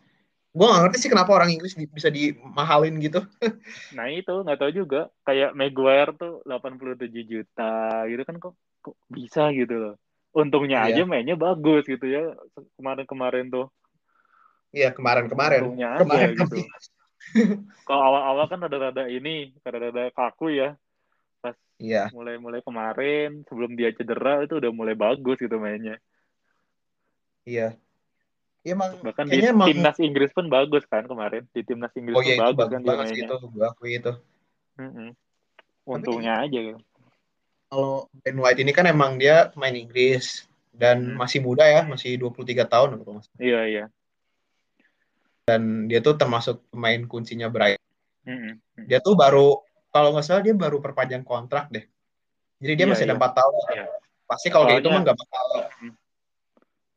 gue 0.55 0.63
gak 0.71 0.81
ngerti 0.87 0.97
sih 1.03 1.11
kenapa 1.11 1.35
orang 1.35 1.51
Inggris 1.51 1.75
bisa 1.75 2.07
dimahalin 2.07 2.95
gitu. 3.03 3.19
nah 3.97 4.07
itu 4.07 4.31
nggak 4.31 4.55
tahu 4.55 4.71
juga. 4.71 5.11
Kayak 5.27 5.51
Maguire 5.51 6.15
tuh 6.15 6.39
87 6.47 7.11
juta 7.27 8.07
gitu 8.07 8.23
kan 8.23 8.35
kok, 8.39 8.55
kok 8.79 8.95
bisa 9.11 9.51
gitu 9.51 9.75
loh. 9.75 9.95
Untungnya 10.31 10.87
iya. 10.87 10.95
aja 10.95 11.03
mainnya 11.03 11.35
bagus 11.35 11.83
gitu 11.83 12.07
ya 12.07 12.31
kemarin-kemarin 12.79 13.51
tuh. 13.51 13.67
Iya 14.71 14.95
kemarin-kemarin. 14.95 15.61
Untungnya 15.67 15.99
kemarin 15.99 16.29
aja 16.31 16.43
gitu. 16.47 16.55
Kalau 17.87 18.03
awal-awal 18.15 18.45
kan 18.47 18.59
rada-rada 18.63 19.11
ini, 19.11 19.51
rada-rada 19.59 20.07
kaku 20.15 20.55
ya. 20.55 20.79
Pas 21.43 21.55
iya. 21.83 22.07
mulai-mulai 22.15 22.63
kemarin, 22.63 23.43
sebelum 23.43 23.75
dia 23.75 23.91
cedera 23.91 24.47
itu 24.47 24.55
udah 24.55 24.71
mulai 24.71 24.95
bagus 24.95 25.35
gitu 25.35 25.59
mainnya. 25.59 25.99
Iya. 27.43 27.75
Iya 27.75 27.84
emang 28.73 28.97
bahkan 29.05 29.25
di 29.29 29.37
emang... 29.41 29.67
timnas 29.69 29.97
Inggris 30.01 30.31
pun 30.33 30.49
bagus 30.49 30.83
kan 30.89 31.05
kemarin. 31.05 31.45
Di 31.53 31.61
timnas 31.61 31.93
Inggris 31.93 32.15
oh, 32.17 32.21
iya, 32.25 32.41
pun 32.41 32.41
bagus, 32.41 32.57
bagus 32.57 32.71
kan 32.73 32.81
dia 32.81 32.95
mainnya. 32.97 33.27
Itu, 33.29 33.35
gue 33.45 33.65
akui 33.65 33.91
itu. 33.99 34.13
Mm 34.75 34.91
-hmm. 34.91 35.09
Untungnya 35.85 36.33
Tapi, 36.41 36.45
aja 36.49 36.59
gitu. 36.73 36.79
Kalau 37.69 37.93
Ben 38.23 38.37
White 38.37 38.61
ini 38.61 38.71
kan 38.73 38.85
emang 38.89 39.17
dia 39.21 39.53
main 39.53 39.73
Inggris 39.73 40.45
dan 40.75 41.13
hmm. 41.13 41.17
masih 41.17 41.39
muda 41.39 41.65
ya, 41.65 41.87
masih 41.87 42.19
23 42.19 42.67
tahun 42.67 42.89
Iya, 43.39 43.61
iya 43.69 43.85
dan 45.45 45.85
dia 45.85 46.01
tuh 46.01 46.17
termasuk 46.17 46.65
pemain 46.73 46.97
kuncinya 47.05 47.47
Brighton. 47.53 47.81
Mm-hmm. 48.25 48.53
Dia 48.89 48.97
tuh 48.99 49.13
baru 49.13 49.61
kalau 49.93 50.17
nggak 50.17 50.25
salah 50.25 50.41
dia 50.41 50.57
baru 50.57 50.81
perpanjang 50.81 51.21
kontrak 51.21 51.69
deh. 51.69 51.85
Jadi 52.57 52.73
dia 52.73 52.85
yeah, 52.89 52.91
masih 52.91 53.05
ada 53.05 53.15
empat 53.15 53.31
yeah. 53.31 53.39
tahun. 53.39 53.53
Yeah. 53.77 53.89
Pasti 54.25 54.47
kalau 54.49 54.65
kayak 54.65 54.81
itu 54.81 54.89
mah 54.89 55.01
nggak 55.05 55.17
bakal 55.21 55.45
mm. 55.53 55.93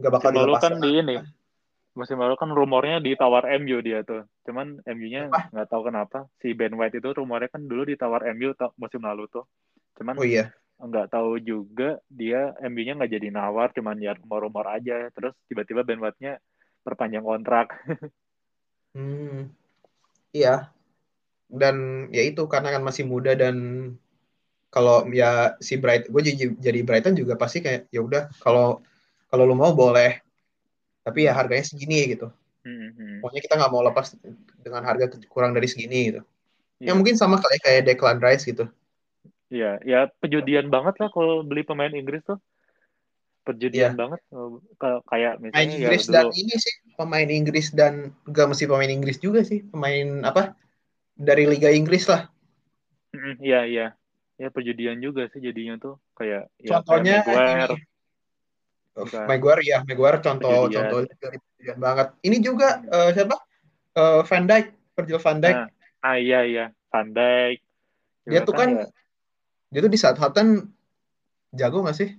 nggak 0.00 0.12
bakal 0.16 0.30
Musim 0.32 0.56
kan 0.56 0.74
di 0.80 0.90
ini. 0.96 1.16
Musim 1.98 2.22
lalu 2.22 2.38
kan 2.38 2.54
rumornya 2.54 3.02
ditawar 3.02 3.50
MU 3.58 3.82
dia 3.82 4.06
tuh. 4.06 4.22
Cuman 4.46 4.78
MU-nya 4.86 5.34
nggak 5.50 5.66
tahu 5.66 5.90
kenapa 5.90 6.30
si 6.38 6.54
Ben 6.54 6.70
White 6.78 7.02
itu 7.02 7.10
rumornya 7.10 7.50
kan 7.50 7.66
dulu 7.66 7.82
ditawar 7.82 8.22
MU 8.38 8.54
musim 8.78 9.02
lalu 9.02 9.26
tuh. 9.26 9.42
Cuman 9.98 10.14
oh, 10.14 10.22
iya. 10.22 10.54
nggak 10.78 11.10
tahu 11.10 11.42
juga 11.42 11.98
dia 12.06 12.54
MU-nya 12.62 12.94
nggak 12.94 13.18
jadi 13.18 13.34
nawar, 13.34 13.74
cuman 13.74 13.98
ya 13.98 14.14
rumor-rumor 14.14 14.70
aja. 14.70 15.10
Terus 15.10 15.34
tiba-tiba 15.50 15.82
Ben 15.82 15.98
White-nya 15.98 16.38
perpanjang 16.86 17.26
kontrak. 17.26 17.74
Hmm, 18.96 19.52
iya. 20.32 20.72
Dan 21.46 22.08
ya 22.10 22.24
itu 22.24 22.48
karena 22.50 22.72
kan 22.72 22.82
masih 22.82 23.04
muda 23.06 23.36
dan 23.36 23.56
kalau 24.68 25.08
ya 25.08 25.54
si 25.64 25.80
Bright, 25.80 26.12
gue 26.12 26.22
jadi, 26.24 26.52
jadi 26.56 26.80
Brighton 26.84 27.14
juga 27.14 27.38
pasti 27.40 27.64
kayak 27.64 27.88
ya 27.88 28.00
udah 28.04 28.32
kalau 28.40 28.84
kalau 29.28 29.44
lu 29.44 29.56
mau 29.56 29.72
boleh, 29.72 30.20
tapi 31.08 31.24
ya 31.24 31.32
harganya 31.32 31.64
segini 31.64 32.12
gitu. 32.12 32.28
Hmm. 32.68 33.24
Pokoknya 33.24 33.40
kita 33.48 33.54
nggak 33.56 33.72
mau 33.72 33.80
lepas 33.80 34.12
dengan 34.60 34.84
harga 34.84 35.08
kurang 35.32 35.56
dari 35.56 35.64
segini 35.64 36.12
gitu. 36.12 36.20
Ya, 36.84 36.92
ya 36.92 36.92
mungkin 36.92 37.16
sama 37.16 37.40
kayak 37.40 37.64
kayak 37.64 37.82
Declan 37.88 38.20
Rice 38.20 38.44
gitu. 38.44 38.68
Iya, 39.48 39.80
ya 39.80 40.12
pejudian 40.20 40.68
banget 40.68 41.00
lah 41.00 41.08
kalau 41.08 41.40
beli 41.40 41.64
pemain 41.64 41.88
Inggris 41.88 42.20
tuh 42.28 42.36
perjudian 43.48 43.96
yeah. 43.96 43.96
banget 43.96 44.20
kayak 45.08 45.40
misalnya 45.40 45.56
pemain 45.56 45.72
Inggris 45.72 46.04
ya, 46.04 46.12
dan 46.12 46.24
dulu... 46.28 46.36
ini 46.36 46.54
sih 46.60 46.74
pemain 47.00 47.28
Inggris 47.32 47.66
dan 47.72 48.12
gak 48.28 48.52
mesti 48.52 48.64
pemain 48.68 48.92
Inggris 48.92 49.16
juga 49.16 49.40
sih 49.40 49.64
pemain 49.64 50.20
apa 50.20 50.52
dari 51.16 51.48
Liga 51.48 51.72
Inggris 51.72 52.04
lah 52.12 52.28
iya 53.40 53.64
iya 53.64 53.86
ya 54.36 54.52
perjudian 54.52 55.00
juga 55.00 55.32
sih 55.32 55.40
jadinya 55.40 55.80
tuh 55.80 55.96
kayak 56.12 56.52
ya, 56.60 56.76
contohnya 56.76 57.24
kayak 57.24 57.40
Maguire 57.40 57.72
ini. 57.72 57.87
Oh, 58.98 59.06
Maguire 59.06 59.62
ya 59.62 59.78
Maguire 59.86 60.18
contoh 60.18 60.66
perjudian. 60.66 60.90
contoh 60.90 60.98
dari 61.22 61.38
perjudian 61.38 61.78
banget 61.78 62.08
ini 62.26 62.36
juga 62.42 62.82
uh, 62.90 63.10
siapa 63.14 63.36
uh, 63.94 64.20
Van 64.26 64.44
Dijk 64.44 64.66
Virgil 64.98 65.20
Van 65.22 65.38
Dijk 65.38 65.56
nah, 65.56 65.68
ah 66.02 66.16
iya 66.18 66.40
iya 66.42 66.64
Van 66.90 67.08
Dijk 67.14 67.58
dia 68.28 68.40
tuh 68.44 68.52
kan, 68.52 68.68
ya. 68.68 68.86
dia 69.72 69.80
tuh 69.86 69.92
di 69.94 69.96
saat 69.96 70.18
Southampton 70.18 70.68
jago 71.54 71.80
gak 71.86 71.96
sih 71.96 72.12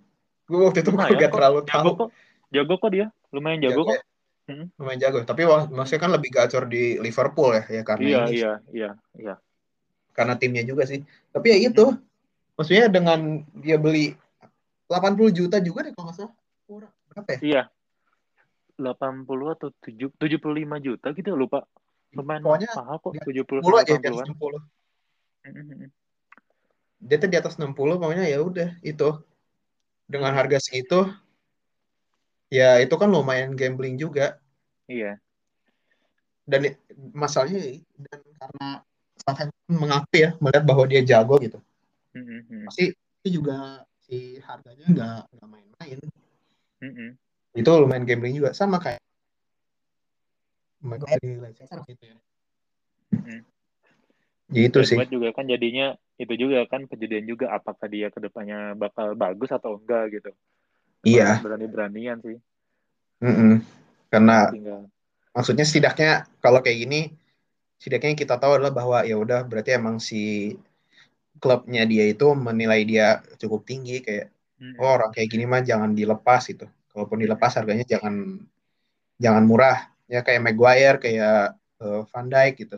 Gue 0.50 0.66
waktu 0.66 0.82
itu 0.82 0.92
gak 0.98 1.30
terlalu 1.30 1.62
jago 1.70 1.70
tahu. 1.70 1.90
Kok. 1.94 2.10
Jago 2.50 2.74
kok 2.82 2.90
dia, 2.90 3.14
lumayan 3.30 3.62
jago, 3.62 3.72
jago 3.78 3.84
kok. 3.86 3.94
Ya? 3.94 4.02
Hmm. 4.50 4.66
Lumayan 4.82 5.00
jago, 5.06 5.18
tapi 5.22 5.42
wah, 5.46 5.70
maksudnya 5.70 6.02
kan 6.02 6.12
lebih 6.18 6.30
gacor 6.34 6.66
di 6.66 6.98
Liverpool 6.98 7.54
ya, 7.54 7.64
ya 7.70 7.82
karena 7.86 8.08
iya, 8.10 8.18
ini. 8.18 8.32
Iya, 8.34 8.54
iya, 8.74 8.92
iya. 9.14 9.36
Karena 10.18 10.34
timnya 10.42 10.66
juga 10.66 10.90
sih. 10.90 11.06
Tapi 11.30 11.54
ya 11.54 11.58
itu, 11.70 11.86
hmm. 11.86 12.58
maksudnya 12.58 12.86
dengan 12.90 13.46
dia 13.54 13.78
beli 13.78 14.18
80 14.90 15.38
juta 15.38 15.62
juga 15.62 15.86
deh 15.86 15.94
kalau 15.94 16.10
nggak 16.10 16.18
salah. 16.18 16.34
Berapa 17.10 17.30
ya? 17.36 17.40
Iya. 17.42 17.64
80 18.80 19.56
atau 19.60 19.70
7, 19.84 20.08
75 20.16 20.80
juta 20.80 21.08
gitu 21.12 21.30
lupa. 21.36 21.68
Lumayan 22.16 22.42
Pokoknya 22.42 22.70
mahal 22.80 22.98
kok, 23.04 23.12
70 23.22 23.60
60 23.60 23.82
aja 23.82 23.94
di 24.00 24.08
atas 24.08 24.30
60. 24.30 24.60
Hmm. 25.46 25.90
Dia 27.00 27.18
tuh 27.20 27.30
di 27.32 27.38
atas 27.38 27.54
60 27.60 27.76
pokoknya 27.76 28.26
ya 28.28 28.40
udah 28.44 28.70
itu 28.84 29.10
dengan 30.10 30.34
harga 30.34 30.58
segitu 30.58 31.06
ya 32.50 32.82
itu 32.82 32.92
kan 32.98 33.08
lumayan 33.14 33.54
gambling 33.54 33.96
juga 33.96 34.42
iya 34.90 35.22
dan 36.50 36.74
masalahnya 37.14 37.78
dan 38.10 38.20
karena 38.42 38.68
Southampton 39.22 39.70
mengaku 39.70 40.16
ya 40.18 40.30
melihat 40.42 40.66
bahwa 40.66 40.84
dia 40.90 41.06
jago 41.06 41.38
gitu 41.38 41.62
mm-hmm. 42.18 42.66
pasti 42.66 42.90
itu 43.22 43.28
juga 43.38 43.86
si 44.10 44.42
harganya 44.42 44.86
nggak 44.90 45.22
nggak 45.38 45.50
main-main. 45.54 46.00
Mm-mm. 46.80 47.10
Itu 47.56 47.72
lumayan 47.76 48.08
gambling 48.08 48.36
juga 48.40 48.52
sama 48.56 48.80
kayak 48.80 49.04
Maguire 50.80 51.20
di 51.20 51.36
Leicester 51.36 51.80
gitu 51.92 52.04
ya. 52.08 52.18
Mm. 53.12 53.42
Gitu 54.50 54.80
Ben 54.80 54.88
sih. 54.88 54.98
Juga 55.12 55.30
kan 55.36 55.44
jadinya 55.44 56.00
itu 56.16 56.34
juga 56.40 56.64
kan 56.72 56.88
kejadian 56.88 57.28
juga 57.28 57.52
apakah 57.52 57.88
dia 57.92 58.08
ke 58.08 58.20
depannya 58.24 58.80
bakal 58.80 59.12
bagus 59.14 59.52
atau 59.52 59.76
enggak 59.76 60.20
gitu. 60.20 60.32
Iya. 61.04 61.44
Berani-beranian 61.44 62.24
sih. 62.24 62.40
Mm-mm. 63.20 63.60
Karena 64.08 64.56
Tinggal. 64.56 64.88
maksudnya 65.36 65.68
setidaknya 65.68 66.32
kalau 66.40 66.64
kayak 66.64 66.80
gini 66.88 67.02
setidaknya 67.76 68.16
yang 68.16 68.22
kita 68.24 68.36
tahu 68.40 68.56
adalah 68.56 68.72
bahwa 68.72 69.04
ya 69.04 69.20
udah 69.20 69.44
berarti 69.44 69.76
emang 69.76 70.00
si 70.00 70.56
klubnya 71.44 71.84
dia 71.84 72.08
itu 72.08 72.32
menilai 72.32 72.88
dia 72.88 73.20
cukup 73.36 73.68
tinggi 73.68 74.00
kayak. 74.00 74.32
Oh, 74.80 74.92
orang 75.00 75.12
kayak 75.16 75.30
gini 75.32 75.48
mah 75.48 75.64
jangan 75.64 75.96
dilepas 75.96 76.44
gitu. 76.48 76.68
Kalaupun 76.92 77.24
dilepas 77.24 77.56
harganya 77.56 77.86
jangan 77.88 78.44
jangan 79.16 79.44
murah. 79.48 79.88
Ya 80.10 80.26
kayak 80.26 80.42
Maguire, 80.42 80.98
kayak 80.98 81.56
eh, 81.80 82.02
Van 82.10 82.28
Dijk 82.28 82.54
gitu. 82.68 82.78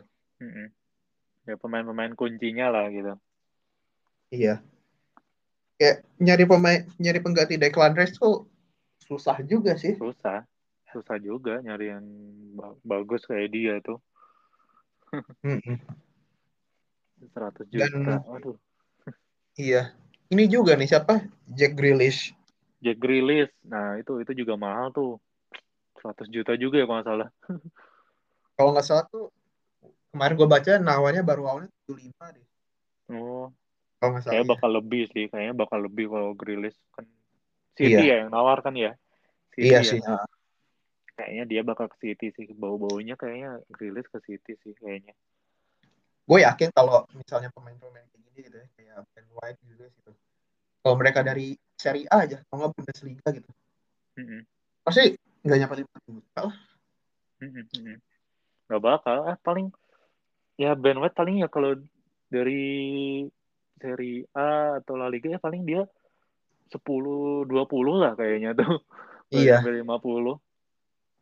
Ya 1.48 1.56
pemain-pemain 1.58 2.14
kuncinya 2.14 2.70
lah 2.70 2.86
gitu. 2.94 3.14
Iya. 4.30 4.62
Kayak 5.82 6.06
nyari 6.22 6.44
pemain 6.46 6.82
nyari 7.02 7.20
pengganti 7.20 7.58
Declan 7.58 7.98
Rice 7.98 8.16
tuh 8.20 8.46
susah 9.02 9.42
juga 9.42 9.74
sih. 9.76 9.98
Susah. 9.98 10.46
Susah 10.92 11.18
juga 11.18 11.64
nyari 11.64 11.90
yang 11.90 12.06
ba- 12.54 12.78
bagus 12.84 13.26
kayak 13.26 13.50
dia 13.50 13.76
tuh. 13.82 13.98
Mm-mm. 15.44 15.80
100 17.32 17.68
Dan- 17.74 17.90
juta. 17.92 18.16
Aduh. 18.28 18.58
Iya. 19.60 19.92
Ini 20.32 20.48
juga 20.48 20.80
nih 20.80 20.88
siapa? 20.88 21.20
Jack 21.52 21.76
Grealish. 21.76 22.32
Jack 22.80 22.98
Grealish. 23.04 23.52
Nah, 23.68 24.00
itu 24.00 24.24
itu 24.24 24.32
juga 24.32 24.56
mahal 24.56 24.96
tuh. 24.96 25.20
100 26.00 26.32
juta 26.34 26.58
juga 26.58 26.82
ya 26.82 26.88
kalau 26.90 26.98
nggak 26.98 27.10
salah. 27.12 27.30
Kalau 28.58 28.78
nggak 28.78 28.86
salah 28.86 29.06
tuh 29.10 29.26
kemarin 30.14 30.38
gue 30.38 30.50
baca 30.50 30.72
nawarnya 30.78 31.24
baru 31.26 31.44
awalnya 31.50 31.70
75 31.90 32.30
deh. 32.36 32.46
Oh, 33.10 33.50
Kalau 33.98 34.10
nggak 34.14 34.22
salah. 34.22 34.34
kayaknya 34.38 34.46
ya. 34.46 34.54
bakal 34.54 34.70
lebih 34.78 35.04
sih. 35.14 35.26
Kayaknya 35.34 35.56
bakal 35.58 35.80
lebih 35.82 36.06
kalau 36.14 36.32
Grealish 36.38 36.78
kan 36.94 37.06
City 37.74 37.98
Iya. 37.98 38.06
ya 38.06 38.16
yang 38.26 38.30
nawarkan 38.30 38.74
ya. 38.78 38.92
City 39.54 39.66
Iya 39.72 39.80
ya. 39.82 39.90
sih. 39.94 40.00
ah. 40.06 40.26
Kayaknya 41.18 41.44
dia 41.50 41.62
bakal 41.66 41.86
ke 41.90 41.98
City 42.02 42.28
sih. 42.38 42.46
Bau-baunya 42.54 43.14
kayaknya 43.18 43.62
Grealish 43.74 44.10
ke 44.14 44.20
City 44.30 44.54
sih 44.62 44.74
kayaknya. 44.78 45.14
Gue 46.26 46.46
yakin 46.46 46.70
kalau 46.74 47.06
misalnya 47.18 47.50
pemain-pemain 47.50 48.06
kayak 48.10 48.22
gini 48.30 48.40
gitu 48.46 48.58
ya, 48.62 48.68
kayak 48.78 48.98
Ben 49.14 49.28
White 49.38 49.60
gitu. 49.66 49.81
Kalau 50.82 50.96
mereka 50.98 51.22
dari 51.22 51.54
Serie 51.78 52.10
A 52.10 52.26
aja, 52.26 52.42
kalau 52.50 52.66
nggak 52.66 52.74
Bundesliga 52.74 53.28
gitu, 53.34 53.50
Mm-mm. 54.18 54.42
pasti 54.82 55.14
nggak 55.46 55.58
nyampe 55.62 55.76
5 55.82 56.10
juta 56.10 56.42
lah. 56.50 56.56
Nggak 58.70 58.82
bakal. 58.82 59.18
Ah, 59.30 59.38
paling 59.42 59.70
ya 60.58 60.74
Ben 60.78 60.98
White 60.98 61.18
paling 61.18 61.42
ya 61.42 61.50
kalau 61.50 61.78
dari 62.30 63.26
Serie 63.82 64.30
A 64.38 64.82
atau 64.82 64.94
La 64.98 65.10
Liga 65.10 65.34
ya 65.34 65.40
paling 65.42 65.66
dia 65.66 65.86
10 66.70 67.46
20 67.50 68.02
lah 68.02 68.14
kayaknya 68.18 68.58
tuh. 68.58 68.82
Iya. 69.32 69.64
sampai 69.64 69.80
50. 69.80 70.44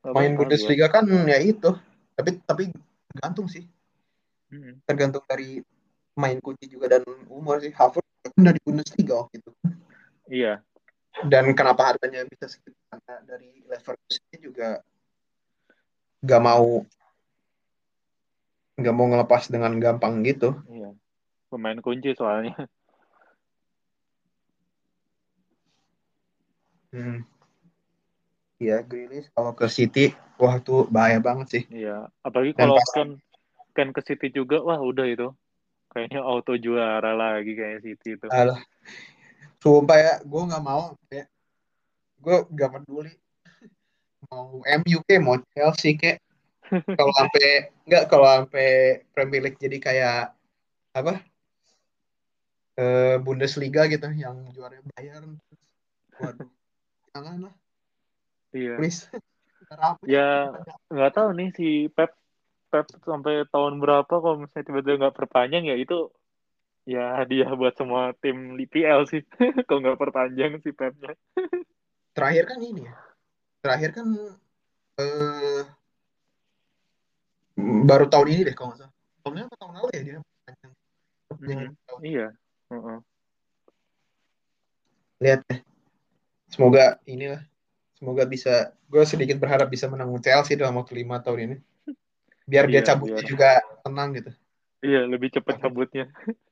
Nggak 0.01 0.14
Main 0.18 0.34
Bundesliga 0.34 0.89
kan 0.89 1.05
ya 1.30 1.38
itu. 1.38 1.70
Tapi 2.18 2.41
tapi 2.41 2.74
tergantung 3.14 3.45
sih. 3.45 3.62
Mm-mm. 4.49 4.82
Tergantung 4.82 5.22
dari 5.30 5.62
main 6.18 6.41
kunci 6.41 6.66
juga 6.66 6.89
dan 6.89 7.05
umur 7.30 7.62
sih. 7.62 7.70
Kan 7.70 7.93
dari 8.36 8.59
Bundesliga 8.61 9.13
waktu 9.25 9.41
itu. 9.41 9.51
Iya. 10.30 10.61
Dan 11.25 11.51
kenapa 11.57 11.93
harganya 11.93 12.23
bisa 12.30 12.45
segitu? 12.47 12.77
Karena 12.89 13.15
dari 13.25 13.65
Leverkusen 13.65 14.39
juga 14.39 14.84
nggak 16.19 16.41
mau 16.43 16.84
nggak 18.80 18.95
mau 18.95 19.07
ngelepas 19.11 19.43
dengan 19.51 19.75
gampang 19.80 20.23
gitu. 20.23 20.55
Iya. 20.69 20.95
Pemain 21.49 21.80
kunci 21.82 22.13
soalnya. 22.13 22.55
Hmm. 26.89 27.21
Iya, 28.59 28.84
Grealish 28.84 29.32
kalau 29.32 29.55
ke 29.55 29.69
City, 29.71 30.11
wah 30.36 30.59
tuh 30.59 30.84
bahaya 30.91 31.21
banget 31.23 31.47
sih. 31.47 31.63
Iya. 31.71 32.11
Apalagi 32.25 32.51
Dan 32.57 32.67
kalau 32.67 32.75
pas- 32.75 32.93
Ken 32.95 33.09
Ken 33.71 33.89
ke 33.95 34.01
City 34.03 34.27
juga, 34.34 34.59
wah 34.59 34.80
udah 34.82 35.05
itu. 35.07 35.32
Kayaknya 35.90 36.22
auto 36.22 36.54
juara 36.56 37.12
lagi 37.18 37.58
kayak 37.58 37.82
City 37.82 38.16
itu. 38.18 38.28
Alah, 38.30 38.62
sumpah 39.58 39.98
ya, 39.98 40.14
gue 40.22 40.42
nggak 40.50 40.64
mau 40.64 40.94
kayak 41.10 41.28
gue 42.20 42.36
nggak 42.52 42.72
peduli 42.76 43.14
mau 44.28 44.60
MU 44.68 45.00
kayak 45.08 45.24
mau 45.24 45.40
Chelsea 45.56 45.96
kayak 45.96 46.20
kalau 46.70 47.16
sampai 47.16 47.72
nggak 47.88 48.04
kalau 48.12 48.28
sampai 48.28 49.02
Premier 49.16 49.42
League 49.48 49.58
jadi 49.58 49.78
kayak 49.80 50.36
apa 50.92 51.24
eh, 52.76 53.16
Bundesliga 53.24 53.88
gitu 53.88 54.06
yang 54.12 54.52
juaranya 54.52 54.84
Bayern 54.94 55.40
waduh 56.20 56.52
jangan 57.16 57.48
lah 57.50 57.56
Iya. 58.50 58.82
please. 58.82 59.06
Ya 60.10 60.50
nggak 60.94 61.14
tahu 61.14 61.30
nih 61.38 61.50
si 61.54 61.86
Pep 61.94 62.18
Pep 62.70 62.86
sampai 63.01 63.49
tahun 63.49 63.82
berapa 63.82 64.09
kalau 64.09 64.45
misalnya 64.45 64.65
tiba-tiba 64.70 64.95
nggak 65.05 65.17
perpanjang 65.17 65.65
ya 65.65 65.76
itu 65.76 66.13
ya 66.86 67.17
hadiah 67.22 67.49
buat 67.53 67.74
semua 67.74 68.13
tim 68.17 68.57
IPL 68.57 69.09
sih 69.09 69.22
kalau 69.67 69.82
nggak 69.82 69.99
perpanjang 69.99 70.61
si 70.61 70.70
Pepnya. 70.74 71.13
terakhir 72.13 72.45
kan 72.49 72.59
ini 72.61 72.89
ya 72.89 72.95
terakhir 73.61 73.89
kan 73.97 74.07
eh 74.99 75.63
baru 77.59 78.05
tahun 78.07 78.28
ini 78.34 78.41
deh 78.49 78.55
kalau 78.55 78.74
nggak 78.74 78.80
salah 78.86 78.93
tahun 79.22 79.34
ini 79.36 79.43
apa 79.45 79.55
tahun 79.59 79.74
lalu 79.78 79.89
ya 79.89 80.01
dia 80.01 80.17
perpanjang. 80.22 80.72
Mhm. 81.30 81.72
tahun. 81.86 82.01
Iya. 82.05 82.28
Heeh. 82.70 82.99
lihat 85.20 85.39
deh 85.51 85.59
semoga 86.47 86.95
inilah 87.03 87.43
semoga 87.99 88.24
bisa 88.24 88.72
gue 88.88 89.03
sedikit 89.03 89.36
berharap 89.38 89.67
bisa 89.67 89.91
menang 89.91 90.15
Chelsea 90.24 90.55
dalam 90.55 90.80
waktu 90.80 91.03
lima 91.03 91.20
tahun 91.20 91.39
ini 91.45 91.57
biar 92.50 92.66
dia 92.66 92.76
Iya, 92.76 92.82
cabutnya 92.88 93.16
biar- 93.16 93.30
juga 93.30 93.47
tenang 93.82 94.10
gitu 94.14 94.30
Iya 94.80 95.02
lebih 95.06 95.30
cepet 95.30 95.56
cabutnya. 95.60 96.06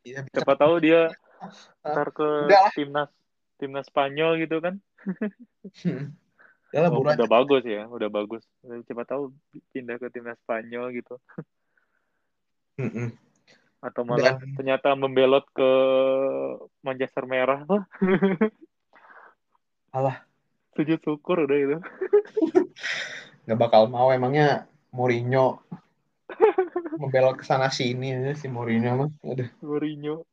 Iya. 0.03 0.19
Siapa 0.27 0.53
tahu 0.53 0.79
dia 0.79 1.07
Ah, 1.79 1.95
ntar 1.95 2.11
ke 2.11 2.27
udah 2.43 2.67
timnas 2.75 3.07
timnas 3.55 3.87
Spanyol 3.87 4.35
gitu 4.37 4.59
kan. 4.59 4.75
Hmm. 5.79 6.11
Udah 6.67 6.79
lah, 6.83 6.89
Oh, 6.91 6.99
udah 6.99 7.25
bagus 7.25 7.63
ya, 7.63 7.87
udah 7.87 8.07
bagus. 8.07 8.43
Siapa 8.83 9.01
tahu 9.01 9.31
pindah 9.71 9.95
ke 9.95 10.09
timnas 10.09 10.35
Spanyol 10.41 10.91
gitu. 10.93 11.15
Mm-mm. 12.75 13.15
Atau 13.79 14.03
malah 14.03 14.35
Dan- 14.35 14.53
ternyata 14.55 14.91
membelot 14.91 15.47
ke 15.49 15.69
Manchester 16.81 17.23
Merah. 17.23 17.63
Alah. 19.95 20.19
Sujud 20.73 20.99
syukur 20.99 21.39
udah 21.39 21.57
itu. 21.57 21.77
nggak 23.47 23.57
bakal 23.57 23.87
mau 23.87 24.09
emangnya 24.09 24.65
Mourinho 24.91 25.61
membelok 26.97 27.41
ke 27.41 27.43
sana 27.43 27.67
sini 27.67 28.13
aja 28.13 28.33
si 28.33 28.47
Mourinho 28.47 28.91
mah 28.95 29.09
Aduh. 29.23 29.49
Mourinho. 29.59 30.23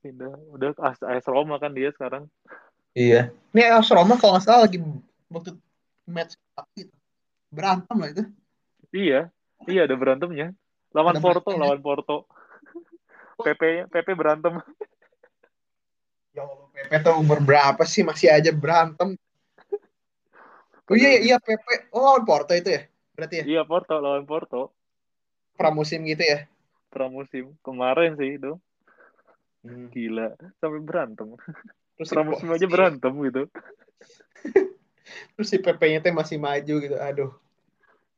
Pindah. 0.00 0.32
Udah 0.50 0.72
AS, 0.80 1.00
AS 1.00 1.26
Roma 1.26 1.56
kan 1.56 1.72
dia 1.72 1.92
sekarang. 1.92 2.24
iya 2.90 3.30
ini 3.52 3.62
AS 3.62 3.88
Roma 3.88 4.16
kalau 4.16 4.34
nggak 4.34 4.44
salah 4.44 4.64
lagi 4.64 4.80
waktu 5.28 5.54
match 6.04 6.34
gitu 6.74 6.90
berantem 7.48 7.96
lah 7.96 8.10
itu 8.10 8.24
Iya. 8.90 9.30
Iya 9.64 9.86
ada 9.86 9.94
berantemnya. 9.94 10.50
Lawan 10.90 11.14
Ada 11.14 11.22
Porto, 11.22 11.46
berantemnya. 11.46 11.62
lawan 11.62 11.80
Porto. 11.80 12.16
PP 13.38 13.62
PP 13.86 14.08
berantem. 14.12 14.58
ya 16.30 16.42
Allah 16.42 16.66
Pepe 16.70 16.96
tuh 17.00 17.14
umur 17.16 17.38
berapa 17.38 17.82
sih 17.84 18.02
masih 18.02 18.30
aja 18.30 18.50
berantem 18.50 19.14
oh 20.86 20.94
iya 20.94 21.18
iya 21.18 21.36
Pepe 21.38 21.90
oh 21.90 22.02
lawan 22.04 22.22
Porto 22.22 22.50
itu 22.52 22.70
ya 22.70 22.82
berarti 23.12 23.34
ya 23.38 23.44
Iya 23.46 23.62
Porto 23.62 23.94
lawan 23.96 24.26
Porto. 24.26 24.74
Pramusim 25.60 26.00
gitu 26.08 26.24
ya 26.24 26.48
Pramusim 26.90 27.54
kemarin 27.62 28.16
sih 28.18 28.34
itu. 28.34 28.56
Hmm. 29.62 29.92
Gila. 29.92 30.34
Sampai 30.58 30.80
berantem. 30.82 31.36
terus 31.94 32.08
si, 32.08 32.14
Pramusim 32.16 32.48
si- 32.48 32.54
aja 32.56 32.66
berantem 32.66 33.12
gitu. 33.28 33.42
terus 35.36 35.48
si 35.52 35.58
Pepe 35.60 35.92
nya 35.92 36.00
tuh 36.00 36.16
masih 36.16 36.38
maju 36.40 36.74
gitu 36.80 36.96
aduh 36.96 37.30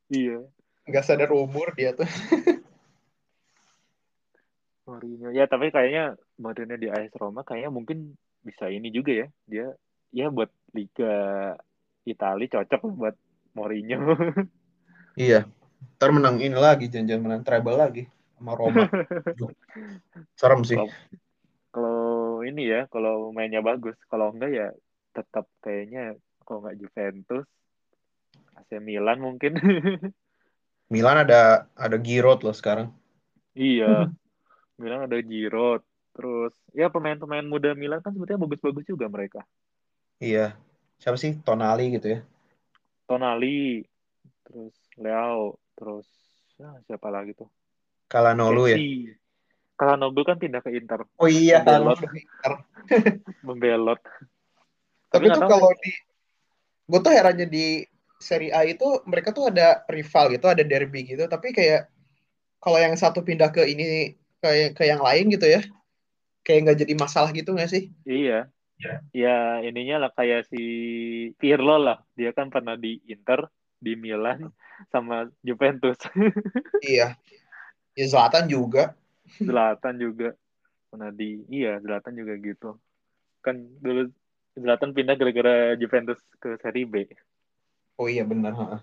Iya. 0.07 0.45
nggak 0.87 1.03
sadar 1.03 1.29
umur 1.33 1.73
dia 1.75 1.91
tuh 1.91 2.05
Mourinho. 4.83 5.31
Ya 5.31 5.47
tapi 5.47 5.71
kayaknya 5.71 6.19
modelnya 6.35 6.75
di 6.75 6.87
AS 6.91 7.13
Roma 7.15 7.47
kayaknya 7.47 7.71
mungkin 7.71 8.19
bisa 8.43 8.67
ini 8.67 8.91
juga 8.91 9.15
ya. 9.15 9.27
Dia 9.47 9.67
ya 10.11 10.27
buat 10.27 10.51
Liga 10.75 11.13
Italia 12.03 12.51
cocok 12.51 12.81
buat 12.91 13.15
Mourinho. 13.55 13.95
iya 15.19 15.47
ntar 15.97 16.09
menang 16.15 16.37
ini 16.45 16.57
lagi 16.57 16.85
janjian 16.93 17.21
menang 17.23 17.41
treble 17.47 17.75
lagi 17.83 18.03
sama 18.37 18.51
Roma 18.59 18.85
serem 20.39 20.61
sih 20.67 20.77
Kalau- 20.79 21.01
Kalau 21.73 22.45
ini 22.45 22.69
ya, 22.73 22.85
kalau 22.93 23.33
mainnya 23.35 23.61
bagus. 23.65 23.97
Kalau 24.11 24.29
enggak 24.33 24.51
ya 24.53 24.67
tetap 25.17 25.45
kayaknya 25.65 26.13
kalau 26.45 26.59
nggak 26.63 26.77
Juventus, 26.81 27.45
AC 28.59 28.69
Milan 28.77 29.19
mungkin. 29.25 29.51
Milan 30.93 31.17
ada 31.25 31.67
ada 31.75 31.97
Giroud 31.99 32.39
loh 32.45 32.55
sekarang. 32.55 32.87
iya, 33.57 33.85
Milan 34.81 35.05
ada 35.07 35.17
Giroud. 35.21 35.81
Terus 36.13 36.53
ya 36.77 36.87
pemain-pemain 36.93 37.45
muda 37.45 37.73
Milan 37.73 38.01
kan 38.05 38.13
sebetulnya 38.13 38.43
bagus-bagus 38.45 38.85
juga 38.85 39.05
mereka. 39.09 39.41
Iya. 40.25 40.39
Siapa 41.01 41.17
sih? 41.23 41.31
Tonali 41.45 41.83
gitu 41.95 42.07
ya. 42.13 42.19
Tonali, 43.07 43.83
terus 44.45 44.75
Leo, 45.03 45.59
terus 45.83 46.07
ya, 46.55 46.71
siapa 46.87 47.11
lagi 47.11 47.35
tuh? 47.35 47.51
Kalanolu 48.07 48.71
ya. 48.71 48.79
Messi. 48.79 49.11
Kalanoglu 49.75 50.23
kan 50.23 50.39
pindah 50.39 50.63
ke 50.63 50.71
Inter. 50.79 51.03
Oh 51.19 51.27
iya, 51.27 51.59
Membelot. 51.59 51.99
Kalanolu 51.99 52.07
ke 52.07 52.19
Inter. 52.23 52.53
Membelot. 53.47 54.01
Tapi 55.11 55.23
nggak 55.27 55.43
tuh 55.43 55.49
kalau 55.51 55.69
di 55.83 55.91
gue 56.83 56.99
tuh 57.03 57.11
herannya 57.11 57.47
di 57.51 57.67
Serie 58.23 58.55
A 58.55 58.63
itu 58.63 58.87
mereka 59.03 59.35
tuh 59.35 59.51
ada 59.51 59.83
rival 59.91 60.31
gitu, 60.31 60.47
ada 60.47 60.63
derby 60.63 61.03
gitu, 61.03 61.27
tapi 61.27 61.51
kayak 61.51 61.91
kalau 62.63 62.79
yang 62.79 62.95
satu 62.95 63.19
pindah 63.19 63.51
ke 63.51 63.67
ini 63.67 64.15
ke 64.39 64.71
ke 64.71 64.83
yang 64.87 65.03
lain 65.03 65.27
gitu 65.27 65.43
ya, 65.43 65.59
kayak 66.47 66.59
nggak 66.63 66.79
jadi 66.87 66.93
masalah 66.95 67.35
gitu 67.35 67.51
nggak 67.51 67.67
sih? 67.67 67.91
Iya. 68.07 68.47
Iya. 68.79 68.95
Ya 69.11 69.37
ininya 69.63 70.07
lah 70.07 70.11
kayak 70.15 70.47
si 70.47 70.63
Pirlo 71.35 71.79
lah. 71.79 71.99
Dia 72.15 72.31
kan 72.31 72.47
pernah 72.47 72.79
di 72.79 72.99
Inter, 73.11 73.51
di 73.79 73.99
Milan, 73.99 74.51
sama 74.89 75.29
Juventus. 75.45 75.97
Iya. 76.83 77.15
Ya 77.93 78.05
Zlatan 78.09 78.49
juga. 78.49 78.97
Zlatan 79.39 79.95
juga 80.01 80.35
pernah 80.89 81.09
di 81.13 81.45
iya 81.49 81.79
Zlatan 81.79 82.13
juga 82.17 82.33
gitu. 82.41 82.75
Kan 83.39 83.65
dulu 83.79 84.09
Zlatan 84.53 84.93
pindah 84.93 85.15
gara-gara 85.17 85.73
Juventus 85.79 86.19
ke 86.37 86.57
Serie 86.61 86.85
B. 86.85 87.07
Oh 87.97 88.09
iya 88.09 88.25
benar. 88.25 88.53
ha. 88.57 88.77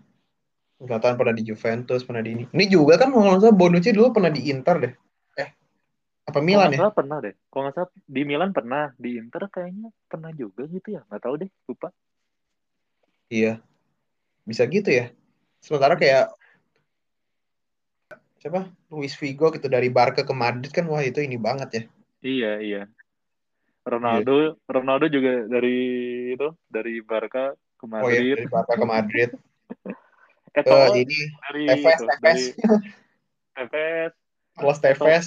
Zlatan 0.80 1.20
pernah 1.20 1.34
di 1.36 1.44
Juventus, 1.44 2.00
pernah 2.02 2.24
di 2.24 2.30
ini. 2.32 2.44
Ini 2.48 2.64
juga 2.72 2.96
kan 2.96 3.12
kalau 3.12 3.36
nggak 3.36 3.42
salah 3.44 3.56
Bonucci 3.56 3.92
dulu 3.92 4.16
pernah 4.16 4.32
di 4.32 4.48
Inter 4.48 4.76
deh. 4.80 4.94
Eh, 5.36 5.48
apa 6.24 6.40
Milan 6.40 6.72
ya? 6.72 6.88
salah 6.88 6.94
pernah 6.96 7.18
deh. 7.20 7.36
Kalau 7.52 7.62
nggak 7.68 7.76
salah 7.76 7.90
di 8.08 8.22
Milan 8.24 8.50
pernah, 8.56 8.88
di 8.96 9.20
Inter 9.20 9.44
kayaknya 9.52 9.92
pernah 10.08 10.32
juga 10.32 10.64
gitu 10.72 10.96
ya. 10.96 11.04
Nggak 11.04 11.20
tahu 11.20 11.34
deh, 11.44 11.50
lupa. 11.68 11.88
Iya. 13.28 13.60
Bisa 14.48 14.64
gitu 14.66 14.88
ya. 14.88 15.12
Sementara 15.60 15.94
kayak 15.94 16.32
siapa? 18.40 18.72
Luis 18.88 19.14
Figo 19.14 19.52
gitu 19.52 19.68
dari 19.68 19.92
Barca 19.92 20.24
ke 20.24 20.34
Madrid 20.34 20.72
kan 20.72 20.88
wah 20.88 21.04
itu 21.04 21.20
ini 21.20 21.36
banget 21.36 21.68
ya. 21.70 21.82
Iya, 22.20 22.52
iya. 22.60 22.82
Ronaldo, 23.84 24.60
Ronaldo 24.68 25.06
juga 25.08 25.48
dari 25.48 25.76
itu, 26.36 26.48
dari 26.68 27.00
Barca 27.00 27.56
ke 27.80 27.84
Oh 27.88 28.08
iya, 28.12 28.20
Madrid. 28.20 28.36
dari 28.36 28.48
Barca 28.48 28.74
ke 28.76 28.86
Madrid. 28.86 29.30
Ke 30.50 30.66
To'o 30.66 30.98
ini 30.98 31.30
dari 31.46 31.62
Tevez, 31.62 31.94
itu, 31.94 32.04
Tevez. 32.10 32.42
Tevez. 33.54 34.12
Carlos 34.58 34.78
Tevez. 34.82 35.26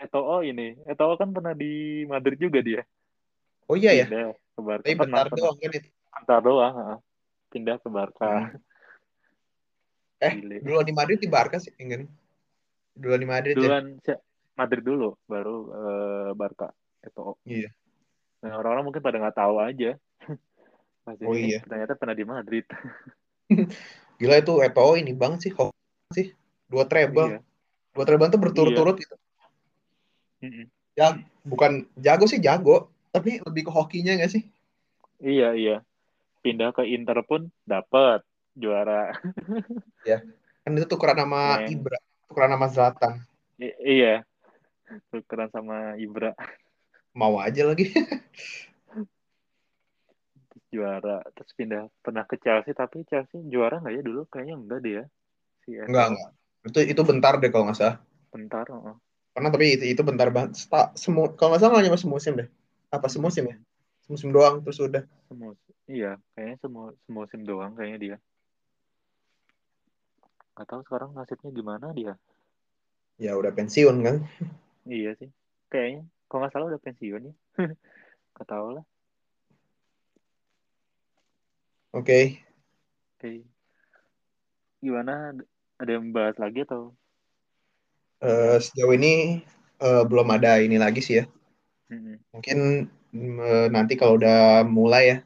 Eto'o 0.00 0.40
ini, 0.40 0.80
Eto'o 0.88 1.14
kan 1.20 1.28
pernah 1.28 1.52
di 1.52 2.02
Madrid 2.08 2.40
juga 2.40 2.64
dia. 2.64 2.82
Oh 3.68 3.76
iya 3.76 3.92
ya. 3.92 4.06
Pindah 4.08 4.32
ke 4.32 4.60
Barca. 4.64 4.84
Tapi 4.88 4.96
bentar 4.96 5.24
pernah. 5.28 5.38
doang 5.38 5.56
kan 5.60 5.70
itu. 5.76 5.88
Bentar 5.92 6.40
doang. 6.40 6.74
Pindah 7.52 7.76
ke 7.78 7.88
Barca. 7.92 8.32
Eh, 10.22 10.34
Gile. 10.38 10.62
duluan 10.62 10.86
di 10.86 10.94
Madrid 10.94 11.18
di 11.18 11.26
Barca 11.26 11.58
sih, 11.58 11.74
enggak 11.82 12.06
nih? 12.06 12.10
Duluan 12.94 13.20
di 13.20 13.28
Madrid 13.28 13.54
ya. 13.58 13.60
Duluan 13.66 13.86
si- 13.98 14.22
Madrid 14.54 14.84
dulu, 14.86 15.18
baru 15.26 15.56
eh, 15.74 16.30
Barca. 16.38 16.70
Eto'o. 17.02 17.34
Iya. 17.42 17.74
Nah, 18.46 18.62
orang-orang 18.62 18.86
mungkin 18.86 19.02
pada 19.02 19.18
nggak 19.18 19.34
tahu 19.34 19.58
aja. 19.58 19.98
Masih 21.06 21.26
Oh 21.26 21.34
iya. 21.34 21.58
ternyata 21.66 21.98
pernah 21.98 22.14
di 22.14 22.22
Madrid. 22.22 22.62
Gila 24.22 24.38
itu 24.38 24.54
Eto'o 24.62 24.94
ini 24.94 25.10
bang 25.10 25.34
sih, 25.42 25.50
hoki 25.50 25.74
sih. 26.14 26.28
Dua 26.70 26.86
treble. 26.86 27.34
Iya. 27.34 27.38
Dua 27.90 28.04
treble 28.06 28.30
tuh 28.30 28.38
berturut-turut 28.38 28.96
gitu. 29.02 29.14
Mm-mm. 30.46 30.66
Ya, 30.94 31.18
bukan 31.42 31.90
jago 31.98 32.30
sih 32.30 32.38
jago, 32.38 32.86
tapi 33.10 33.42
lebih 33.42 33.66
ke 33.66 33.72
hokinya 33.74 34.14
nggak 34.14 34.30
sih? 34.30 34.46
Iya, 35.18 35.58
iya. 35.58 35.76
Pindah 36.42 36.70
ke 36.74 36.86
Inter 36.86 37.18
pun 37.26 37.50
dapat 37.66 38.22
juara. 38.56 39.12
Kan 40.62 40.78
itu 40.78 40.86
tukeran 40.86 41.18
sama 41.18 41.64
Yang- 41.64 41.80
Ibra, 41.80 41.98
tukeran 42.28 42.52
sama 42.54 42.66
Zlatan. 42.70 43.12
I- 43.58 43.78
iya. 43.82 44.14
Tukeran 45.08 45.48
sama 45.48 45.96
Ibra 45.96 46.36
Mau 47.12 47.36
aja 47.40 47.68
lagi. 47.68 47.92
juara. 50.72 51.20
Terus 51.36 51.52
pindah 51.52 51.84
pernah 52.00 52.24
ke 52.24 52.40
Chelsea 52.40 52.72
tapi 52.72 53.04
Chelsea 53.04 53.44
juara 53.52 53.78
nggak 53.78 53.92
ya 53.92 54.02
dulu? 54.02 54.22
Kayaknya 54.32 54.54
enggak 54.56 54.78
deh 54.80 54.92
ya. 54.96 55.04
Si. 55.62 55.70
Enggak, 55.76 56.16
enggak. 56.16 56.30
Itu 56.72 56.78
itu 56.88 57.02
bentar 57.04 57.36
deh 57.36 57.50
kalau 57.52 57.68
nggak 57.68 57.78
salah. 57.78 57.96
Bentar. 58.32 58.64
oh. 58.72 58.96
Karena 59.36 59.48
tapi 59.52 59.76
itu, 59.76 59.84
itu 59.92 60.02
bentar 60.04 60.28
banget. 60.32 60.56
Sta- 60.56 60.92
semu, 60.96 61.36
kalau 61.36 61.52
nggak 61.52 61.60
salah 61.60 61.72
nggak 61.76 61.84
nyampe 61.88 62.00
semusim 62.00 62.32
deh. 62.40 62.48
Apa 62.88 63.06
semusim 63.12 63.44
ya? 63.48 63.56
Semusim 64.08 64.32
doang 64.32 64.64
terus 64.64 64.80
udah. 64.80 65.04
Semu 65.28 65.52
iya, 65.88 66.16
kayaknya 66.32 66.56
semu 66.64 66.80
semusim 67.04 67.40
doang 67.44 67.76
kayaknya 67.76 67.98
dia. 68.00 68.16
Gak 70.52 70.68
tahu 70.68 70.80
sekarang 70.84 71.10
nasibnya 71.16 71.50
gimana 71.50 71.86
dia. 71.96 72.12
Ya 73.16 73.32
udah 73.40 73.52
pensiun 73.56 73.96
kan. 74.04 74.16
Iya 74.84 75.10
sih. 75.20 75.30
Kayaknya 75.70 76.00
kalau 76.28 76.40
nggak 76.44 76.52
salah 76.52 76.66
udah 76.68 76.82
pensiun 76.82 77.22
ya. 77.28 77.34
Gak 78.36 78.48
tahu 78.48 78.66
lah. 78.76 78.84
Oke. 81.92 82.40
Oke. 83.16 83.44
Gimana? 84.82 85.32
Ada 85.80 85.90
yang 85.96 86.12
bahas 86.12 86.36
lagi 86.36 86.66
atau? 86.66 86.92
Eh, 88.22 88.56
sejauh 88.62 88.94
ini 88.94 89.42
eh, 89.82 90.02
belum 90.06 90.28
ada 90.36 90.58
ini 90.62 90.76
lagi 90.78 91.00
sih 91.02 91.22
ya. 91.22 91.24
Mm-mm. 91.90 92.16
Mungkin 92.34 92.58
eh, 93.48 93.66
nanti 93.72 93.94
kalau 94.00 94.14
udah 94.20 94.62
mulai 94.66 95.04
ya. 95.12 95.18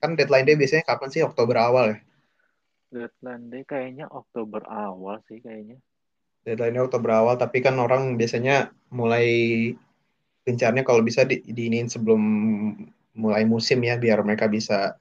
Kan 0.00 0.16
deadline 0.18 0.44
day 0.48 0.56
biasanya 0.58 0.84
kapan 0.84 1.08
sih? 1.12 1.22
Oktober 1.24 1.56
awal 1.56 1.84
ya. 1.92 1.98
Deadline 2.94 3.50
day 3.50 3.66
kayaknya 3.66 4.06
Oktober 4.06 4.62
awal 4.70 5.18
sih 5.26 5.42
kayaknya. 5.42 5.82
Deadline-nya 6.46 6.86
Oktober 6.86 7.10
awal, 7.10 7.34
tapi 7.34 7.58
kan 7.64 7.74
orang 7.82 8.14
biasanya 8.14 8.70
mulai 8.94 9.26
gencarnya 10.46 10.86
kalau 10.86 11.00
bisa 11.02 11.26
di, 11.26 11.40
diinin 11.40 11.90
sebelum 11.90 12.22
mulai 13.16 13.42
musim 13.48 13.82
ya, 13.82 13.98
biar 13.98 14.22
mereka 14.22 14.46
bisa 14.46 14.94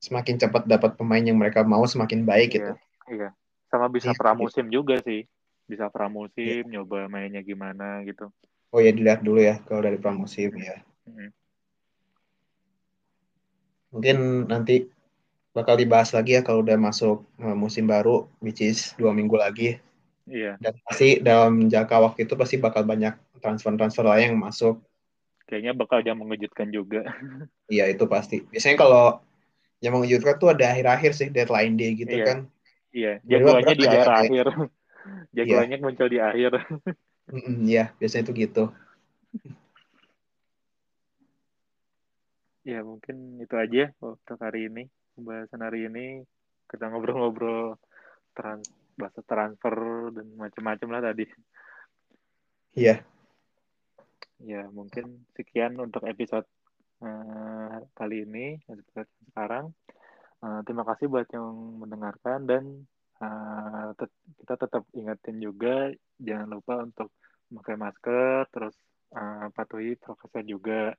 semakin 0.00 0.38
cepat 0.40 0.64
dapat 0.64 0.96
pemain 0.96 1.20
yang 1.20 1.36
mereka 1.36 1.66
mau 1.66 1.84
semakin 1.84 2.24
baik 2.24 2.56
gitu. 2.56 2.72
Iya. 3.10 3.34
Sama 3.68 3.90
bisa 3.90 4.14
Iya, 4.14 4.18
pramusim 4.18 4.66
juga 4.72 5.02
sih. 5.02 5.26
Bisa 5.66 5.90
pramusim, 5.92 6.64
nyoba 6.70 7.10
mainnya 7.10 7.42
gimana 7.42 8.00
gitu. 8.06 8.30
Oh 8.72 8.80
ya 8.80 8.94
dilihat 8.94 9.20
dulu 9.20 9.42
ya 9.42 9.60
kalau 9.68 9.84
dari 9.84 9.98
pramusim 10.00 10.54
ya. 10.56 10.80
Mungkin 13.92 14.48
nanti 14.48 14.88
bakal 15.52 15.76
dibahas 15.76 16.16
lagi 16.16 16.36
ya 16.36 16.42
kalau 16.42 16.64
udah 16.64 16.80
masuk 16.80 17.24
eh, 17.40 17.56
musim 17.56 17.84
baru, 17.84 18.26
which 18.40 18.64
is 18.64 18.96
dua 18.96 19.12
minggu 19.12 19.36
lagi. 19.36 19.78
Iya. 20.24 20.56
Dan 20.58 20.74
pasti 20.84 21.20
dalam 21.20 21.68
jangka 21.68 21.96
waktu 22.00 22.24
itu 22.24 22.34
pasti 22.40 22.56
bakal 22.56 22.88
banyak 22.88 23.12
transfer-transfer 23.44 24.04
lain 24.06 24.34
yang 24.34 24.40
masuk. 24.40 24.80
Kayaknya 25.46 25.72
bakal 25.76 26.00
yang 26.00 26.18
mengejutkan 26.18 26.72
juga. 26.72 27.04
Iya 27.72 27.88
itu 27.88 28.04
pasti. 28.04 28.44
Biasanya 28.52 28.76
kalau 28.76 29.24
yang 29.80 29.96
mengejutkan 29.96 30.36
tuh 30.36 30.52
ada 30.52 30.76
akhir-akhir 30.76 31.12
sih 31.16 31.28
deadline 31.32 31.72
day 31.72 31.96
gitu 31.96 32.12
Iya. 32.12 32.26
kan. 32.28 32.38
Iya. 32.92 33.12
Jagoannya 33.24 33.74
di 33.76 33.86
akhir-akhir. 33.88 34.46
Jagoannya 35.36 35.76
muncul 35.80 36.08
di 36.08 36.18
akhir. 36.20 36.52
Iya 37.64 37.94
biasanya 37.96 38.28
itu 38.28 38.32
gitu. 38.44 38.64
Ya 42.66 42.82
mungkin 42.82 43.40
itu 43.40 43.54
aja 43.56 43.94
untuk 44.02 44.36
hari 44.42 44.68
ini. 44.68 44.90
Pembahasan 45.12 45.60
hari 45.60 45.92
ini 45.92 46.24
kita 46.64 46.88
ngobrol-ngobrol 46.88 47.76
trans 48.32 48.64
bahasa 48.96 49.20
transfer 49.28 50.08
dan 50.08 50.24
macam-macam 50.40 50.88
lah 50.88 51.02
tadi. 51.12 51.28
Iya. 52.72 53.04
Ya 54.40 54.64
mungkin 54.72 55.28
sekian 55.36 55.76
untuk 55.76 56.08
episode 56.08 56.48
eh, 57.04 57.76
kali 57.92 58.24
ini 58.24 58.56
episode 58.72 59.08
sekarang. 59.28 59.76
Eh, 60.40 60.60
terima 60.64 60.88
kasih 60.88 61.12
buat 61.12 61.28
yang 61.28 61.48
mendengarkan 61.84 62.48
dan 62.48 62.64
eh, 63.20 63.88
tet- 64.00 64.24
kita 64.40 64.54
tetap 64.64 64.88
ingetin 64.96 65.44
juga 65.44 65.92
jangan 66.16 66.56
lupa 66.56 66.88
untuk 66.88 67.12
memakai 67.52 67.76
masker 67.76 68.48
terus 68.48 68.76
eh, 69.12 69.46
patuhi 69.52 69.92
prokesnya 70.00 70.42
juga. 70.48 70.96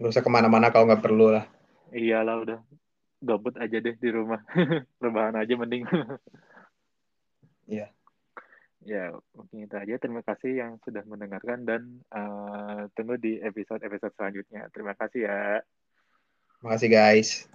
Gak 0.00 0.16
usah 0.16 0.24
ke 0.24 0.32
mana-mana 0.32 0.72
kalau 0.72 0.88
nggak 0.88 1.04
perlu 1.04 1.28
lah. 1.36 1.44
Iyalah 1.92 2.36
udah 2.40 2.60
gabut 3.22 3.54
aja 3.56 3.76
deh 3.80 3.96
di 3.96 4.08
rumah. 4.12 4.40
Rebahan 5.02 5.36
aja 5.38 5.54
mending. 5.56 5.84
Iya. 7.66 7.90
ya 8.86 9.10
mungkin 9.34 9.66
itu 9.66 9.74
aja. 9.74 9.98
Terima 9.98 10.22
kasih 10.22 10.62
yang 10.62 10.78
sudah 10.86 11.02
mendengarkan 11.02 11.66
dan 11.66 11.98
uh, 12.14 12.86
tunggu 12.94 13.18
di 13.18 13.42
episode-episode 13.42 14.14
selanjutnya. 14.14 14.70
Terima 14.70 14.94
kasih 14.94 15.26
ya. 15.26 15.66
Terima 16.62 16.70
kasih 16.78 16.88
guys. 16.94 17.50